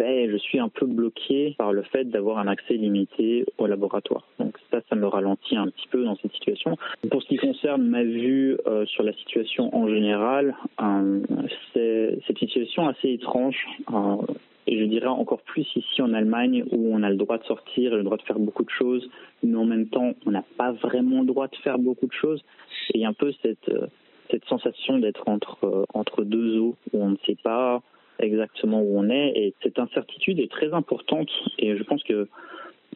je 0.00 0.36
suis 0.36 0.58
un 0.58 0.68
peu 0.68 0.86
bloqué 0.86 1.54
par 1.58 1.72
le 1.72 1.82
fait 1.82 2.04
d'avoir 2.04 2.38
un 2.38 2.46
accès 2.46 2.74
limité 2.74 3.44
au 3.58 3.66
laboratoire. 3.66 4.26
Donc 4.38 4.56
ça, 4.70 4.80
ça 4.88 4.96
me 4.96 5.06
ralentit 5.06 5.56
un 5.56 5.66
petit 5.68 5.88
peu 5.88 6.04
dans 6.04 6.16
cette 6.16 6.32
situation. 6.32 6.76
Pour 7.10 7.22
ce 7.22 7.28
qui 7.28 7.36
concerne 7.36 7.82
ma 7.82 8.02
vue 8.02 8.56
euh, 8.66 8.86
sur 8.86 9.02
la 9.02 9.12
situation 9.12 9.74
en 9.74 9.88
général, 9.88 10.54
euh, 10.80 11.20
c'est 11.74 12.40
une 12.40 12.48
situation 12.48 12.88
assez 12.88 13.10
étrange. 13.10 13.56
Euh, 13.92 14.16
et 14.66 14.78
je 14.78 14.84
dirais 14.84 15.06
encore 15.06 15.40
plus 15.40 15.66
ici 15.76 16.02
en 16.02 16.12
Allemagne 16.12 16.64
où 16.72 16.94
on 16.94 17.02
a 17.02 17.08
le 17.08 17.16
droit 17.16 17.38
de 17.38 17.44
sortir 17.44 17.94
le 17.94 18.02
droit 18.02 18.18
de 18.18 18.22
faire 18.22 18.38
beaucoup 18.38 18.64
de 18.64 18.70
choses, 18.70 19.08
mais 19.42 19.56
en 19.56 19.64
même 19.64 19.88
temps 19.88 20.12
on 20.26 20.30
n'a 20.30 20.44
pas 20.58 20.72
vraiment 20.72 21.20
le 21.20 21.26
droit 21.26 21.48
de 21.48 21.56
faire 21.56 21.78
beaucoup 21.78 22.06
de 22.06 22.12
choses. 22.12 22.42
Et 22.92 22.98
il 22.98 23.00
y 23.00 23.06
a 23.06 23.08
un 23.08 23.14
peu 23.14 23.32
cette, 23.42 23.70
cette 24.30 24.44
sensation 24.44 24.98
d'être 24.98 25.24
entre 25.26 26.22
deux 26.22 26.58
eaux 26.58 26.76
où 26.92 27.02
on 27.02 27.10
ne 27.10 27.16
sait 27.24 27.38
pas 27.42 27.82
exactement 28.18 28.80
où 28.80 28.98
on 28.98 29.08
est. 29.10 29.32
Et 29.36 29.54
cette 29.62 29.78
incertitude 29.78 30.40
est 30.40 30.50
très 30.50 30.72
importante. 30.72 31.30
Et 31.58 31.76
je 31.76 31.82
pense 31.82 32.02
que 32.04 32.28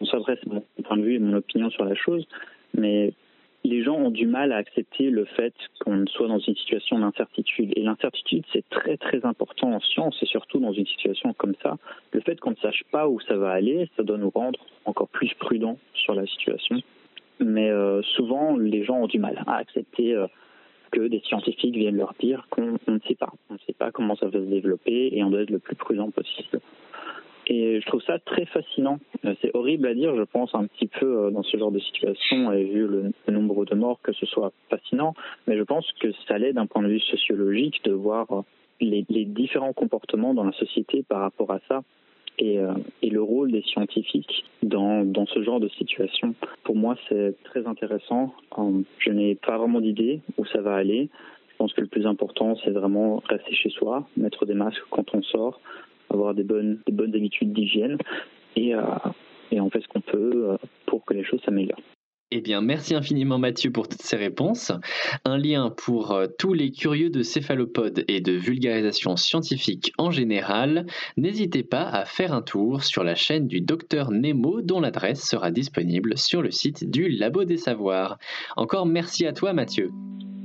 on 0.00 0.06
s'adresse 0.06 0.44
mon 0.46 0.64
point 0.84 0.96
de 0.96 1.02
vue 1.02 1.14
et 1.14 1.18
mon 1.18 1.36
opinion 1.36 1.70
sur 1.70 1.84
la 1.84 1.94
chose, 1.94 2.26
mais 2.74 3.12
les 3.64 3.84
gens 3.84 3.94
ont 3.94 4.10
du 4.10 4.26
mal 4.26 4.52
à 4.52 4.56
accepter 4.56 5.10
le 5.10 5.24
fait 5.24 5.54
qu'on 5.80 6.04
soit 6.06 6.26
dans 6.26 6.38
une 6.40 6.56
situation 6.56 6.98
d'incertitude. 6.98 7.72
Et 7.76 7.82
l'incertitude, 7.82 8.44
c'est 8.52 8.68
très 8.68 8.96
très 8.96 9.24
important 9.24 9.72
en 9.72 9.80
science, 9.80 10.18
et 10.22 10.26
surtout 10.26 10.58
dans 10.58 10.72
une 10.72 10.86
situation 10.86 11.32
comme 11.34 11.54
ça. 11.62 11.76
Le 12.12 12.20
fait 12.20 12.40
qu'on 12.40 12.50
ne 12.50 12.56
sache 12.56 12.82
pas 12.90 13.08
où 13.08 13.20
ça 13.20 13.36
va 13.36 13.50
aller, 13.50 13.88
ça 13.96 14.02
doit 14.02 14.18
nous 14.18 14.30
rendre 14.30 14.58
encore 14.84 15.08
plus 15.08 15.32
prudents 15.34 15.78
sur 15.94 16.14
la 16.14 16.26
situation. 16.26 16.80
Mais 17.38 17.70
euh, 17.70 18.02
souvent, 18.02 18.56
les 18.56 18.84
gens 18.84 19.02
ont 19.02 19.06
du 19.06 19.18
mal 19.18 19.42
à 19.46 19.56
accepter 19.56 20.14
euh, 20.14 20.26
que 20.92 21.08
des 21.08 21.20
scientifiques 21.20 21.74
viennent 21.74 21.96
leur 21.96 22.14
dire 22.20 22.46
qu'on 22.50 22.78
ne 22.86 22.98
sait 23.08 23.16
pas. 23.16 23.32
On 23.50 23.54
ne 23.54 23.58
sait 23.66 23.72
pas 23.72 23.90
comment 23.90 24.14
ça 24.14 24.26
va 24.26 24.38
se 24.38 24.44
développer 24.44 25.10
et 25.12 25.24
on 25.24 25.30
doit 25.30 25.42
être 25.42 25.50
le 25.50 25.58
plus 25.58 25.74
prudent 25.74 26.10
possible. 26.10 26.60
Et 27.48 27.80
je 27.80 27.86
trouve 27.86 28.02
ça 28.02 28.18
très 28.20 28.44
fascinant. 28.46 29.00
Euh, 29.24 29.34
c'est 29.42 29.50
horrible 29.54 29.88
à 29.88 29.94
dire, 29.94 30.14
je 30.14 30.22
pense, 30.22 30.54
un 30.54 30.66
petit 30.66 30.86
peu 30.86 31.06
euh, 31.06 31.30
dans 31.30 31.42
ce 31.42 31.56
genre 31.56 31.72
de 31.72 31.80
situation, 31.80 32.52
et 32.52 32.64
vu 32.64 32.86
le, 32.86 33.12
nombre 33.28 33.64
de 33.64 33.74
morts, 33.74 34.00
que 34.02 34.12
ce 34.12 34.26
soit 34.26 34.52
fascinant, 34.70 35.14
mais 35.48 35.56
je 35.56 35.62
pense 35.62 35.90
que 36.00 36.12
ça 36.28 36.38
l'est 36.38 36.52
d'un 36.52 36.66
point 36.66 36.82
de 36.82 36.88
vue 36.88 37.00
sociologique 37.00 37.82
de 37.84 37.92
voir 37.92 38.28
les, 38.80 39.04
les 39.08 39.24
différents 39.24 39.72
comportements 39.72 40.34
dans 40.34 40.44
la 40.44 40.52
société 40.52 41.02
par 41.08 41.20
rapport 41.20 41.50
à 41.50 41.58
ça 41.68 41.82
et, 42.38 42.58
euh, 42.58 42.72
et, 43.02 43.10
le 43.10 43.22
rôle 43.22 43.52
des 43.52 43.62
scientifiques 43.62 44.44
dans, 44.62 45.04
dans 45.04 45.26
ce 45.26 45.42
genre 45.42 45.60
de 45.60 45.68
situation. 45.68 46.34
Pour 46.64 46.76
moi, 46.76 46.96
c'est 47.08 47.34
très 47.44 47.66
intéressant. 47.66 48.34
Euh, 48.58 48.82
je 48.98 49.10
n'ai 49.10 49.34
pas 49.34 49.58
vraiment 49.58 49.80
d'idée 49.80 50.20
où 50.38 50.46
ça 50.46 50.60
va 50.60 50.74
aller. 50.74 51.08
Je 51.50 51.56
pense 51.56 51.72
que 51.72 51.80
le 51.80 51.86
plus 51.86 52.06
important, 52.06 52.56
c'est 52.64 52.70
vraiment 52.70 53.22
rester 53.28 53.54
chez 53.54 53.70
soi, 53.70 54.06
mettre 54.16 54.46
des 54.46 54.54
masques 54.54 54.82
quand 54.90 55.14
on 55.14 55.22
sort, 55.22 55.60
avoir 56.10 56.34
des 56.34 56.44
bonnes, 56.44 56.80
des 56.86 56.92
bonnes 56.92 57.14
habitudes 57.14 57.52
d'hygiène 57.52 57.98
et, 58.56 58.74
euh, 58.74 58.82
et 59.50 59.60
on 59.60 59.70
fait 59.70 59.80
ce 59.80 59.88
qu'on 59.88 60.00
peut 60.00 60.56
pour 60.86 61.04
que 61.04 61.14
les 61.14 61.24
choses 61.24 61.40
s'améliorent. 61.44 61.80
Eh 62.34 62.40
bien, 62.40 62.62
merci 62.62 62.94
infiniment 62.94 63.38
Mathieu 63.38 63.70
pour 63.70 63.88
toutes 63.88 64.00
ces 64.00 64.16
réponses. 64.16 64.72
Un 65.26 65.36
lien 65.36 65.68
pour 65.68 66.12
euh, 66.12 66.28
tous 66.38 66.54
les 66.54 66.70
curieux 66.70 67.10
de 67.10 67.22
céphalopodes 67.22 68.06
et 68.08 68.22
de 68.22 68.32
vulgarisation 68.32 69.16
scientifique 69.16 69.92
en 69.98 70.10
général. 70.10 70.86
N'hésitez 71.18 71.62
pas 71.62 71.82
à 71.82 72.06
faire 72.06 72.32
un 72.32 72.40
tour 72.40 72.84
sur 72.84 73.04
la 73.04 73.16
chaîne 73.16 73.48
du 73.48 73.60
docteur 73.60 74.10
Nemo 74.10 74.62
dont 74.62 74.80
l'adresse 74.80 75.28
sera 75.28 75.50
disponible 75.50 76.16
sur 76.16 76.40
le 76.40 76.50
site 76.50 76.88
du 76.90 77.10
Labo 77.10 77.44
des 77.44 77.58
Savoirs. 77.58 78.16
Encore 78.56 78.86
merci 78.86 79.26
à 79.26 79.34
toi 79.34 79.52
Mathieu. 79.52 79.90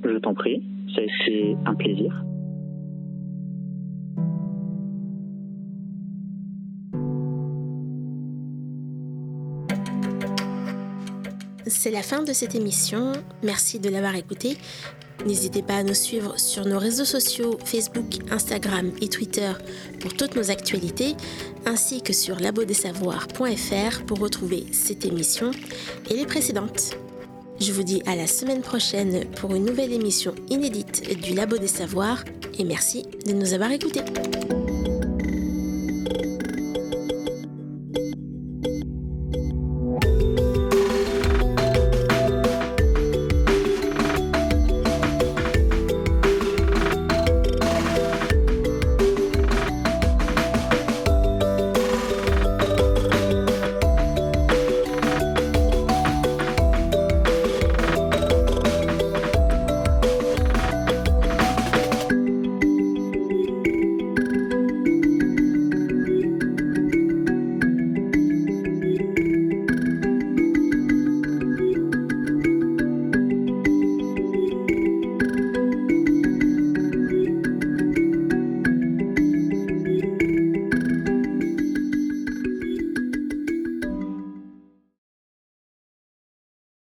Je 0.03 0.17
t'en 0.17 0.33
prie, 0.33 0.61
été 0.89 1.55
un 1.65 1.73
plaisir. 1.73 2.21
C'est 11.69 11.91
la 11.91 12.01
fin 12.01 12.23
de 12.23 12.33
cette 12.33 12.55
émission. 12.55 13.11
Merci 13.43 13.79
de 13.79 13.89
l'avoir 13.89 14.15
écoutée. 14.15 14.57
N'hésitez 15.25 15.61
pas 15.61 15.77
à 15.77 15.83
nous 15.83 15.93
suivre 15.93 16.39
sur 16.39 16.65
nos 16.65 16.79
réseaux 16.79 17.05
sociaux 17.05 17.57
Facebook, 17.65 18.05
Instagram 18.29 18.91
et 19.01 19.09
Twitter 19.09 19.51
pour 19.99 20.13
toutes 20.13 20.35
nos 20.35 20.51
actualités, 20.51 21.15
ainsi 21.65 22.01
que 22.01 22.13
sur 22.13 22.39
labodesavoirs.fr 22.39 24.05
pour 24.05 24.19
retrouver 24.19 24.65
cette 24.71 25.05
émission 25.05 25.51
et 26.09 26.13
les 26.13 26.25
précédentes. 26.25 26.95
Je 27.59 27.71
vous 27.71 27.83
dis 27.83 28.03
à 28.05 28.15
la 28.15 28.27
semaine 28.27 28.61
prochaine 28.61 29.25
pour 29.31 29.55
une 29.55 29.65
nouvelle 29.65 29.91
émission 29.91 30.35
inédite 30.49 31.19
du 31.21 31.33
Labo 31.33 31.57
des 31.57 31.67
Savoirs 31.67 32.23
et 32.59 32.63
merci 32.63 33.03
de 33.25 33.33
nous 33.33 33.53
avoir 33.53 33.71
écoutés. 33.71 34.03